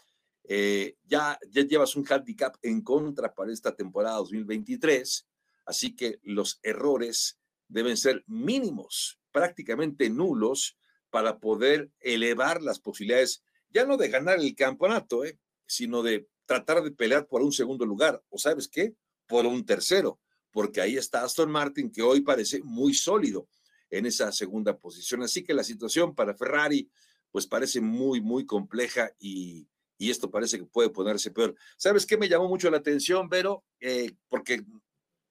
eh, 0.44 0.96
ya, 1.04 1.38
ya 1.50 1.62
llevas 1.62 1.96
un 1.96 2.04
handicap 2.08 2.56
en 2.62 2.82
contra 2.82 3.32
para 3.32 3.52
esta 3.52 3.74
temporada 3.74 4.16
2023, 4.16 5.26
así 5.64 5.94
que 5.94 6.18
los 6.22 6.58
errores 6.62 7.38
deben 7.68 7.96
ser 7.96 8.22
mínimos, 8.26 9.18
prácticamente 9.30 10.10
nulos, 10.10 10.76
para 11.10 11.38
poder 11.38 11.90
elevar 12.00 12.62
las 12.62 12.80
posibilidades, 12.80 13.42
ya 13.72 13.84
no 13.84 13.96
de 13.96 14.08
ganar 14.08 14.38
el 14.38 14.54
campeonato, 14.54 15.24
eh, 15.24 15.38
sino 15.66 16.02
de 16.02 16.28
tratar 16.46 16.82
de 16.82 16.90
pelear 16.90 17.26
por 17.26 17.42
un 17.42 17.52
segundo 17.52 17.86
lugar, 17.86 18.22
o 18.28 18.38
sabes 18.38 18.68
qué, 18.68 18.94
por 19.26 19.46
un 19.46 19.64
tercero, 19.64 20.20
porque 20.50 20.80
ahí 20.80 20.96
está 20.96 21.24
Aston 21.24 21.50
Martin, 21.50 21.90
que 21.90 22.02
hoy 22.02 22.20
parece 22.20 22.60
muy 22.62 22.94
sólido 22.94 23.48
en 23.90 24.06
esa 24.06 24.32
segunda 24.32 24.76
posición. 24.76 25.22
Así 25.22 25.42
que 25.42 25.54
la 25.54 25.64
situación 25.64 26.14
para 26.14 26.34
Ferrari, 26.34 26.90
pues 27.30 27.46
parece 27.46 27.80
muy, 27.80 28.20
muy 28.20 28.44
compleja 28.44 29.10
y, 29.18 29.66
y 30.02 30.10
esto 30.10 30.30
parece 30.30 30.58
que 30.58 30.64
puede 30.64 30.90
ponerse 30.90 31.30
peor. 31.30 31.54
¿Sabes 31.76 32.04
qué 32.04 32.16
me 32.16 32.28
llamó 32.28 32.48
mucho 32.48 32.68
la 32.70 32.78
atención, 32.78 33.28
Vero? 33.28 33.64
Eh, 33.80 34.12
porque 34.28 34.64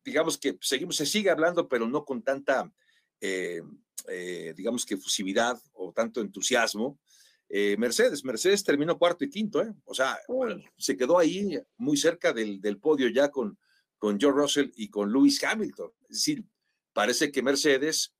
digamos 0.03 0.37
que 0.37 0.57
seguimos, 0.61 0.95
se 0.95 1.05
sigue 1.05 1.29
hablando, 1.29 1.67
pero 1.67 1.87
no 1.87 2.05
con 2.05 2.21
tanta, 2.21 2.71
eh, 3.19 3.61
eh, 4.07 4.53
digamos 4.55 4.85
que 4.85 4.93
efusividad 4.93 5.61
o 5.73 5.91
tanto 5.91 6.21
entusiasmo. 6.21 6.97
Mercedes, 7.77 8.23
Mercedes 8.23 8.63
terminó 8.63 8.97
cuarto 8.97 9.25
y 9.25 9.29
quinto, 9.29 9.61
¿eh? 9.61 9.73
O 9.83 9.93
sea, 9.93 10.17
se 10.77 10.95
quedó 10.95 11.19
ahí 11.19 11.59
muy 11.77 11.97
cerca 11.97 12.31
del, 12.31 12.61
del, 12.61 12.79
podio 12.79 13.09
ya 13.09 13.29
con, 13.29 13.57
con 13.97 14.19
George 14.19 14.39
Russell 14.39 14.71
y 14.75 14.89
con 14.89 15.11
Lewis 15.11 15.43
Hamilton. 15.43 15.91
Es 16.03 16.17
decir, 16.17 16.45
parece 16.93 17.31
que 17.31 17.43
Mercedes, 17.43 18.13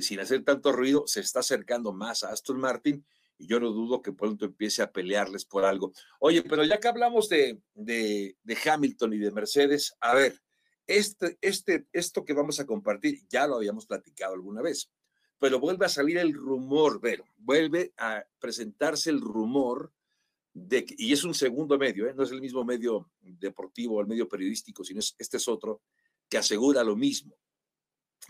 sin 0.00 0.20
hacer 0.20 0.44
tanto 0.44 0.72
ruido, 0.72 1.04
se 1.06 1.20
está 1.20 1.40
acercando 1.40 1.92
más 1.92 2.22
a 2.22 2.30
Aston 2.30 2.60
Martin 2.60 3.04
y 3.38 3.46
yo 3.46 3.60
no 3.60 3.70
dudo 3.70 4.02
que 4.02 4.12
pronto 4.12 4.44
empiece 4.44 4.82
a 4.82 4.90
pelearles 4.90 5.44
por 5.44 5.64
algo. 5.64 5.92
Oye, 6.20 6.42
pero 6.42 6.64
ya 6.64 6.80
que 6.80 6.88
hablamos 6.88 7.28
de, 7.28 7.60
de, 7.74 8.36
Hamilton 8.64 9.12
y 9.14 9.18
de 9.18 9.30
Mercedes, 9.30 9.94
a 10.00 10.14
ver, 10.14 10.40
este, 10.86 11.36
este, 11.40 11.86
esto 11.92 12.24
que 12.24 12.32
vamos 12.32 12.60
a 12.60 12.66
compartir 12.66 13.26
ya 13.28 13.46
lo 13.46 13.56
habíamos 13.56 13.86
platicado 13.86 14.34
alguna 14.34 14.62
vez, 14.62 14.90
pero 15.38 15.60
vuelve 15.60 15.86
a 15.86 15.90
salir 15.90 16.18
el 16.18 16.32
rumor, 16.32 17.00
Vero, 17.00 17.26
vuelve 17.36 17.92
a 17.98 18.24
presentarse 18.38 19.10
el 19.10 19.20
rumor 19.20 19.92
de 20.52 20.86
y 20.96 21.12
es 21.12 21.24
un 21.24 21.34
segundo 21.34 21.78
medio, 21.78 22.08
¿eh? 22.08 22.14
no 22.14 22.22
es 22.22 22.30
el 22.30 22.40
mismo 22.40 22.64
medio 22.64 23.10
deportivo 23.20 24.00
el 24.00 24.06
medio 24.06 24.28
periodístico, 24.28 24.82
sino 24.82 25.00
este 25.00 25.36
es 25.36 25.48
otro, 25.48 25.82
que 26.28 26.38
asegura 26.38 26.82
lo 26.82 26.96
mismo, 26.96 27.36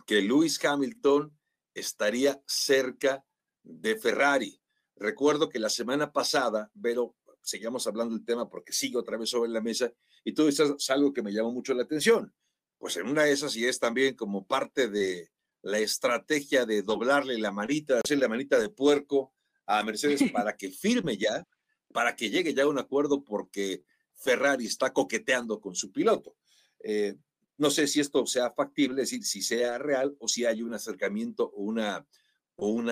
que 0.06 0.20
Lewis 0.20 0.62
Hamilton 0.64 1.36
estaría 1.72 2.42
cerca 2.46 3.24
de 3.62 3.96
Ferrari. 3.96 4.60
Recuerdo 4.96 5.48
que 5.48 5.58
la 5.58 5.68
semana 5.68 6.12
pasada, 6.12 6.70
pero 6.80 7.14
seguíamos 7.42 7.86
hablando 7.86 8.14
del 8.14 8.24
tema 8.24 8.48
porque 8.48 8.72
sigue 8.72 8.96
otra 8.96 9.16
vez 9.16 9.30
sobre 9.30 9.50
la 9.50 9.60
mesa 9.60 9.92
y 10.24 10.34
todo 10.34 10.48
eso 10.48 10.76
es 10.76 10.90
algo 10.90 11.12
que 11.12 11.22
me 11.22 11.32
llamó 11.32 11.52
mucho 11.52 11.74
la 11.74 11.84
atención. 11.84 12.34
Pues 12.78 12.96
en 12.96 13.06
una 13.06 13.22
de 13.22 13.32
esas 13.32 13.54
y 13.56 13.64
es 13.64 13.78
también 13.78 14.16
como 14.16 14.46
parte 14.46 14.88
de 14.88 15.30
la 15.66 15.78
estrategia 15.78 16.64
de 16.64 16.82
doblarle 16.82 17.38
la 17.38 17.50
manita, 17.50 18.00
hacerle 18.00 18.22
la 18.22 18.28
manita 18.28 18.58
de 18.58 18.68
puerco 18.68 19.34
a 19.66 19.82
Mercedes 19.82 20.20
para 20.32 20.56
que 20.56 20.70
firme 20.70 21.16
ya, 21.16 21.46
para 21.92 22.14
que 22.14 22.30
llegue 22.30 22.54
ya 22.54 22.64
a 22.64 22.68
un 22.68 22.78
acuerdo 22.78 23.24
porque 23.24 23.82
Ferrari 24.14 24.66
está 24.66 24.92
coqueteando 24.92 25.60
con 25.60 25.74
su 25.74 25.92
piloto. 25.92 26.36
Eh, 26.80 27.16
no 27.58 27.70
sé 27.70 27.86
si 27.86 28.00
esto 28.00 28.26
sea 28.26 28.50
factible, 28.52 29.02
es 29.02 29.10
decir, 29.10 29.24
si 29.24 29.42
sea 29.42 29.78
real 29.78 30.16
o 30.18 30.28
si 30.28 30.44
hay 30.44 30.62
un 30.62 30.74
acercamiento 30.74 31.50
o 31.54 31.62
una 31.62 32.06
o 32.58 32.68
un 32.68 32.90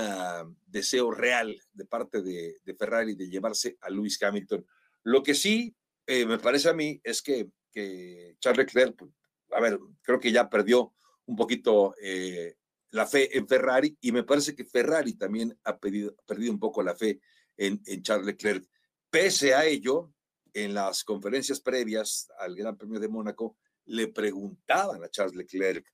deseo 0.66 1.10
real 1.10 1.58
de 1.72 1.87
parte 1.87 2.20
de, 2.20 2.60
Ferrari 2.78 3.14
de 3.14 3.30
llevarse 3.30 3.78
a 3.80 3.88
Lewis 3.88 4.22
Hamilton. 4.22 4.66
Lo 5.04 5.22
que 5.22 5.34
sí 5.34 5.74
eh, 6.06 6.26
me 6.26 6.38
parece 6.38 6.68
a 6.68 6.74
mí 6.74 7.00
es 7.02 7.22
que 7.22 7.48
que 7.74 8.37
Charles 8.38 8.66
Leclerc, 8.66 9.04
a 9.50 9.60
ver, 9.60 9.78
creo 10.02 10.20
que 10.20 10.32
ya 10.32 10.48
perdió 10.48 10.94
un 11.26 11.37
poquito 11.37 11.94
eh, 12.00 12.54
la 12.94 13.09
fe 13.09 13.37
en 13.37 13.48
Ferrari 13.48 13.96
y 14.00 14.12
me 14.12 14.22
parece 14.22 14.54
que 14.54 14.64
Ferrari 14.64 15.14
también 15.14 15.59
ha, 15.64 15.76
perdido 15.76 16.14
un 16.48 16.61
poco 16.61 16.80
la 16.80 16.94
fe 16.94 17.20
en, 17.57 17.83
en 17.87 18.02
Charles 18.04 18.26
Leclerc. 18.26 18.64
Pese 19.11 19.52
a 19.52 19.64
ello, 19.64 20.12
en 20.52 20.74
las 20.74 21.02
conferencias 21.02 21.61
previas 21.61 22.28
al 22.38 22.54
Gran 22.54 22.78
Premio 22.78 23.00
de 23.00 23.09
Mónaco, 23.09 23.57
le 23.87 24.07
preguntaban 24.07 25.02
a 25.02 25.11
Charles 25.11 25.35
Leclerc 25.35 25.85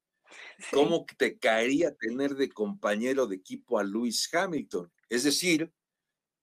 cómo 0.71 1.07
te 1.17 1.39
caería 1.39 1.95
tener 1.95 2.35
de 2.35 2.51
compañero 2.51 3.27
de 3.27 3.37
equipo 3.37 3.79
a 3.79 3.83
Lewis 3.83 4.29
Hamilton. 4.31 4.93
Es 5.09 5.25
decir, 5.25 5.73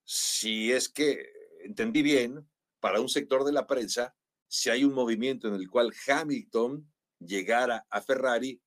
si 0.04 0.72
es 0.72 0.90
que 0.90 1.24
entendí 1.66 2.02
bien, 2.02 2.50
para 2.80 3.00
un 3.00 3.10
sector 3.10 3.44
de 3.44 3.52
la 3.52 3.68
prensa, 3.68 4.16
si 4.48 4.72
hay 4.72 4.84
un 4.84 4.94
movimiento 4.94 5.48
en 5.48 5.54
el 5.54 5.70
cual 5.70 5.94
Hamilton 6.08 6.92
llegara 7.20 7.86
a 7.92 8.02
Ferrari, 8.02 8.60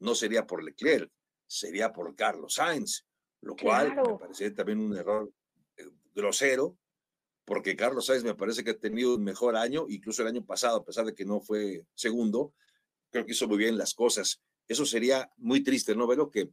no 0.00 0.16
sería 0.16 0.44
por 0.44 0.64
Leclerc, 0.64 1.10
sería 1.46 1.92
por 1.92 2.14
Carlos 2.14 2.54
Sainz, 2.54 3.06
lo 3.40 3.56
cual 3.56 3.94
me 3.94 4.18
parece 4.18 4.50
también 4.50 4.80
un 4.80 4.96
error 4.96 5.32
eh, 5.76 5.90
grosero, 6.14 6.76
porque 7.44 7.76
Carlos 7.76 8.06
Sainz 8.06 8.24
me 8.24 8.34
parece 8.34 8.64
que 8.64 8.70
ha 8.70 8.78
tenido 8.78 9.14
un 9.14 9.24
mejor 9.24 9.56
año, 9.56 9.86
incluso 9.88 10.22
el 10.22 10.28
año 10.28 10.44
pasado, 10.44 10.78
a 10.78 10.84
pesar 10.84 11.06
de 11.06 11.14
que 11.14 11.24
no 11.24 11.40
fue 11.40 11.86
segundo, 11.94 12.52
creo 13.10 13.24
que 13.24 13.32
hizo 13.32 13.48
muy 13.48 13.58
bien 13.58 13.78
las 13.78 13.94
cosas. 13.94 14.42
Eso 14.66 14.84
sería 14.84 15.30
muy 15.36 15.62
triste, 15.62 15.94
¿no? 15.94 16.08
Pero 16.08 16.30
que, 16.30 16.50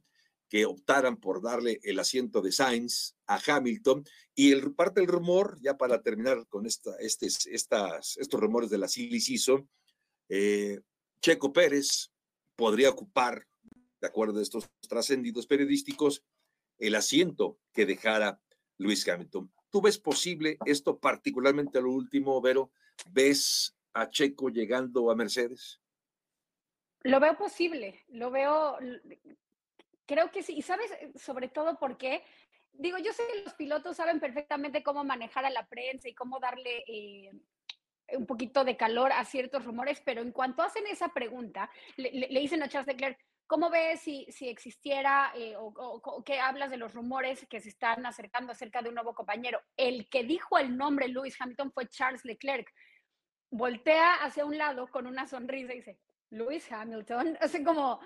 que 0.48 0.66
optaran 0.66 1.18
por 1.18 1.42
darle 1.42 1.80
el 1.84 2.00
asiento 2.00 2.42
de 2.42 2.52
Sainz 2.52 3.16
a 3.26 3.40
Hamilton. 3.46 4.06
Y 4.36 4.52
el, 4.52 4.74
parte 4.76 5.02
del 5.02 5.10
rumor, 5.10 5.58
ya 5.62 5.78
para 5.78 6.02
terminar 6.04 6.46
con 6.48 6.68
esta, 6.68 6.96
este, 7.00 7.26
estas, 7.26 8.18
estos 8.18 8.40
rumores 8.40 8.70
de 8.70 8.78
la 8.78 8.88
Silly 8.88 9.20
eh, 10.30 10.80
Checo 11.22 11.52
Pérez 11.52 12.12
podría 12.56 12.90
ocupar, 12.90 13.48
de 14.04 14.10
acuerdo 14.10 14.40
a 14.40 14.42
estos 14.42 14.70
trascendidos 14.90 15.48
periodísticos, 15.48 16.26
el 16.78 16.94
asiento 16.96 17.58
que 17.72 17.86
dejara 17.86 18.38
Luis 18.78 19.08
Hamilton. 19.08 19.50
¿Tú 19.70 19.82
ves 19.82 19.98
posible 19.98 20.58
esto, 20.66 21.00
particularmente 21.00 21.82
lo 21.82 21.90
último, 21.90 22.42
Vero? 22.42 22.70
¿Ves 23.12 23.78
a 23.94 24.10
Checo 24.10 24.50
llegando 24.50 25.10
a 25.10 25.16
Mercedes? 25.16 25.80
Lo 27.04 27.22
veo 27.22 27.38
posible, 27.38 28.04
lo 28.10 28.30
veo, 28.30 28.78
creo 30.06 30.30
que 30.32 30.44
sí. 30.44 30.54
Y 30.58 30.64
sabes, 30.64 30.92
sobre 31.16 31.48
todo 31.48 31.80
porque, 31.80 32.24
digo, 32.74 32.98
yo 32.98 33.14
sé 33.14 33.24
que 33.32 33.44
los 33.44 33.54
pilotos 33.54 33.96
saben 33.96 34.20
perfectamente 34.20 34.84
cómo 34.84 35.06
manejar 35.06 35.46
a 35.46 35.50
la 35.50 35.66
prensa 35.66 36.10
y 36.10 36.14
cómo 36.14 36.42
darle 36.42 36.84
eh, 36.88 37.32
un 38.18 38.26
poquito 38.26 38.66
de 38.66 38.76
calor 38.76 39.14
a 39.14 39.24
ciertos 39.24 39.64
rumores, 39.64 40.02
pero 40.04 40.22
en 40.22 40.34
cuanto 40.34 40.62
hacen 40.62 40.88
esa 40.88 41.14
pregunta, 41.14 41.72
le, 41.96 42.12
le 42.12 42.40
dicen 42.42 42.62
a 42.64 42.68
Charles 42.68 42.88
Leclerc, 42.88 43.18
¿Cómo 43.48 43.70
ves 43.70 44.02
si, 44.02 44.26
si 44.32 44.48
existiera 44.48 45.32
eh, 45.36 45.56
o, 45.58 46.24
qué 46.26 46.40
hablas 46.40 46.72
de 46.72 46.78
los 46.78 46.94
rumores 46.94 47.46
que 47.50 47.60
se 47.60 47.70
están 47.70 48.06
acercando 48.06 48.52
acerca 48.52 48.82
de 48.82 48.90
un 48.90 48.96
nuevo 48.96 49.14
compañero? 49.14 49.62
El 49.76 50.10
que 50.10 50.24
dijo 50.24 50.58
el 50.58 50.78
nombre 50.78 51.08
Lewis 51.08 51.36
Hamilton 51.40 51.72
fue 51.72 51.90
Charles 51.90 52.26
Leclerc. 52.26 52.74
Voltea 53.52 54.16
hacia 54.16 54.46
un 54.46 54.58
lado 54.58 54.88
con 54.88 55.06
una 55.06 55.28
sonrisa 55.28 55.74
y 55.74 55.78
dice, 55.78 56.00
Lewis 56.30 56.72
Hamilton, 56.72 57.38
así 57.42 57.64
como, 57.64 58.00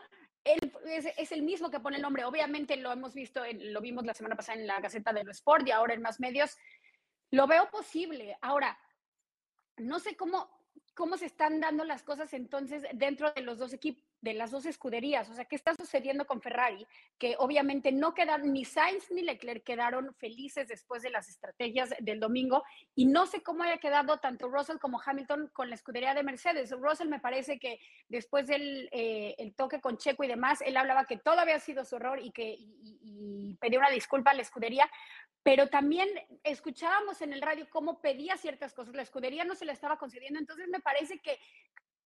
él 0.44 0.74
es, 0.86 1.32
el 1.32 1.44
mismo 1.44 1.70
que 1.70 1.80
pone 1.80 1.98
el 1.98 2.02
nombre. 2.02 2.26
Obviamente 2.26 2.76
lo 2.78 2.92
hemos 2.92 3.14
visto, 3.14 3.42
lo 3.54 3.82
vimos 3.82 4.06
la 4.06 4.14
semana 4.14 4.36
pasada 4.36 4.60
en 4.60 4.68
la 4.68 4.80
Gaceta 4.80 5.14
de 5.14 5.24
lo 5.24 5.32
Sport 5.32 5.68
y 5.68 5.72
ahora 5.72 5.94
en 5.94 6.02
más 6.02 6.20
medios. 6.20 6.58
Lo 7.32 7.48
veo 7.48 7.70
posible. 7.70 8.38
Ahora, 8.42 8.78
no 9.78 10.00
sé 10.00 10.16
cómo, 10.16 10.50
cómo 10.96 11.18
se 11.18 11.26
están 11.26 11.60
dando 11.60 11.84
las 11.84 12.04
cosas 12.04 12.34
entonces 12.34 12.84
dentro 12.94 13.32
de 13.34 13.42
los 13.42 13.60
dos 13.60 13.74
equipos 13.74 14.07
de 14.22 14.34
las 14.34 14.52
dos 14.52 14.66
escuderías. 14.66 15.30
O 15.30 15.34
sea, 15.34 15.46
¿qué 15.46 15.56
está 15.56 15.76
sucediendo 15.76 16.26
con 16.26 16.42
Ferrari? 16.42 16.86
Que 17.18 17.36
obviamente 17.38 17.92
no 17.92 18.14
quedaron, 18.14 18.52
ni 18.52 18.66
Sainz 18.66 19.12
ni 19.12 19.22
Leclerc 19.22 19.64
quedaron 19.64 20.14
felices 20.16 20.68
después 20.68 21.04
de 21.04 21.10
las 21.10 21.30
estrategias 21.30 21.94
del 22.00 22.20
domingo. 22.20 22.64
Y 22.96 23.06
no 23.06 23.26
sé 23.26 23.42
cómo 23.44 23.64
haya 23.64 23.78
quedado 23.78 24.18
tanto 24.18 24.50
Russell 24.50 24.78
como 24.78 25.02
Hamilton 25.04 25.50
con 25.54 25.70
la 25.70 25.76
escudería 25.76 26.14
de 26.14 26.24
Mercedes. 26.24 26.72
Russell 26.72 27.10
me 27.10 27.20
parece 27.20 27.60
que 27.60 27.80
después 28.10 28.48
del 28.48 28.90
eh, 28.92 29.36
el 29.38 29.54
toque 29.54 29.80
con 29.80 29.98
Checo 29.98 30.24
y 30.24 30.28
demás, 30.28 30.62
él 30.62 30.78
hablaba 30.78 31.06
que 31.06 31.18
todo 31.18 31.40
había 31.40 31.60
sido 31.60 31.86
su 31.86 31.98
error 31.98 32.20
y 32.20 32.32
que 32.32 32.58
pedía 33.60 33.80
una 33.80 33.90
disculpa 33.90 34.32
a 34.32 34.34
la 34.34 34.42
escudería. 34.42 34.90
Pero 35.44 35.70
también 35.70 36.10
escuchábamos 36.44 37.22
en 37.22 37.32
el 37.32 37.42
radio 37.42 37.68
cómo 37.70 38.02
pedía 38.02 38.36
ciertas 38.36 38.74
cosas. 38.74 38.96
La 38.96 39.04
escudería 39.04 39.46
no 39.46 39.56
se 39.56 39.66
la 39.66 39.72
estaba 39.72 39.98
concediendo. 39.98 40.40
Entonces 40.40 40.68
me 40.68 40.82
parece 40.82 41.20
que 41.20 41.40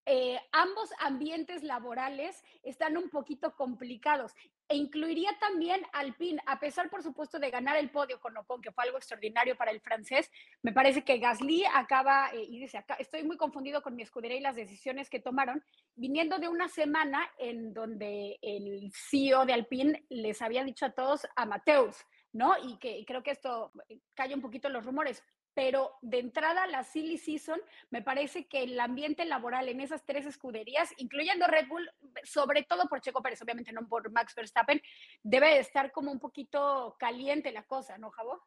eh, 0.06 0.40
ambos 0.52 0.90
ambientes 1.00 1.64
laborales 1.64 2.44
están 2.64 2.98
un 2.98 3.10
poquito 3.10 3.56
complicados. 3.56 4.34
E 4.68 4.76
incluiría 4.76 5.38
también 5.40 5.86
Alpine, 5.92 6.42
a 6.46 6.60
pesar, 6.60 6.90
por 6.90 7.04
supuesto, 7.04 7.40
de 7.40 7.52
ganar 7.52 7.76
el 7.76 7.90
podio 7.90 8.20
con 8.20 8.38
Ocon, 8.38 8.62
que 8.62 8.72
fue 8.72 8.86
algo 8.86 8.98
extraordinario 8.98 9.58
para 9.58 9.72
el 9.72 9.82
francés, 9.82 10.32
me 10.62 10.72
parece 10.72 11.04
que 11.04 11.18
Gasly 11.18 11.66
acaba, 11.66 12.30
eh, 12.34 12.46
y 12.48 12.60
dice, 12.60 12.78
acá, 12.78 12.96
estoy 12.96 13.24
muy 13.24 13.38
confundido 13.38 13.82
con 13.82 13.96
mi 13.96 14.04
escudería 14.04 14.38
y 14.38 14.42
las 14.42 14.56
decisiones 14.56 15.10
que 15.10 15.20
tomaron, 15.20 15.64
viniendo 15.96 16.40
de 16.40 16.48
una 16.48 16.70
semana 16.70 17.30
en 17.38 17.74
donde 17.74 18.40
el 18.42 18.92
CEO 18.94 19.46
de 19.46 19.54
Alpine 19.54 20.06
les 20.10 20.42
había 20.42 20.64
dicho 20.64 20.86
a 20.86 20.92
todos 20.92 21.28
a 21.36 21.46
Mateus, 21.46 21.98
¿no? 22.34 22.54
Y 22.64 22.78
que 22.78 23.04
creo 23.06 23.24
que 23.24 23.32
esto 23.32 23.72
eh, 23.90 24.00
calla 24.14 24.36
un 24.36 24.42
poquito 24.42 24.70
los 24.70 24.86
rumores, 24.86 25.24
pero 25.54 25.92
de 26.02 26.20
entrada 26.20 26.68
la 26.68 26.84
silly 26.84 27.18
season, 27.18 27.62
me 27.90 28.02
parece 28.02 28.48
que 28.48 28.64
el 28.64 28.80
ambiente 28.80 29.26
laboral 29.26 29.68
en 29.70 29.82
esas 29.82 30.06
tres 30.06 30.26
escuderías, 30.26 30.90
incluyendo 30.98 31.48
Red 31.48 31.68
Bull, 31.68 31.90
sobre 32.24 32.64
todo 32.64 32.88
por 32.88 33.02
Checo 33.02 33.22
Pérez, 33.22 33.42
obviamente 33.42 33.72
no 33.72 33.88
por 33.88 34.10
Max 34.12 34.34
Verstappen, 34.36 34.82
debe 35.24 35.60
estar 35.60 35.92
como 35.92 36.12
un 36.12 36.20
poquito 36.20 36.96
caliente 37.00 37.52
la 37.52 37.66
cosa, 37.66 37.98
¿no, 37.98 38.12
Javo? 38.12 38.42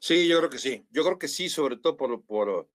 Sí, 0.00 0.26
yo 0.26 0.38
creo 0.38 0.50
que 0.50 0.58
sí. 0.58 0.86
Yo 0.90 1.04
creo 1.04 1.18
que 1.18 1.28
sí, 1.28 1.48
sobre 1.48 1.76
todo 1.76 1.96
por, 1.96 2.24
por, 2.24 2.68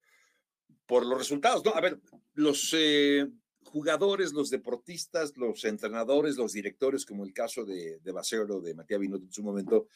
por 0.86 1.06
los 1.06 1.18
resultados. 1.18 1.63
A 1.74 1.82
ver, 1.82 2.00
los 2.34 2.74
eh, 2.78 3.28
jugadores, 3.65 4.34
los 4.34 4.50
deportistas, 4.50 5.36
los 5.38 5.63
entrenadores, 5.65 6.38
los 6.38 6.54
directores, 6.54 7.06
como 7.06 7.24
el 7.24 7.34
caso 7.34 7.65
de, 7.65 8.00
de 8.00 8.12
Basero, 8.12 8.60
de 8.62 8.74
Matías 8.74 9.00
Binotto 9.00 9.26
en 9.26 9.32
su 9.32 9.44
momento, 9.44 9.88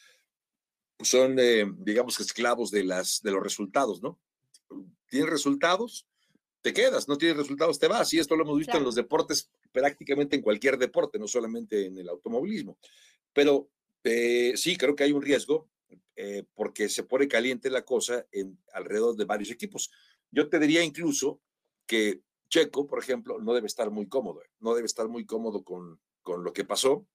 son, 1.00 1.38
eh, 1.38 1.64
digamos, 1.78 2.20
esclavos 2.20 2.70
de, 2.70 2.84
las, 2.84 3.22
de 3.22 3.32
los 3.32 3.42
resultados, 3.42 4.02
¿no? 4.02 4.18
Tienes 5.08 5.30
resultados, 5.30 6.06
te 6.62 6.72
quedas, 6.72 7.08
no 7.08 7.18
tienes 7.18 7.36
resultados, 7.36 7.78
te 7.78 7.88
vas. 7.88 8.12
Y 8.14 8.18
esto 8.18 8.36
lo 8.36 8.44
hemos 8.44 8.58
visto 8.58 8.76
en 8.76 8.84
los 8.84 8.94
deportes, 8.94 9.50
prácticamente 9.72 10.36
en 10.36 10.42
cualquier 10.42 10.78
deporte, 10.78 11.18
no 11.18 11.28
solamente 11.28 11.86
en 11.86 11.98
el 11.98 12.08
automovilismo. 12.08 12.78
Pero 13.32 13.68
eh, 14.04 14.54
sí, 14.56 14.76
creo 14.76 14.94
que 14.94 15.04
hay 15.04 15.12
un 15.12 15.22
riesgo 15.22 15.68
eh, 16.16 16.44
porque 16.54 16.88
se 16.88 17.02
pone 17.02 17.28
caliente 17.28 17.70
la 17.70 17.84
cosa 17.84 18.26
en 18.32 18.58
alrededor 18.72 19.16
de 19.16 19.24
varios 19.24 19.50
equipos. 19.50 19.90
Yo 20.30 20.48
te 20.48 20.58
diría 20.58 20.82
incluso 20.82 21.40
que 21.86 22.22
Checo, 22.48 22.86
por 22.86 22.98
ejemplo, 22.98 23.40
no 23.40 23.52
debe 23.52 23.66
estar 23.66 23.90
muy 23.90 24.08
cómodo, 24.08 24.40
no 24.60 24.74
debe 24.74 24.86
estar 24.86 25.08
muy 25.08 25.26
cómodo 25.26 25.64
con, 25.64 26.00
con 26.22 26.44
lo 26.44 26.52
que 26.52 26.64
pasó. 26.64 27.06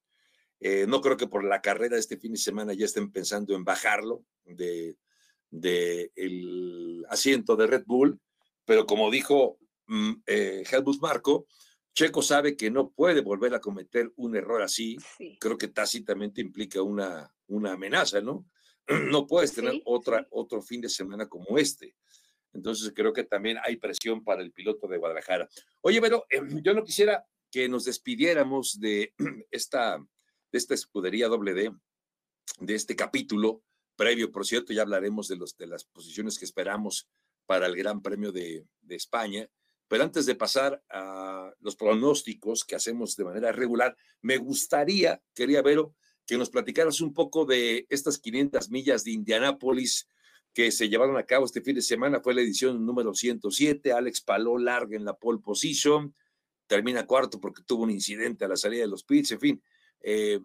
Eh, 0.59 0.85
no 0.87 1.01
creo 1.01 1.17
que 1.17 1.27
por 1.27 1.43
la 1.43 1.61
carrera 1.61 1.95
de 1.95 2.01
este 2.01 2.17
fin 2.17 2.33
de 2.33 2.37
semana 2.37 2.73
ya 2.73 2.85
estén 2.85 3.11
pensando 3.11 3.55
en 3.55 3.63
bajarlo 3.63 4.25
de, 4.43 4.97
el 6.15 7.05
asiento 7.09 7.55
de 7.55 7.67
Red 7.67 7.83
Bull, 7.85 8.19
pero 8.65 8.85
como 8.85 9.09
dijo 9.09 9.57
mm, 9.87 10.11
eh, 10.25 10.63
Helmut 10.69 11.01
Marco, 11.01 11.47
Checo 11.93 12.21
sabe 12.21 12.55
que 12.55 12.69
no 12.69 12.91
puede 12.91 13.21
volver 13.21 13.53
a 13.53 13.59
cometer 13.59 14.11
un 14.15 14.35
error 14.35 14.61
así. 14.61 14.97
Creo 15.39 15.57
que 15.57 15.69
tácitamente 15.69 16.39
implica 16.39 16.81
una, 16.81 17.33
una 17.47 17.73
amenaza, 17.73 18.21
¿no? 18.21 18.45
No 19.11 19.27
puedes 19.27 19.53
tener 19.53 19.81
otra, 19.85 20.27
otro 20.31 20.61
fin 20.61 20.81
de 20.81 20.89
semana 20.89 21.27
como 21.27 21.57
este. 21.57 21.95
Entonces 22.53 22.91
creo 22.95 23.13
que 23.13 23.23
también 23.23 23.57
hay 23.63 23.77
presión 23.77 24.23
para 24.23 24.41
el 24.41 24.51
piloto 24.51 24.87
de 24.87 24.97
Guadalajara. 24.97 25.47
Oye, 25.81 26.01
pero 26.01 26.25
em, 26.29 26.61
yo 26.63 26.73
no 26.73 26.83
quisiera 26.83 27.25
que 27.51 27.69
nos 27.69 27.85
despidiéramos 27.85 28.79
de 28.79 29.13
esta 29.51 30.03
de 30.51 30.57
esta 30.57 30.73
escudería 30.73 31.27
doble 31.27 31.53
D, 31.53 31.71
de 32.59 32.75
este 32.75 32.95
capítulo 32.95 33.63
previo, 33.95 34.31
por 34.31 34.45
cierto, 34.45 34.73
ya 34.73 34.81
hablaremos 34.81 35.27
de, 35.27 35.35
los, 35.35 35.57
de 35.57 35.67
las 35.67 35.83
posiciones 35.83 36.39
que 36.39 36.45
esperamos 36.45 37.07
para 37.45 37.67
el 37.67 37.75
Gran 37.75 38.01
Premio 38.01 38.31
de, 38.31 38.65
de 38.81 38.95
España. 38.95 39.49
Pero 39.87 40.03
antes 40.03 40.25
de 40.25 40.35
pasar 40.35 40.83
a 40.89 41.51
los 41.59 41.75
pronósticos 41.75 42.63
que 42.63 42.75
hacemos 42.75 43.15
de 43.15 43.25
manera 43.25 43.51
regular, 43.51 43.97
me 44.21 44.37
gustaría, 44.37 45.21
quería 45.33 45.61
Vero, 45.61 45.95
que 46.25 46.37
nos 46.37 46.51
platicaras 46.51 47.01
un 47.01 47.11
poco 47.11 47.43
de 47.43 47.87
estas 47.89 48.19
500 48.19 48.69
millas 48.69 49.03
de 49.03 49.11
Indianápolis 49.11 50.07
que 50.53 50.71
se 50.71 50.87
llevaron 50.89 51.17
a 51.17 51.25
cabo 51.25 51.45
este 51.45 51.61
fin 51.61 51.75
de 51.75 51.81
semana. 51.81 52.21
Fue 52.21 52.33
la 52.33 52.41
edición 52.41 52.85
número 52.85 53.13
107. 53.13 53.91
Alex 53.91 54.21
Paló 54.21 54.57
larga 54.57 54.95
en 54.95 55.05
la 55.05 55.15
pole 55.15 55.39
position, 55.39 56.15
termina 56.67 57.07
cuarto 57.07 57.39
porque 57.39 57.63
tuvo 57.63 57.83
un 57.83 57.91
incidente 57.91 58.45
a 58.45 58.47
la 58.47 58.55
salida 58.55 58.81
de 58.81 58.89
los 58.89 59.03
pits. 59.03 59.31
En 59.31 59.39
fin, 59.39 59.63
eh, 60.01 60.39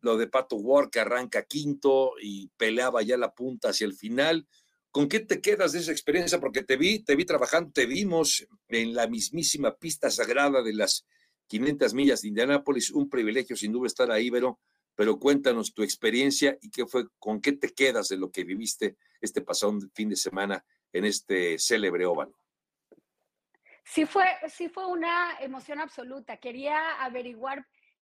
lo 0.00 0.16
de 0.16 0.26
Pato 0.28 0.56
Ward 0.56 0.90
que 0.90 1.00
arranca 1.00 1.44
quinto 1.44 2.12
y 2.20 2.48
peleaba 2.56 3.02
ya 3.02 3.16
la 3.16 3.32
punta 3.32 3.70
hacia 3.70 3.86
el 3.86 3.94
final. 3.94 4.46
¿Con 4.90 5.08
qué 5.08 5.20
te 5.20 5.40
quedas 5.40 5.72
de 5.72 5.80
esa 5.80 5.92
experiencia? 5.92 6.38
Porque 6.38 6.62
te 6.62 6.76
vi, 6.76 7.00
te 7.00 7.16
vi 7.16 7.24
trabajando, 7.24 7.72
te 7.72 7.86
vimos 7.86 8.46
en 8.68 8.94
la 8.94 9.08
mismísima 9.08 9.74
pista 9.74 10.10
sagrada 10.10 10.62
de 10.62 10.74
las 10.74 11.06
500 11.48 11.94
millas 11.94 12.22
de 12.22 12.28
Indianápolis. 12.28 12.90
Un 12.90 13.08
privilegio 13.08 13.56
sin 13.56 13.72
duda 13.72 13.86
estar 13.86 14.10
ahí, 14.10 14.30
pero, 14.30 14.60
pero 14.94 15.18
cuéntanos 15.18 15.74
tu 15.74 15.82
experiencia 15.82 16.56
y 16.60 16.70
qué 16.70 16.86
fue, 16.86 17.06
con 17.18 17.40
qué 17.40 17.52
te 17.52 17.70
quedas 17.70 18.08
de 18.08 18.18
lo 18.18 18.30
que 18.30 18.44
viviste 18.44 18.96
este 19.20 19.40
pasado 19.40 19.78
fin 19.94 20.10
de 20.10 20.16
semana 20.16 20.64
en 20.92 21.06
este 21.06 21.58
célebre 21.58 22.06
óvalo. 22.06 22.38
Sí 23.84 24.06
fue, 24.06 24.24
sí 24.48 24.68
fue 24.68 24.86
una 24.86 25.38
emoción 25.40 25.78
absoluta. 25.80 26.38
Quería 26.38 27.02
averiguar 27.04 27.66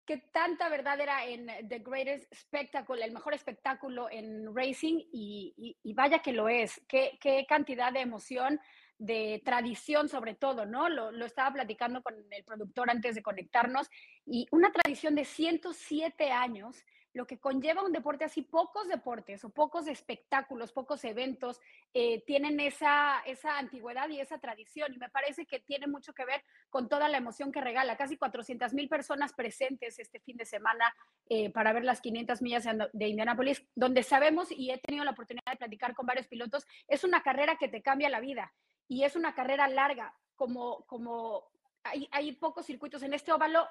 qué 0.06 0.18
tanta 0.18 0.70
verdad 0.70 1.00
era 1.00 1.26
en 1.26 1.48
The 1.68 1.80
Greatest 1.80 2.34
Spectacle, 2.34 3.04
el 3.04 3.12
mejor 3.12 3.34
espectáculo 3.34 4.10
en 4.10 4.56
racing, 4.56 5.00
y, 5.12 5.76
vaya 5.96 6.20
que 6.20 6.34
lo 6.34 6.50
es. 6.50 6.82
Qué, 6.88 7.18
qué, 7.22 7.46
cantidad 7.48 7.92
de 7.92 8.02
emoción, 8.02 8.60
de 8.98 9.42
tradición 9.44 10.10
sobre 10.10 10.36
todo, 10.36 10.66
¿no? 10.66 10.90
Lo, 10.90 11.26
estaba 11.26 11.54
platicando 11.54 12.02
con 12.02 12.16
el 12.32 12.44
productor 12.44 12.90
antes 12.90 13.16
de 13.16 13.24
conectarnos, 13.24 13.90
y 14.26 14.48
una 14.52 14.72
tradición 14.72 15.16
de 15.16 15.26
107 15.26 16.32
años 16.32 16.84
lo 17.14 17.28
que 17.28 17.40
conlleva 17.40 17.84
un 17.84 17.92
deporte 17.92 18.26
así, 18.26 18.42
pocos 18.42 18.88
deportes 18.88 19.44
o 19.46 19.50
pocos 19.50 19.88
espectáculos, 19.88 20.72
pocos 20.72 21.04
eventos 21.06 21.62
eh, 21.94 22.24
tienen 22.26 22.60
esa, 22.60 23.20
esa 23.26 23.58
antigüedad 23.58 24.10
y 24.10 24.20
esa 24.20 24.40
tradición. 24.40 24.94
Y 24.94 24.98
me 24.98 25.10
parece 25.10 25.46
que 25.46 25.60
tiene 25.60 25.88
mucho 25.88 26.14
que 26.14 26.26
ver 26.26 26.44
con 26.70 26.90
toda 26.90 27.08
la 27.08 27.18
emoción 27.18 27.52
que 27.52 27.62
regala. 27.62 27.98
Casi 27.98 28.18
400 28.18 28.74
mil 28.74 28.90
personas 28.90 29.34
presentes 29.34 30.00
este 30.00 30.20
fin 30.20 30.38
de 30.38 30.46
semana 30.46 30.94
eh, 31.30 31.52
para 31.52 31.72
ver 31.72 31.84
las 31.84 32.02
500 32.02 32.42
millas 32.42 32.66
de 32.94 33.08
Indianápolis, 33.08 33.64
donde 33.76 34.02
sabemos, 34.02 34.52
y 34.52 34.72
he 34.72 34.80
tenido 34.80 35.06
la 35.06 35.12
oportunidad 35.12 35.52
de 35.52 35.58
platicar 35.58 35.94
con 35.94 36.08
varios 36.08 36.28
pilotos, 36.28 36.66
es 36.88 37.04
una 37.04 37.22
carrera 37.22 37.58
que 37.58 37.68
te 37.68 37.82
cambia 37.84 38.10
la 38.10 38.20
vida 38.20 38.54
y 38.88 39.04
es 39.04 39.16
una 39.16 39.36
carrera 39.36 39.68
larga, 39.68 40.16
como, 40.36 40.86
como 40.86 41.44
hay, 41.84 42.08
hay, 42.12 42.32
pocos 42.34 42.66
circuitos 42.66 43.04
en 43.04 43.14
este 43.14 43.32
óvalo, 43.32 43.68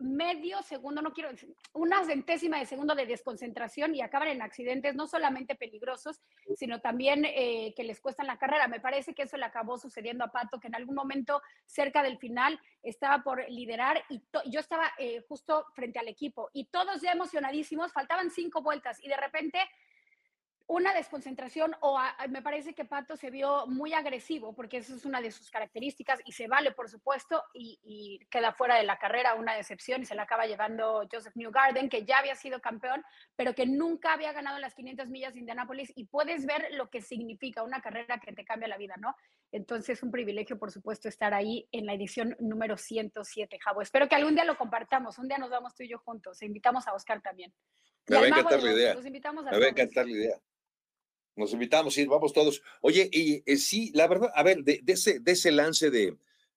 medio 0.00 0.62
segundo, 0.62 1.02
no 1.02 1.12
quiero 1.12 1.30
decir, 1.30 1.54
una 1.72 2.04
centésima 2.04 2.58
de 2.58 2.66
segundo 2.66 2.94
de 2.94 3.06
desconcentración 3.06 3.94
y 3.94 4.00
acaban 4.00 4.28
en 4.28 4.42
accidentes 4.42 4.94
no 4.94 5.06
solamente 5.06 5.54
peligrosos, 5.54 6.20
sino 6.56 6.80
también 6.80 7.24
eh, 7.24 7.74
que 7.76 7.84
les 7.84 8.00
cuestan 8.00 8.26
la 8.26 8.38
carrera. 8.38 8.66
Me 8.68 8.80
parece 8.80 9.14
que 9.14 9.22
eso 9.22 9.36
le 9.36 9.44
acabó 9.44 9.78
sucediendo 9.78 10.24
a 10.24 10.32
Pato, 10.32 10.58
que 10.58 10.68
en 10.68 10.74
algún 10.74 10.94
momento 10.94 11.42
cerca 11.66 12.02
del 12.02 12.18
final 12.18 12.58
estaba 12.82 13.22
por 13.22 13.48
liderar 13.50 14.02
y 14.08 14.22
yo 14.46 14.60
estaba 14.60 14.90
eh, 14.98 15.22
justo 15.28 15.66
frente 15.74 15.98
al 15.98 16.08
equipo 16.08 16.50
y 16.52 16.64
todos 16.66 17.02
ya 17.02 17.12
emocionadísimos, 17.12 17.92
faltaban 17.92 18.30
cinco 18.30 18.62
vueltas 18.62 18.98
y 19.02 19.08
de 19.08 19.16
repente 19.16 19.58
una 20.70 20.94
desconcentración 20.94 21.74
o 21.80 21.98
me 22.28 22.42
parece 22.42 22.74
que 22.74 22.84
Pato 22.84 23.16
se 23.16 23.30
vio 23.30 23.66
muy 23.66 23.92
agresivo 23.92 24.54
porque 24.54 24.76
esa 24.76 24.94
es 24.94 25.04
una 25.04 25.20
de 25.20 25.32
sus 25.32 25.50
características 25.50 26.20
y 26.24 26.30
se 26.30 26.46
vale, 26.46 26.70
por 26.70 26.88
supuesto, 26.88 27.42
y, 27.52 28.20
queda 28.30 28.52
fuera 28.52 28.76
de 28.76 28.84
la 28.84 28.96
carrera 28.96 29.34
una 29.34 29.56
decepción 29.56 30.02
y 30.02 30.04
se 30.04 30.14
la 30.14 30.22
acaba 30.22 30.46
llevando 30.46 31.08
Joseph 31.10 31.34
Newgarden, 31.34 31.88
que 31.88 32.04
ya 32.04 32.18
había 32.18 32.36
sido 32.36 32.60
campeón, 32.60 33.02
pero 33.34 33.52
que 33.52 33.66
nunca 33.66 34.12
había 34.12 34.32
ganado 34.32 34.60
las 34.60 34.74
500 34.76 35.08
millas 35.08 35.34
de 35.34 35.40
Indianápolis 35.40 35.92
y 35.96 36.04
puedes 36.04 36.46
ver 36.46 36.68
lo 36.74 36.88
que 36.88 37.02
significa 37.02 37.64
una 37.64 37.82
carrera 37.82 38.20
que 38.20 38.32
te 38.32 38.44
cambia 38.44 38.68
la 38.68 38.78
vida, 38.78 38.94
¿no? 38.96 39.16
Entonces, 39.50 39.98
es 39.98 40.02
un 40.04 40.12
privilegio, 40.12 40.56
por 40.56 40.70
supuesto, 40.70 41.08
estar 41.08 41.34
ahí 41.34 41.66
en 41.72 41.84
la 41.84 41.94
edición 41.94 42.36
número 42.38 42.76
107, 42.76 43.58
Javo. 43.60 43.82
Espero 43.82 44.08
que 44.08 44.14
algún 44.14 44.36
día 44.36 44.44
lo 44.44 44.56
compartamos, 44.56 45.18
un 45.18 45.26
día 45.26 45.38
nos 45.38 45.50
vamos 45.50 45.74
tú 45.74 45.82
y 45.82 45.88
yo 45.88 45.98
juntos, 45.98 46.40
e 46.42 46.46
invitamos 46.46 46.86
a 46.86 46.94
Oscar 46.94 47.20
también. 47.20 47.52
Me 48.06 48.16
va 48.16 48.22
a 48.22 48.28
encantar 48.28 48.62
la 48.62 48.72
idea. 48.72 48.94
Me 48.94 49.58
va 49.58 49.66
a 49.66 49.68
encantar 49.68 50.06
la 50.06 50.12
idea. 50.12 50.40
Nos 51.40 51.54
invitamos, 51.54 51.94
sí, 51.94 52.04
vamos 52.04 52.34
todos. 52.34 52.62
Oye, 52.82 53.08
y 53.10 53.42
eh, 53.50 53.56
sí, 53.56 53.90
la 53.94 54.06
verdad, 54.06 54.30
a 54.34 54.42
ver, 54.42 54.62
de, 54.62 54.82
ese, 54.86 55.20
de 55.20 55.32
ese 55.32 55.50
lance 55.50 55.90
de, 55.90 56.14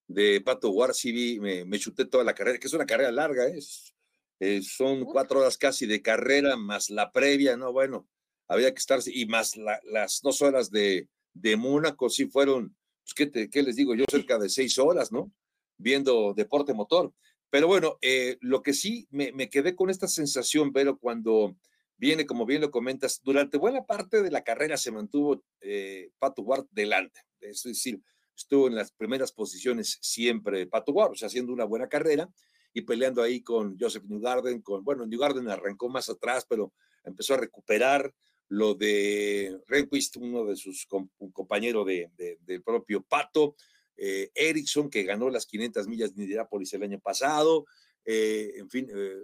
de 0.07 0.41
Pato 0.41 0.71
War, 0.71 0.93
sí 0.93 1.39
me, 1.39 1.63
me, 1.63 1.79
chuté 1.79 2.03
toda 2.03 2.25
la 2.25 2.35
carrera, 2.35 2.59
que 2.59 2.67
es 2.67 2.73
una 2.73 2.85
carrera 2.85 3.09
larga, 3.09 3.47
¿eh? 3.47 3.57
es, 3.57 3.95
eh, 4.41 4.61
son 4.61 5.05
cuatro 5.05 5.39
horas 5.39 5.57
casi 5.57 5.85
de 5.85 6.01
carrera, 6.01 6.57
más 6.57 6.89
la 6.89 7.13
previa, 7.13 7.55
¿no? 7.55 7.71
Bueno, 7.71 8.09
había 8.49 8.73
que 8.73 8.79
estar, 8.79 8.99
y 9.05 9.25
más 9.25 9.55
las 9.55 10.19
dos 10.21 10.41
horas 10.41 10.69
de, 10.69 11.07
de 11.33 11.55
Mónaco, 11.55 12.09
sí 12.09 12.25
fueron, 12.25 12.75
pues, 13.05 13.13
¿qué, 13.15 13.27
te, 13.27 13.49
¿qué, 13.49 13.63
les 13.63 13.77
digo 13.77 13.95
yo? 13.95 14.03
Cerca 14.11 14.37
de 14.37 14.49
seis 14.49 14.77
horas, 14.79 15.13
¿no? 15.13 15.31
Viendo 15.77 16.33
deporte 16.33 16.73
motor. 16.73 17.13
Pero 17.49 17.67
bueno, 17.67 17.99
lo 18.41 18.63
que 18.63 18.73
sí 18.73 19.07
me, 19.11 19.31
me, 19.31 19.47
quedé 19.47 19.75
con 19.75 19.89
esta 19.89 20.09
sensación, 20.09 20.73
pero 20.73 20.97
cuando 20.97 21.55
viene, 22.03 22.25
como 22.25 22.45
bien 22.45 22.59
lo 22.59 22.69
comentas, 22.69 23.21
durante 23.23 23.57
buena 23.57 23.85
parte 23.85 24.21
de 24.21 24.29
la 24.29 24.43
carrera 24.43 24.75
se 24.75 24.91
mantuvo 24.91 25.41
eh, 25.61 26.09
Pato 26.19 26.41
Ward 26.41 26.65
delante, 26.69 27.21
es 27.39 27.63
decir, 27.63 28.01
estuvo 28.35 28.67
en 28.67 28.75
las 28.75 28.91
primeras 28.91 29.31
posiciones 29.31 29.99
siempre 30.01 30.67
Pato 30.67 30.91
Ward, 30.91 31.11
o 31.11 31.15
sea, 31.15 31.27
haciendo 31.27 31.53
una 31.53 31.63
buena 31.63 31.87
carrera 31.87 32.29
y 32.73 32.81
peleando 32.81 33.21
ahí 33.21 33.41
con 33.41 33.79
Joseph 33.79 34.03
Newgarden, 34.03 34.61
con, 34.61 34.83
bueno, 34.83 35.05
Newgarden 35.05 35.47
arrancó 35.47 35.87
más 35.87 36.09
atrás, 36.09 36.45
pero 36.49 36.73
empezó 37.05 37.35
a 37.35 37.37
recuperar 37.37 38.13
lo 38.49 38.75
de 38.75 39.57
Rehnquist, 39.67 40.17
uno 40.17 40.43
de 40.43 40.57
sus 40.57 40.85
un 40.91 41.31
compañero 41.31 41.85
de, 41.85 42.11
del 42.17 42.63
propio 42.63 43.01
Pato, 43.01 43.55
eh, 43.95 44.29
Ericsson, 44.35 44.89
que 44.89 45.03
ganó 45.03 45.29
las 45.29 45.45
500 45.45 45.87
millas 45.87 46.13
de 46.13 46.23
Indianapolis 46.23 46.73
el 46.73 46.83
año 46.83 46.99
pasado, 46.99 47.65
eh, 48.03 48.55
en 48.57 48.69
fin, 48.69 48.89
eh, 48.93 49.15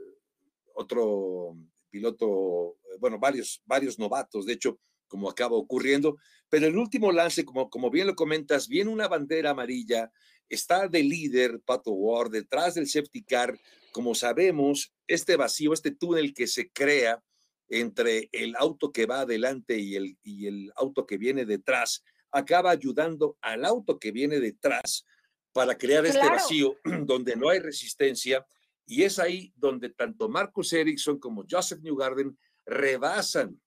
otro 0.76 1.58
piloto, 1.89 2.78
eh, 2.91 2.97
bueno, 2.99 3.19
varios, 3.19 3.62
varios 3.65 3.99
novatos, 3.99 4.45
de 4.45 4.54
hecho, 4.54 4.80
como 5.08 5.30
acaba 5.30 5.56
ocurriendo, 5.56 6.17
pero 6.49 6.67
el 6.67 6.78
último 6.78 7.12
lance, 7.12 7.43
como, 7.43 7.69
como 7.69 7.89
bien 7.89 8.08
lo 8.08 8.15
comentas, 8.15 8.67
viene 8.67 8.91
una 8.91 9.08
bandera 9.08 9.52
amarilla, 9.52 10.12
está 10.47 10.88
de 10.88 11.04
líder 11.04 11.62
Pato 11.65 11.91
Ward, 11.91 12.32
detrás 12.32 12.75
del 12.75 12.88
safety 12.88 13.23
car, 13.23 13.60
como 13.91 14.15
sabemos, 14.15 14.93
este 15.08 15.36
vacío, 15.36 15.73
este 15.73 15.91
túnel 15.91 16.34
que 16.34 16.47
se 16.47 16.69
crea 16.71 17.23
entre 17.69 18.30
el 18.32 18.56
auto 18.56 18.91
que 18.91 19.06
va 19.06 19.21
adelante 19.21 19.78
y 19.78 19.95
el, 19.95 20.17
y 20.23 20.47
el 20.47 20.71
auto 20.75 21.06
que 21.06 21.17
viene 21.17 21.45
detrás, 21.45 22.04
acaba 22.32 22.71
ayudando 22.71 23.38
al 23.41 23.65
auto 23.65 23.99
que 23.99 24.12
viene 24.12 24.39
detrás 24.39 25.06
para 25.52 25.78
crear 25.78 26.06
este 26.06 26.28
vacío 26.28 26.78
donde 27.06 27.36
no 27.36 27.49
hay 27.49 27.60
resistencia 27.60 28.45
y 28.89 29.04
es 29.04 29.19
ahí 29.19 29.54
donde 29.56 29.91
tanto 29.91 30.30
Marcus 30.30 30.73
Ericsson 30.73 31.19
como 31.19 31.45
Joseph 31.47 31.80
Newgarden 31.84 32.36
rebasan 32.65 33.62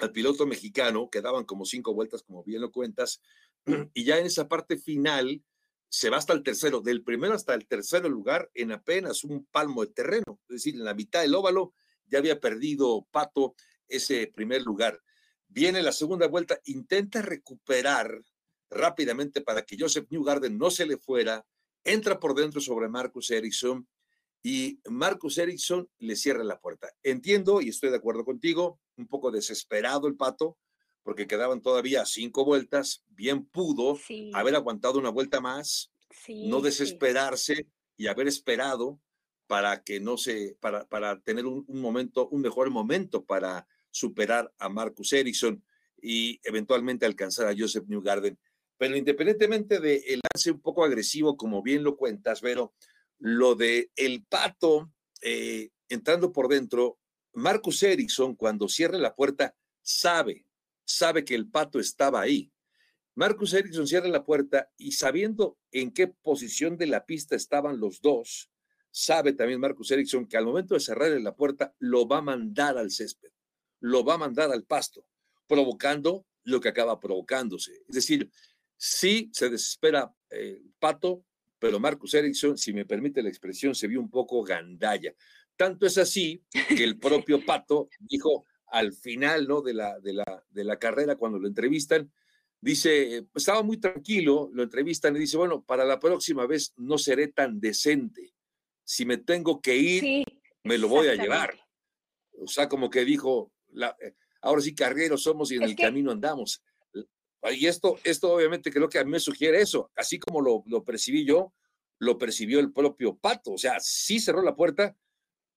al 0.00 0.10
piloto 0.10 0.46
mexicano, 0.46 1.10
que 1.10 1.20
daban 1.20 1.44
como 1.44 1.66
cinco 1.66 1.92
vueltas, 1.92 2.22
como 2.22 2.42
bien 2.42 2.62
lo 2.62 2.72
cuentas, 2.72 3.20
y 3.92 4.04
ya 4.04 4.18
en 4.18 4.24
esa 4.24 4.48
parte 4.48 4.78
final 4.78 5.44
se 5.90 6.08
va 6.08 6.16
hasta 6.16 6.32
el 6.32 6.42
tercero, 6.42 6.80
del 6.80 7.04
primero 7.04 7.34
hasta 7.34 7.52
el 7.52 7.66
tercer 7.66 8.06
lugar 8.06 8.50
en 8.54 8.72
apenas 8.72 9.22
un 9.22 9.44
palmo 9.44 9.84
de 9.84 9.92
terreno, 9.92 10.40
es 10.48 10.54
decir, 10.54 10.76
en 10.76 10.84
la 10.84 10.94
mitad 10.94 11.20
del 11.20 11.34
óvalo 11.34 11.74
ya 12.06 12.18
había 12.18 12.40
perdido 12.40 13.06
Pato 13.10 13.54
ese 13.86 14.32
primer 14.34 14.62
lugar. 14.62 14.98
Viene 15.46 15.82
la 15.82 15.92
segunda 15.92 16.26
vuelta, 16.26 16.58
intenta 16.64 17.20
recuperar 17.20 18.18
rápidamente 18.70 19.42
para 19.42 19.60
que 19.60 19.76
Joseph 19.78 20.06
Newgarden 20.08 20.56
no 20.56 20.70
se 20.70 20.86
le 20.86 20.96
fuera, 20.96 21.44
entra 21.84 22.18
por 22.18 22.34
dentro 22.34 22.62
sobre 22.62 22.88
Marcus 22.88 23.30
Ericsson 23.30 23.86
y 24.42 24.80
Marcus 24.88 25.38
Ericsson 25.38 25.88
le 25.98 26.16
cierra 26.16 26.42
la 26.42 26.60
puerta. 26.60 26.92
Entiendo 27.02 27.60
y 27.60 27.68
estoy 27.68 27.90
de 27.90 27.96
acuerdo 27.96 28.24
contigo, 28.24 28.80
un 28.96 29.06
poco 29.06 29.30
desesperado 29.30 30.08
el 30.08 30.16
pato, 30.16 30.58
porque 31.02 31.26
quedaban 31.26 31.62
todavía 31.62 32.04
cinco 32.06 32.44
vueltas, 32.44 33.04
bien 33.08 33.44
pudo 33.46 33.98
haber 34.34 34.54
aguantado 34.54 34.98
una 34.98 35.10
vuelta 35.10 35.40
más, 35.40 35.92
no 36.28 36.60
desesperarse 36.60 37.66
y 37.96 38.06
haber 38.06 38.28
esperado 38.28 39.00
para 39.46 39.82
que 39.82 40.00
no 40.00 40.16
se, 40.16 40.56
para, 40.60 40.86
para 40.86 41.20
tener 41.20 41.46
un, 41.46 41.64
momento, 41.68 42.28
un 42.28 42.42
mejor 42.42 42.70
momento 42.70 43.24
para 43.24 43.66
superar 43.90 44.52
a 44.58 44.68
Marcus 44.68 45.12
Ericsson 45.12 45.62
y 46.00 46.40
eventualmente 46.44 47.06
alcanzar 47.06 47.46
a 47.48 47.54
Joseph 47.56 47.84
Newgarden. 47.86 48.38
Pero 48.78 48.96
independientemente 48.96 49.78
del 49.78 50.20
lance 50.32 50.50
un 50.50 50.60
poco 50.60 50.84
agresivo, 50.84 51.36
como 51.36 51.62
bien 51.62 51.84
lo 51.84 51.96
cuentas, 51.96 52.40
Vero, 52.40 52.74
lo 53.22 53.54
de 53.54 53.92
el 53.94 54.24
pato 54.24 54.90
eh, 55.20 55.70
entrando 55.88 56.32
por 56.32 56.48
dentro, 56.48 56.98
Marcus 57.32 57.82
Ericsson 57.84 58.34
cuando 58.34 58.68
cierra 58.68 58.98
la 58.98 59.14
puerta 59.14 59.54
sabe, 59.80 60.44
sabe 60.84 61.24
que 61.24 61.36
el 61.36 61.48
pato 61.48 61.78
estaba 61.78 62.20
ahí. 62.20 62.52
Marcus 63.14 63.54
Ericsson 63.54 63.86
cierra 63.86 64.08
la 64.08 64.24
puerta 64.24 64.70
y 64.76 64.92
sabiendo 64.92 65.56
en 65.70 65.92
qué 65.92 66.08
posición 66.08 66.76
de 66.76 66.86
la 66.86 67.06
pista 67.06 67.36
estaban 67.36 67.78
los 67.78 68.00
dos, 68.00 68.50
sabe 68.90 69.34
también 69.34 69.60
Marcus 69.60 69.92
Ericsson 69.92 70.26
que 70.26 70.36
al 70.36 70.46
momento 70.46 70.74
de 70.74 70.80
cerrarle 70.80 71.20
la 71.20 71.36
puerta 71.36 71.74
lo 71.78 72.08
va 72.08 72.18
a 72.18 72.22
mandar 72.22 72.76
al 72.76 72.90
césped, 72.90 73.30
lo 73.80 74.04
va 74.04 74.14
a 74.14 74.18
mandar 74.18 74.50
al 74.50 74.64
pasto, 74.64 75.06
provocando 75.46 76.26
lo 76.42 76.60
que 76.60 76.70
acaba 76.70 76.98
provocándose. 76.98 77.84
Es 77.86 77.94
decir, 77.94 78.28
si 78.76 79.30
se 79.32 79.48
desespera 79.48 80.12
eh, 80.30 80.60
Pato, 80.80 81.24
pero 81.62 81.78
Marcus 81.78 82.14
Ericsson, 82.14 82.58
si 82.58 82.72
me 82.72 82.84
permite 82.84 83.22
la 83.22 83.28
expresión, 83.28 83.72
se 83.76 83.86
vio 83.86 84.00
un 84.00 84.10
poco 84.10 84.42
gandalla. 84.42 85.14
Tanto 85.54 85.86
es 85.86 85.96
así 85.96 86.42
que 86.50 86.82
el 86.82 86.98
propio 86.98 87.38
Pato 87.46 87.88
dijo, 88.00 88.46
al 88.66 88.92
final 88.92 89.46
¿no? 89.46 89.62
de, 89.62 89.74
la, 89.74 90.00
de, 90.00 90.12
la, 90.12 90.44
de 90.50 90.64
la 90.64 90.80
carrera, 90.80 91.14
cuando 91.14 91.38
lo 91.38 91.46
entrevistan, 91.46 92.12
dice, 92.60 93.28
estaba 93.32 93.62
muy 93.62 93.78
tranquilo, 93.78 94.50
lo 94.52 94.64
entrevistan 94.64 95.14
y 95.14 95.20
dice, 95.20 95.36
bueno, 95.36 95.62
para 95.62 95.84
la 95.84 96.00
próxima 96.00 96.48
vez 96.48 96.72
no 96.78 96.98
seré 96.98 97.28
tan 97.28 97.60
decente. 97.60 98.34
Si 98.82 99.06
me 99.06 99.18
tengo 99.18 99.60
que 99.60 99.76
ir, 99.76 100.24
me 100.64 100.78
lo 100.78 100.88
voy 100.88 101.06
a 101.06 101.14
llevar. 101.14 101.56
O 102.40 102.48
sea, 102.48 102.68
como 102.68 102.90
que 102.90 103.04
dijo, 103.04 103.52
la, 103.68 103.96
eh, 104.00 104.16
ahora 104.40 104.62
sí 104.62 104.74
carreros 104.74 105.22
somos 105.22 105.52
y 105.52 105.58
en 105.58 105.62
el 105.62 105.76
camino 105.76 106.10
andamos. 106.10 106.60
Y 107.50 107.66
esto, 107.66 107.98
esto 108.04 108.32
obviamente 108.32 108.70
creo 108.70 108.88
que 108.88 108.98
a 108.98 109.04
mí 109.04 109.10
me 109.10 109.20
sugiere 109.20 109.60
eso, 109.60 109.90
así 109.96 110.18
como 110.18 110.40
lo, 110.40 110.62
lo 110.66 110.84
percibí 110.84 111.24
yo, 111.24 111.52
lo 111.98 112.18
percibió 112.18 112.60
el 112.60 112.72
propio 112.72 113.16
Pato, 113.16 113.52
o 113.52 113.58
sea, 113.58 113.78
sí 113.80 114.20
cerró 114.20 114.42
la 114.42 114.54
puerta, 114.54 114.96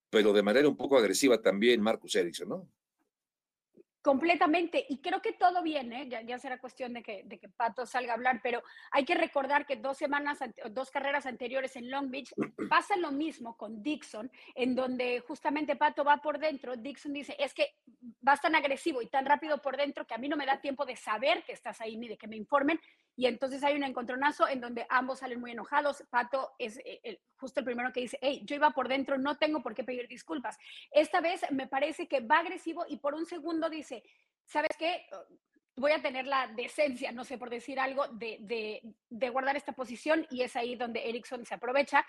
pero 0.10 0.34
de 0.34 0.44
manera 0.44 0.68
un 0.68 0.78
poco 0.78 0.98
agresiva 0.98 1.42
también 1.42 1.82
Marcus 1.82 2.16
Ericsson, 2.16 2.50
¿no? 2.50 2.70
Completamente, 4.06 4.86
y 4.88 5.00
creo 5.00 5.20
que 5.20 5.34
todo 5.34 5.64
viene, 5.64 6.08
ya, 6.08 6.22
ya, 6.22 6.38
será 6.38 6.60
cuestión 6.60 6.94
de 6.94 7.02
que, 7.02 7.24
de 7.26 7.40
que 7.40 7.50
Pato 7.50 7.88
salga 7.88 8.12
a 8.12 8.16
hablar, 8.16 8.40
pero 8.44 8.62
hay 8.92 9.04
que 9.04 9.16
recordar 9.16 9.66
que 9.66 9.78
dos 9.78 9.98
semanas, 9.98 10.38
dos 10.70 10.92
carreras 10.92 11.26
anteriores 11.26 11.76
en 11.76 11.90
Long 11.90 12.12
Beach 12.12 12.32
pasa 12.70 12.96
lo 12.98 13.12
mismo 13.12 13.58
con 13.58 13.82
Dixon, 13.82 14.32
en 14.54 14.76
donde 14.76 15.22
justamente 15.22 15.76
Pato 15.76 16.04
va 16.04 16.18
por 16.18 16.38
dentro, 16.38 16.76
Dixon 16.76 17.14
dice, 17.14 17.36
es 17.40 17.56
que 17.56 17.68
vas 18.22 18.40
tan 18.40 18.54
agresivo 18.54 19.02
y 19.02 19.08
tan 19.08 19.26
rápido 19.26 19.60
por 19.60 19.76
dentro 19.76 20.06
que 20.06 20.14
a 20.14 20.20
mí 20.20 20.30
no 20.30 20.38
me 20.38 20.46
da 20.46 20.62
tiempo 20.62 20.86
de 20.86 20.96
saber 20.96 21.44
que 21.44 21.54
estás 21.54 21.82
ahí 21.82 21.98
ni 21.98 22.08
de 22.08 22.16
que 22.16 22.28
me 22.28 22.36
informen, 22.36 22.80
y 23.16 23.28
entonces 23.28 23.64
hay 23.64 23.76
un 23.76 23.84
encontronazo 23.84 24.48
en 24.48 24.60
donde 24.60 24.86
ambos 24.90 25.20
salen 25.20 25.40
muy 25.40 25.52
enojados. 25.52 26.04
Pato 26.10 26.52
es 26.60 26.80
eh, 26.84 27.22
justo 27.38 27.62
el 27.62 27.66
primero 27.66 27.94
que 27.94 28.02
dice, 28.02 28.20
hey, 28.22 28.42
yo 28.44 28.56
iba 28.56 28.72
por 28.72 28.90
dentro, 28.90 29.18
no 29.18 29.38
tengo 29.38 29.64
por 29.64 29.74
qué 29.74 29.84
pedir 29.84 30.08
disculpas. 30.08 30.58
Esta 30.92 31.22
vez 31.22 31.42
me 31.52 31.68
parece 31.68 32.08
que 32.08 32.20
va 32.20 32.40
agresivo 32.40 32.86
y 32.88 32.98
por 32.98 33.14
un 33.14 33.26
segundo 33.26 33.70
dice, 33.70 34.04
¿sabes 34.46 34.72
qué? 34.78 35.06
Voy 35.78 35.92
a 35.92 36.02
tener 36.02 36.26
la 36.26 36.48
decencia, 36.48 37.12
no 37.12 37.24
sé, 37.24 37.38
por 37.38 37.50
decir 37.50 37.80
algo, 37.80 38.08
de, 38.10 38.38
de, 39.10 39.30
guardar 39.30 39.56
esta 39.56 39.74
posición 39.74 40.26
y 40.30 40.42
es 40.42 40.56
ahí 40.56 40.76
donde 40.76 41.10
Erickson 41.10 41.46
se 41.46 41.56
aprovecha. 41.56 42.06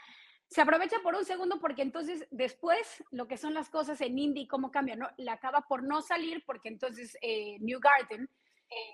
Se 0.48 0.60
aprovecha 0.60 0.98
por 1.02 1.16
un 1.16 1.24
segundo 1.24 1.58
porque 1.60 1.82
entonces 1.82 2.26
después 2.30 3.02
lo 3.10 3.26
que 3.26 3.36
son 3.36 3.54
las 3.54 3.68
cosas 3.68 4.00
en 4.00 4.16
Indy, 4.16 4.46
cómo 4.46 4.70
cambian, 4.70 5.00
¿no? 5.00 5.10
La 5.16 5.32
acaba 5.32 5.62
por 5.62 5.82
no 5.82 6.02
salir 6.02 6.44
porque 6.46 6.68
entonces 6.68 7.16
eh, 7.20 7.58
New 7.60 7.80
Garden 7.80 8.28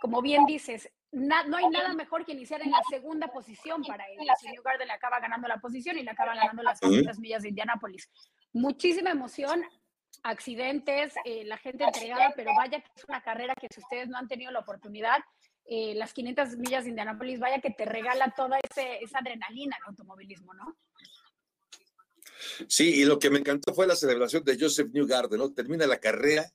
como 0.01 0.23
bien 0.23 0.45
dices, 0.47 0.91
no 1.13 1.57
hay 1.57 1.69
nada 1.69 1.93
mejor 1.95 2.25
que 2.25 2.33
iniciar 2.33 2.63
en 2.63 2.71
la 2.71 2.83
segunda 2.89 3.29
posición 3.29 3.83
para 3.83 4.05
él. 4.07 4.19
Si 4.41 4.49
New 4.49 4.63
Garden 4.63 4.89
le 4.89 4.95
acaba 4.95 5.21
ganando 5.21 5.47
la 5.47 5.59
posición 5.59 5.99
y 5.99 6.03
le 6.03 6.11
acaba 6.11 6.35
ganando 6.35 6.63
las 6.63 6.81
500 6.81 7.19
millas 7.19 7.43
de 7.43 7.51
Indianápolis. 7.51 8.09
Muchísima 8.53 9.11
emoción, 9.11 9.63
accidentes, 10.23 11.15
eh, 11.25 11.45
la 11.45 11.59
gente 11.59 11.85
entregada, 11.85 12.33
pero 12.35 12.53
vaya 12.57 12.81
que 12.81 12.91
es 12.97 13.05
una 13.09 13.23
carrera 13.23 13.55
que 13.55 13.69
si 13.71 13.81
ustedes 13.81 14.09
no 14.09 14.19
han 14.19 14.29
tenido 14.29 14.51
la 14.53 14.61
oportunidad, 14.61 15.19
eh, 15.67 15.95
las 15.95 16.13
500 16.13 16.57
millas 16.57 16.85
de 16.85 16.91
Indianápolis, 16.91 17.39
vaya 17.39 17.61
que 17.61 17.71
te 17.71 17.85
regala 17.85 18.33
toda 18.37 18.59
esa 18.59 19.19
adrenalina 19.19 19.77
el 19.77 19.91
automovilismo, 19.91 20.55
¿no? 20.55 20.77
Sí, 22.69 23.01
y 23.01 23.05
lo 23.05 23.19
que 23.19 23.31
me 23.31 23.39
encantó 23.39 23.73
fue 23.73 23.87
la 23.87 23.97
celebración 23.97 24.45
de 24.45 24.59
Joseph 24.59 24.89
Newgarden, 24.93 25.39
¿no? 25.39 25.53
Termina 25.53 25.87
la 25.87 25.99
carrera 25.99 26.51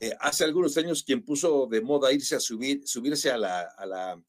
eh, 0.00 0.12
hace 0.20 0.44
algunos 0.44 0.76
años 0.76 1.02
quien 1.02 1.24
puso 1.24 1.66
de 1.66 1.80
moda 1.80 2.12
irse 2.12 2.34
a 2.34 2.40
subir, 2.40 2.86
subirse 2.86 3.30
a 3.30 3.36
la, 3.36 3.60
a 3.62 3.86
la, 3.86 4.22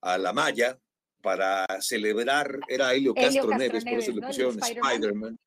a 0.00 0.18
la 0.18 0.32
malla 0.32 0.78
para 1.22 1.66
celebrar, 1.80 2.60
era 2.68 2.92
Helio, 2.92 3.14
Castro, 3.14 3.56
Neves, 3.56 3.84
por 3.84 3.94
eso 3.94 4.12
le 4.12 4.26
pusieron 4.26 4.58
Spider-Man. 4.62 5.38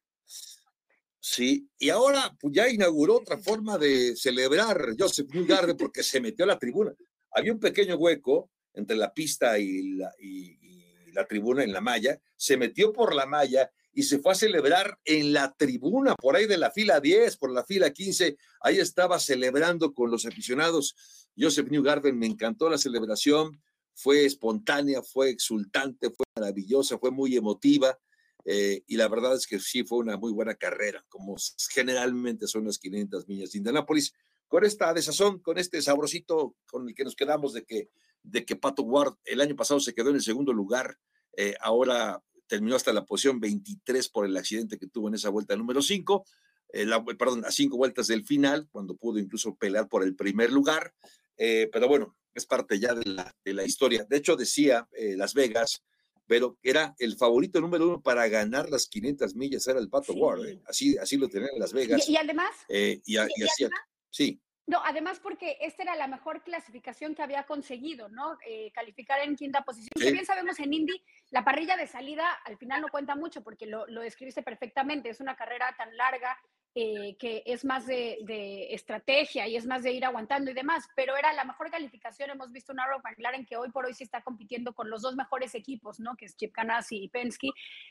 sí, 1.19 1.69
y 1.77 1.89
ahora 1.89 2.35
pues, 2.39 2.53
ya 2.55 2.67
inauguró 2.67 3.17
otra 3.17 3.37
forma 3.37 3.77
de 3.77 4.15
celebrar 4.15 4.95
Joseph 4.97 5.29
Newgarden 5.33 5.77
porque 5.77 6.01
se 6.01 6.19
metió 6.19 6.45
a 6.45 6.47
la 6.47 6.57
tribuna. 6.57 6.93
Había 7.31 7.53
un 7.53 7.59
pequeño 7.59 7.95
hueco 7.95 8.49
entre 8.73 8.95
la 8.95 9.13
pista 9.13 9.59
y 9.59 9.95
la, 9.95 10.11
y 10.19 11.11
la 11.11 11.25
tribuna 11.25 11.63
en 11.63 11.73
la 11.73 11.81
malla, 11.81 12.19
se 12.35 12.57
metió 12.57 12.93
por 12.93 13.13
la 13.13 13.25
malla 13.25 13.69
y 13.97 14.03
se 14.03 14.19
fue 14.19 14.33
a 14.33 14.35
celebrar 14.35 14.99
en 15.05 15.33
la 15.33 15.55
tribuna, 15.55 16.13
por 16.13 16.35
ahí 16.35 16.45
de 16.45 16.59
la 16.59 16.69
fila 16.69 16.99
10, 16.99 17.35
por 17.37 17.51
la 17.51 17.63
fila 17.63 17.91
15, 17.91 18.37
ahí 18.61 18.77
estaba 18.77 19.19
celebrando 19.19 19.95
con 19.95 20.11
los 20.11 20.27
aficionados. 20.27 20.95
Joseph 21.35 21.71
Newgarden, 21.71 22.15
me 22.15 22.27
encantó 22.27 22.69
la 22.69 22.77
celebración, 22.77 23.59
fue 23.95 24.23
espontánea, 24.25 25.01
fue 25.01 25.31
exultante, 25.31 26.11
fue 26.11 26.27
maravillosa, 26.35 26.99
fue 26.99 27.09
muy 27.09 27.35
emotiva. 27.35 27.97
Eh, 28.45 28.83
y 28.85 28.97
la 28.97 29.07
verdad 29.07 29.33
es 29.33 29.47
que 29.47 29.59
sí 29.59 29.83
fue 29.83 29.97
una 29.97 30.15
muy 30.15 30.31
buena 30.31 30.53
carrera, 30.53 31.03
como 31.09 31.35
generalmente 31.71 32.45
son 32.45 32.65
las 32.65 32.77
500 32.77 33.27
millas 33.27 33.51
de 33.51 33.57
Indianápolis, 33.57 34.13
con 34.47 34.63
esta 34.63 34.93
desazón, 34.93 35.39
con 35.39 35.57
este 35.57 35.81
sabrosito 35.81 36.55
con 36.67 36.87
el 36.87 36.93
que 36.93 37.03
nos 37.03 37.15
quedamos 37.15 37.51
de 37.51 37.65
que, 37.65 37.89
de 38.21 38.45
que 38.45 38.55
Pato 38.55 38.83
Ward 38.83 39.15
el 39.25 39.41
año 39.41 39.55
pasado 39.55 39.79
se 39.79 39.95
quedó 39.95 40.11
en 40.11 40.17
el 40.17 40.21
segundo 40.21 40.53
lugar, 40.53 40.99
eh, 41.35 41.55
ahora 41.61 42.21
terminó 42.47 42.75
hasta 42.75 42.93
la 42.93 43.05
posición 43.05 43.39
23 43.39 44.09
por 44.09 44.25
el 44.25 44.35
accidente 44.37 44.77
que 44.77 44.87
tuvo 44.87 45.07
en 45.07 45.15
esa 45.15 45.29
vuelta 45.29 45.55
número 45.55 45.81
5, 45.81 46.25
eh, 46.73 46.85
perdón, 47.17 47.45
a 47.45 47.51
cinco 47.51 47.77
vueltas 47.77 48.07
del 48.07 48.25
final, 48.25 48.67
cuando 48.71 48.95
pudo 48.95 49.19
incluso 49.19 49.55
pelear 49.55 49.87
por 49.87 50.03
el 50.03 50.15
primer 50.15 50.51
lugar, 50.51 50.93
eh, 51.37 51.69
pero 51.71 51.87
bueno, 51.87 52.17
es 52.33 52.45
parte 52.45 52.79
ya 52.79 52.93
de 52.93 53.09
la, 53.09 53.35
de 53.43 53.53
la 53.53 53.63
historia. 53.63 54.05
De 54.09 54.17
hecho, 54.17 54.35
decía 54.35 54.87
eh, 54.91 55.15
Las 55.15 55.33
Vegas, 55.33 55.83
pero 56.25 56.57
era 56.61 56.93
el 56.99 57.15
favorito 57.15 57.61
número 57.61 57.87
uno 57.87 58.01
para 58.01 58.27
ganar 58.27 58.69
las 58.69 58.87
500 58.87 59.35
millas, 59.35 59.65
era 59.67 59.79
el 59.79 59.89
Pato 59.89 60.13
Ward, 60.13 60.41
así, 60.67 60.97
así 60.97 61.17
lo 61.17 61.29
tenía 61.29 61.49
en 61.53 61.59
Las 61.59 61.73
Vegas. 61.73 62.07
Y, 62.07 62.17
además, 62.17 62.51
y, 62.69 63.01
y, 63.05 63.17
así, 63.17 63.65
sí. 64.09 64.41
No, 64.67 64.81
además 64.83 65.21
porque 65.21 65.57
esta 65.61 65.83
era 65.83 65.95
la 65.95 66.07
mejor 66.07 66.43
clasificación 66.43 67.15
que 67.15 67.23
había 67.23 67.43
conseguido, 67.43 68.09
¿no? 68.09 68.37
Eh, 68.45 68.69
calificar 68.73 69.21
en 69.21 69.37
quinta 69.37 69.63
posición. 69.63 69.93
Si 69.95 70.11
bien 70.11 70.25
sabemos 70.25 70.59
en 70.59 70.73
Indy, 70.73 71.01
la 71.29 71.45
parrilla 71.45 71.77
de 71.77 71.87
salida 71.87 72.29
al 72.43 72.57
final 72.57 72.81
no 72.81 72.89
cuenta 72.89 73.15
mucho 73.15 73.41
porque 73.43 73.65
lo, 73.65 73.87
lo 73.87 74.01
describiste 74.01 74.43
perfectamente. 74.43 75.09
Es 75.09 75.21
una 75.21 75.37
carrera 75.37 75.73
tan 75.77 75.95
larga 75.95 76.37
eh, 76.79 77.17
que 77.17 77.41
es 77.47 77.65
más 77.65 77.87
de, 77.87 78.67
estrategia 78.69 79.47
y 79.47 79.55
es 79.55 79.65
más 79.65 79.81
de 79.81 79.93
ir 79.93 80.05
aguantando 80.05 80.51
y 80.51 80.53
demás, 80.53 80.87
pero 80.95 81.17
era 81.17 81.33
la 81.33 81.43
mejor 81.43 81.71
calificación. 81.71 82.29
Hemos 82.29 82.51
visto 82.51 82.71
un 82.71 82.79
Arrow 82.79 83.01
McLaren 83.03 83.47
que 83.47 83.57
hoy 83.57 83.71
por 83.71 83.87
hoy 83.87 83.95
sí 83.95 84.03
está 84.03 84.21
compitiendo 84.21 84.75
con 84.75 84.87
los 84.87 85.01
dos 85.01 85.15
mejores 85.15 85.55
equipos, 85.55 85.99
¿no? 85.99 86.15
Que 86.15 86.25
es 86.25 86.37
Chip 86.37 86.55
Ganassi 86.55 87.05
y 87.05 87.09
Penske. 87.09 87.49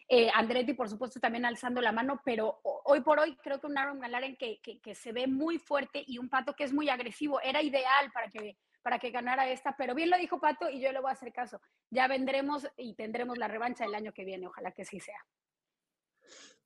Eh, 0.08 0.30
Andretti, 0.32 0.74
por 0.74 0.88
supuesto, 0.88 1.18
también 1.18 1.44
alzando 1.44 1.80
la 1.80 1.90
mano, 1.90 2.20
pero 2.24 2.60
hoy 2.62 3.00
por 3.00 3.18
hoy 3.18 3.34
creo 3.42 3.60
que 3.60 3.66
un 3.66 3.76
Arrow 3.76 3.96
McLaren 3.96 4.36
que, 4.36 4.60
que, 4.60 4.94
se 4.94 5.10
ve 5.10 5.26
muy 5.26 5.58
fuerte 5.58 6.04
y 6.06 6.18
un 6.18 6.28
Pato 6.28 6.54
que 6.54 6.62
es 6.62 6.72
muy 6.72 6.88
agresivo, 6.88 7.40
era 7.40 7.62
ideal 7.62 8.12
para 8.12 8.30
que 8.30 8.56
para 8.82 9.00
que 9.00 9.10
ganara 9.10 9.50
esta, 9.50 9.76
pero 9.76 9.96
bien 9.96 10.10
lo 10.10 10.16
dijo 10.16 10.38
Pato 10.38 10.70
y 10.70 10.80
yo 10.80 10.92
le 10.92 11.00
voy 11.00 11.10
a 11.10 11.14
hacer 11.14 11.32
caso. 11.32 11.60
Ya 11.90 12.06
vendremos 12.06 12.68
y 12.76 12.94
tendremos 12.94 13.36
la 13.36 13.48
revancha 13.48 13.84
el 13.84 13.96
año 13.96 14.12
que 14.12 14.24
viene, 14.24 14.46
ojalá 14.46 14.70
que 14.70 14.84
sí 14.84 15.00
sea. 15.00 15.26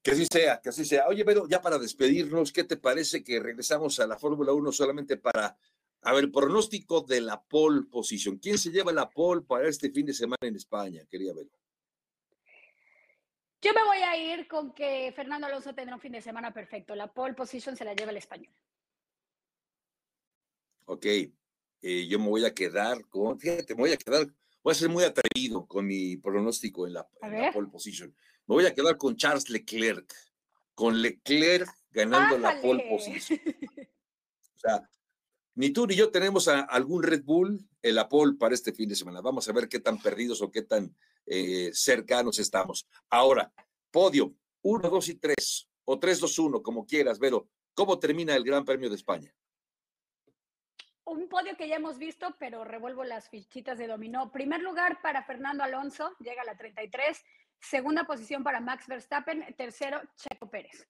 Que 0.03 0.13
así 0.13 0.27
sea, 0.31 0.61
que 0.61 0.71
así 0.71 0.85
sea. 0.85 1.07
Oye, 1.09 1.25
pero 1.25 1.47
ya 1.47 1.61
para 1.61 1.79
despedirnos, 1.79 2.53
¿qué 2.53 2.65
te 2.65 2.77
parece 2.77 3.23
que 3.23 3.39
regresamos 3.39 4.01
a 4.01 4.07
la 4.07 4.19
Fórmula 4.19 4.53
1 4.53 4.73
solamente 4.73 5.19
para, 5.19 5.59
a 6.03 6.13
ver, 6.15 6.25
el 6.25 6.33
pronóstico 6.33 7.03
de 7.03 7.21
la 7.21 7.43
pole 7.43 7.83
position? 7.83 8.39
¿Quién 8.39 8.57
se 8.57 8.71
lleva 8.71 8.93
la 8.93 9.11
pole 9.11 9.43
para 9.43 9.69
este 9.69 9.91
fin 9.91 10.07
de 10.07 10.15
semana 10.15 10.39
en 10.41 10.57
España? 10.57 11.03
Quería 11.11 11.35
verlo. 11.35 11.53
Yo 13.63 13.75
me 13.75 13.85
voy 13.85 13.99
a 13.99 14.17
ir 14.17 14.49
con 14.49 14.73
que 14.73 15.13
Fernando 15.15 15.47
Alonso 15.47 15.75
tendrá 15.75 15.95
un 15.95 16.01
fin 16.01 16.13
de 16.13 16.23
semana 16.23 16.51
perfecto. 16.53 16.95
La 16.95 17.13
pole 17.13 17.35
position 17.35 17.77
se 17.77 17.85
la 17.85 17.93
lleva 17.93 18.11
el 18.11 18.17
español. 18.17 18.55
Ok, 20.87 21.05
eh, 21.05 22.07
yo 22.09 22.19
me 22.19 22.29
voy 22.29 22.45
a 22.47 22.55
quedar 22.55 23.07
con, 23.09 23.39
fíjate, 23.39 23.75
me 23.75 23.83
voy 23.83 23.93
a 23.93 23.99
quedar, 23.99 24.27
voy 24.63 24.73
a 24.73 24.75
ser 24.75 24.89
muy 24.89 25.05
atrevido 25.05 25.67
con 25.67 25.87
mi 25.87 26.17
pronóstico 26.17 26.87
en 26.87 26.95
la, 26.95 27.09
en 27.21 27.43
la 27.43 27.53
pole 27.53 27.69
position. 27.69 28.15
Me 28.51 28.57
voy 28.57 28.67
a 28.67 28.75
quedar 28.75 28.97
con 28.97 29.17
Charles 29.17 29.49
Leclerc, 29.49 30.13
con 30.75 31.01
Leclerc 31.01 31.73
ganando 31.93 32.37
la 32.37 32.61
pole 32.61 32.85
position. 32.91 33.39
O 34.57 34.59
sea, 34.59 34.83
ni 35.55 35.71
tú 35.71 35.87
ni 35.87 35.95
yo 35.95 36.11
tenemos 36.11 36.49
a 36.49 36.63
algún 36.63 37.05
Red 37.05 37.23
Bull 37.23 37.65
en 37.81 37.95
la 37.95 38.09
pole 38.09 38.37
para 38.37 38.53
este 38.53 38.73
fin 38.73 38.89
de 38.89 38.97
semana. 38.97 39.21
Vamos 39.21 39.49
a 39.49 39.53
ver 39.53 39.69
qué 39.69 39.79
tan 39.79 40.03
perdidos 40.03 40.43
o 40.43 40.51
qué 40.51 40.63
tan 40.63 40.93
eh, 41.27 41.71
cercanos 41.73 42.41
estamos. 42.41 42.89
Ahora, 43.09 43.53
podio 43.93 44.35
1, 44.63 44.91
2 44.91 45.09
y 45.11 45.15
3, 45.15 45.69
o 45.85 46.01
3, 46.01 46.19
2, 46.19 46.39
1, 46.41 46.63
como 46.65 46.85
quieras, 46.85 47.21
Vero. 47.21 47.49
¿Cómo 47.73 48.01
termina 48.01 48.35
el 48.35 48.43
Gran 48.43 48.65
Premio 48.65 48.89
de 48.89 48.97
España? 48.97 49.33
un 51.05 51.29
podio 51.29 51.57
que 51.57 51.69
ya 51.69 51.77
hemos 51.77 51.99
visto, 51.99 52.37
pero 52.39 52.65
revuelvo 52.65 53.03
las 53.05 53.29
fichitas 53.29 53.79
de 53.79 53.89
dominó. 53.89 54.31
Primer 54.31 54.61
lugar 54.61 55.01
para 55.03 55.25
Fernando 55.25 55.65
Alonso, 55.65 56.15
llega 56.21 56.43
a 56.43 56.45
la 56.45 56.57
33. 56.57 57.25
Segunda 57.61 58.05
posición 58.05 58.43
para 58.43 58.61
Max 58.61 58.87
Verstappen. 58.87 59.45
Tercero, 59.57 60.01
Checo 60.17 60.51
Pérez. 60.51 60.87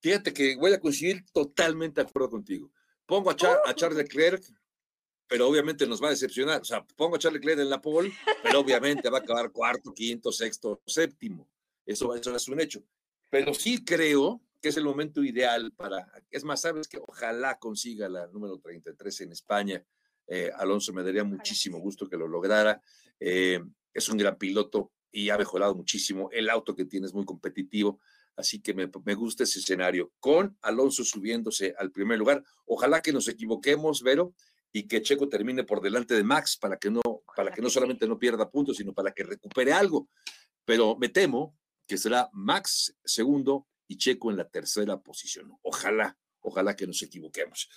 Fíjate 0.00 0.32
que 0.32 0.56
voy 0.56 0.72
a 0.72 0.80
coincidir 0.80 1.24
totalmente 1.32 2.02
de 2.02 2.08
acuerdo 2.08 2.30
contigo. 2.30 2.70
Pongo 3.06 3.30
a, 3.30 3.36
a 3.64 3.74
Charles 3.74 3.98
Leclerc, 3.98 4.44
pero 5.26 5.48
obviamente 5.48 5.86
nos 5.86 6.02
va 6.02 6.08
a 6.08 6.10
decepcionar. 6.10 6.60
O 6.60 6.64
sea, 6.64 6.84
pongo 6.84 7.16
a 7.16 7.18
Charles 7.18 7.40
Leclerc 7.40 7.60
en 7.60 7.70
la 7.70 7.80
pole, 7.80 8.12
pero 8.42 8.60
obviamente 8.60 9.08
va 9.08 9.18
a 9.18 9.20
acabar 9.20 9.50
cuarto, 9.50 9.94
quinto, 9.94 10.30
sexto, 10.30 10.82
séptimo. 10.86 11.48
Eso, 11.86 12.14
eso 12.14 12.34
es 12.34 12.48
un 12.48 12.60
hecho. 12.60 12.82
Pero 13.30 13.54
sí 13.54 13.84
creo 13.84 14.42
que 14.60 14.68
es 14.68 14.76
el 14.76 14.84
momento 14.84 15.22
ideal 15.22 15.72
para, 15.72 16.10
es 16.30 16.44
más, 16.44 16.62
sabes 16.62 16.88
que 16.88 16.98
ojalá 16.98 17.58
consiga 17.58 18.08
la 18.08 18.26
número 18.28 18.58
33 18.58 19.20
en 19.22 19.32
España. 19.32 19.84
Eh, 20.26 20.50
Alonso 20.56 20.92
me 20.92 21.02
daría 21.02 21.24
muchísimo 21.24 21.78
gusto 21.78 22.08
que 22.08 22.16
lo 22.16 22.26
lograra. 22.26 22.80
Eh, 23.20 23.62
es 23.94 24.08
un 24.08 24.18
gran 24.18 24.36
piloto 24.36 24.92
y 25.10 25.30
ha 25.30 25.38
mejorado 25.38 25.74
muchísimo. 25.74 26.28
El 26.32 26.50
auto 26.50 26.74
que 26.74 26.84
tiene 26.84 27.06
es 27.06 27.14
muy 27.14 27.24
competitivo, 27.24 28.00
así 28.36 28.60
que 28.60 28.74
me, 28.74 28.90
me, 29.04 29.14
gusta 29.14 29.44
ese 29.44 29.60
escenario. 29.60 30.12
Con 30.18 30.58
Alonso 30.60 31.04
subiéndose 31.04 31.74
al 31.78 31.92
primer 31.92 32.18
lugar, 32.18 32.44
ojalá 32.66 33.00
que 33.00 33.12
nos 33.12 33.28
equivoquemos, 33.28 34.02
Vero, 34.02 34.34
y 34.72 34.88
que 34.88 35.00
Checo 35.00 35.28
termine 35.28 35.62
por 35.62 35.80
delante 35.80 36.14
de 36.14 36.24
Max 36.24 36.56
para 36.56 36.76
que 36.76 36.90
no, 36.90 37.00
para 37.36 37.52
que 37.52 37.62
no 37.62 37.70
solamente 37.70 38.08
no 38.08 38.18
pierda 38.18 38.50
puntos, 38.50 38.76
sino 38.76 38.92
para 38.92 39.12
que 39.12 39.22
recupere 39.22 39.72
algo. 39.72 40.08
Pero 40.64 40.96
me 40.96 41.08
temo 41.08 41.56
que 41.86 41.96
será 41.96 42.28
Max 42.32 42.96
segundo 43.04 43.68
y 43.86 43.98
Checo 43.98 44.32
en 44.32 44.36
la 44.36 44.48
tercera 44.48 45.00
posición. 45.00 45.52
Ojalá, 45.62 46.18
ojalá 46.40 46.74
que 46.74 46.88
nos 46.88 47.00
equivoquemos. 47.02 47.68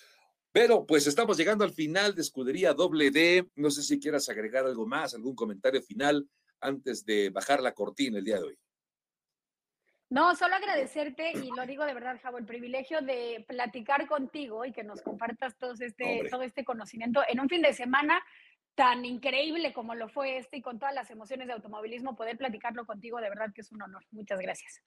Pero 0.58 0.88
pues 0.88 1.06
estamos 1.06 1.38
llegando 1.38 1.64
al 1.64 1.72
final 1.72 2.16
de 2.16 2.24
Escudería 2.24 2.74
Doble 2.74 3.12
D. 3.12 3.48
No 3.58 3.70
sé 3.70 3.84
si 3.84 4.00
quieras 4.00 4.28
agregar 4.28 4.66
algo 4.66 4.88
más, 4.88 5.14
algún 5.14 5.36
comentario 5.36 5.84
final 5.84 6.28
antes 6.60 7.06
de 7.06 7.30
bajar 7.30 7.62
la 7.62 7.76
cortina 7.76 8.18
el 8.18 8.24
día 8.24 8.38
de 8.38 8.44
hoy. 8.44 8.60
No, 10.10 10.36
solo 10.36 10.56
agradecerte 10.56 11.34
y 11.34 11.52
lo 11.56 11.64
digo 11.68 11.86
de 11.86 11.94
verdad, 11.94 12.20
Javo, 12.24 12.40
el 12.40 12.46
privilegio 12.48 13.02
de 13.02 13.46
platicar 13.48 14.08
contigo 14.08 14.66
y 14.66 14.72
que 14.72 14.84
nos 14.84 15.04
compartas 15.04 15.56
todo 15.60 15.76
este, 15.80 16.28
todo 16.32 16.42
este 16.42 16.66
conocimiento 16.66 17.22
en 17.28 17.40
un 17.40 17.50
fin 17.50 17.62
de 17.62 17.74
semana 17.74 18.20
tan 18.74 19.06
increíble 19.06 19.74
como 19.74 19.94
lo 19.94 20.10
fue 20.10 20.38
este 20.38 20.58
y 20.58 20.62
con 20.64 20.80
todas 20.80 20.96
las 20.96 21.12
emociones 21.12 21.46
de 21.46 21.54
automovilismo, 21.54 22.16
poder 22.16 22.36
platicarlo 22.36 22.88
contigo, 22.88 23.22
de 23.22 23.30
verdad 23.30 23.54
que 23.54 23.62
es 23.62 23.72
un 23.72 23.84
honor. 23.84 24.04
Muchas 24.10 24.40
gracias. 24.40 24.82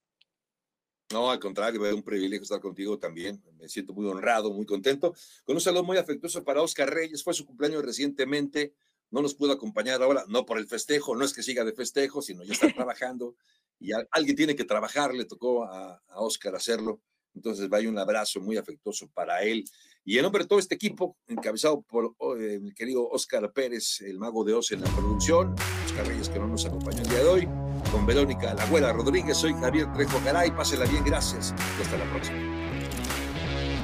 No, 1.13 1.31
al 1.31 1.41
contrario, 1.41 1.85
es 1.87 1.93
un 1.93 2.03
privilegio 2.03 2.43
estar 2.43 2.61
contigo 2.61 2.99
también. 2.99 3.43
Me 3.59 3.69
siento 3.69 3.93
muy 3.93 4.07
honrado, 4.07 4.53
muy 4.53 4.65
contento. 4.65 5.15
Con 5.45 5.57
un 5.57 5.61
saludo 5.61 5.83
muy 5.83 5.97
afectuoso 5.97 6.45
para 6.45 6.63
Oscar 6.63 6.89
Reyes. 6.89 7.25
Fue 7.25 7.35
su 7.35 7.45
cumpleaños 7.45 7.85
recientemente. 7.85 8.75
No 9.11 9.21
nos 9.21 9.35
pudo 9.35 9.53
acompañar 9.53 10.01
ahora, 10.03 10.25
no 10.29 10.47
por 10.47 10.59
el 10.59 10.69
festejo, 10.69 11.17
no 11.17 11.25
es 11.25 11.33
que 11.33 11.43
siga 11.43 11.65
de 11.65 11.73
festejo, 11.73 12.23
sino 12.23 12.45
ya 12.45 12.53
está 12.53 12.69
trabajando 12.75 13.35
y 13.81 13.93
alguien 14.13 14.37
tiene 14.37 14.55
que 14.55 14.65
trabajar, 14.65 15.15
le 15.15 15.25
tocó 15.25 15.65
a, 15.65 16.01
Oscar 16.17 16.55
hacerlo. 16.55 17.01
Entonces 17.35 17.69
vaya 17.69 17.89
un 17.89 17.99
abrazo 17.99 18.41
muy 18.41 18.57
afectuoso 18.57 19.09
para 19.13 19.43
él. 19.43 19.65
Y 20.05 20.19
en 20.19 20.23
nombre 20.23 20.45
de 20.45 20.49
todo 20.49 20.59
este 20.59 20.75
equipo, 20.75 21.17
encabezado 21.27 21.83
por 21.83 22.15
eh, 22.41 22.59
mi 22.61 22.73
querido 22.73 23.09
Oscar 23.09 23.53
Pérez, 23.53 24.01
el 24.03 24.19
mago 24.19 24.45
de 24.45 24.55
Oz 24.55 24.73
en 24.73 24.83
la 24.83 24.91
producción, 24.95 25.55
Oscar 25.87 26.07
Reyes 26.07 26.29
que 26.29 26.39
no 26.39 26.47
nos 26.47 26.67
acompañó 26.67 27.03
el 27.03 27.09
día 27.09 27.19
de 27.19 27.29
hoy, 27.29 27.49
con 27.91 28.07
Verónica 28.07 28.55
La 28.55 28.63
Abuela 28.65 28.93
Rodríguez, 28.93 29.37
soy 29.37 29.55
Javier 29.55 29.93
Trejo 29.93 30.21
Garay, 30.25 30.51
pásela 30.51 30.85
bien, 30.87 31.05
gracias 31.05 31.55
y 31.79 31.83
hasta 31.83 31.97
la 31.97 32.05
próxima. 32.05 32.39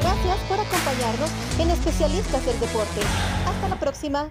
Gracias 0.01 0.39
por 0.49 0.61
acompañarnos 0.61 1.31
en 1.59 1.71
Especialistas 1.71 2.45
del 2.47 2.59
Deporte. 2.61 3.01
Hasta 3.47 3.69
la 3.69 3.79
próxima. 3.79 4.31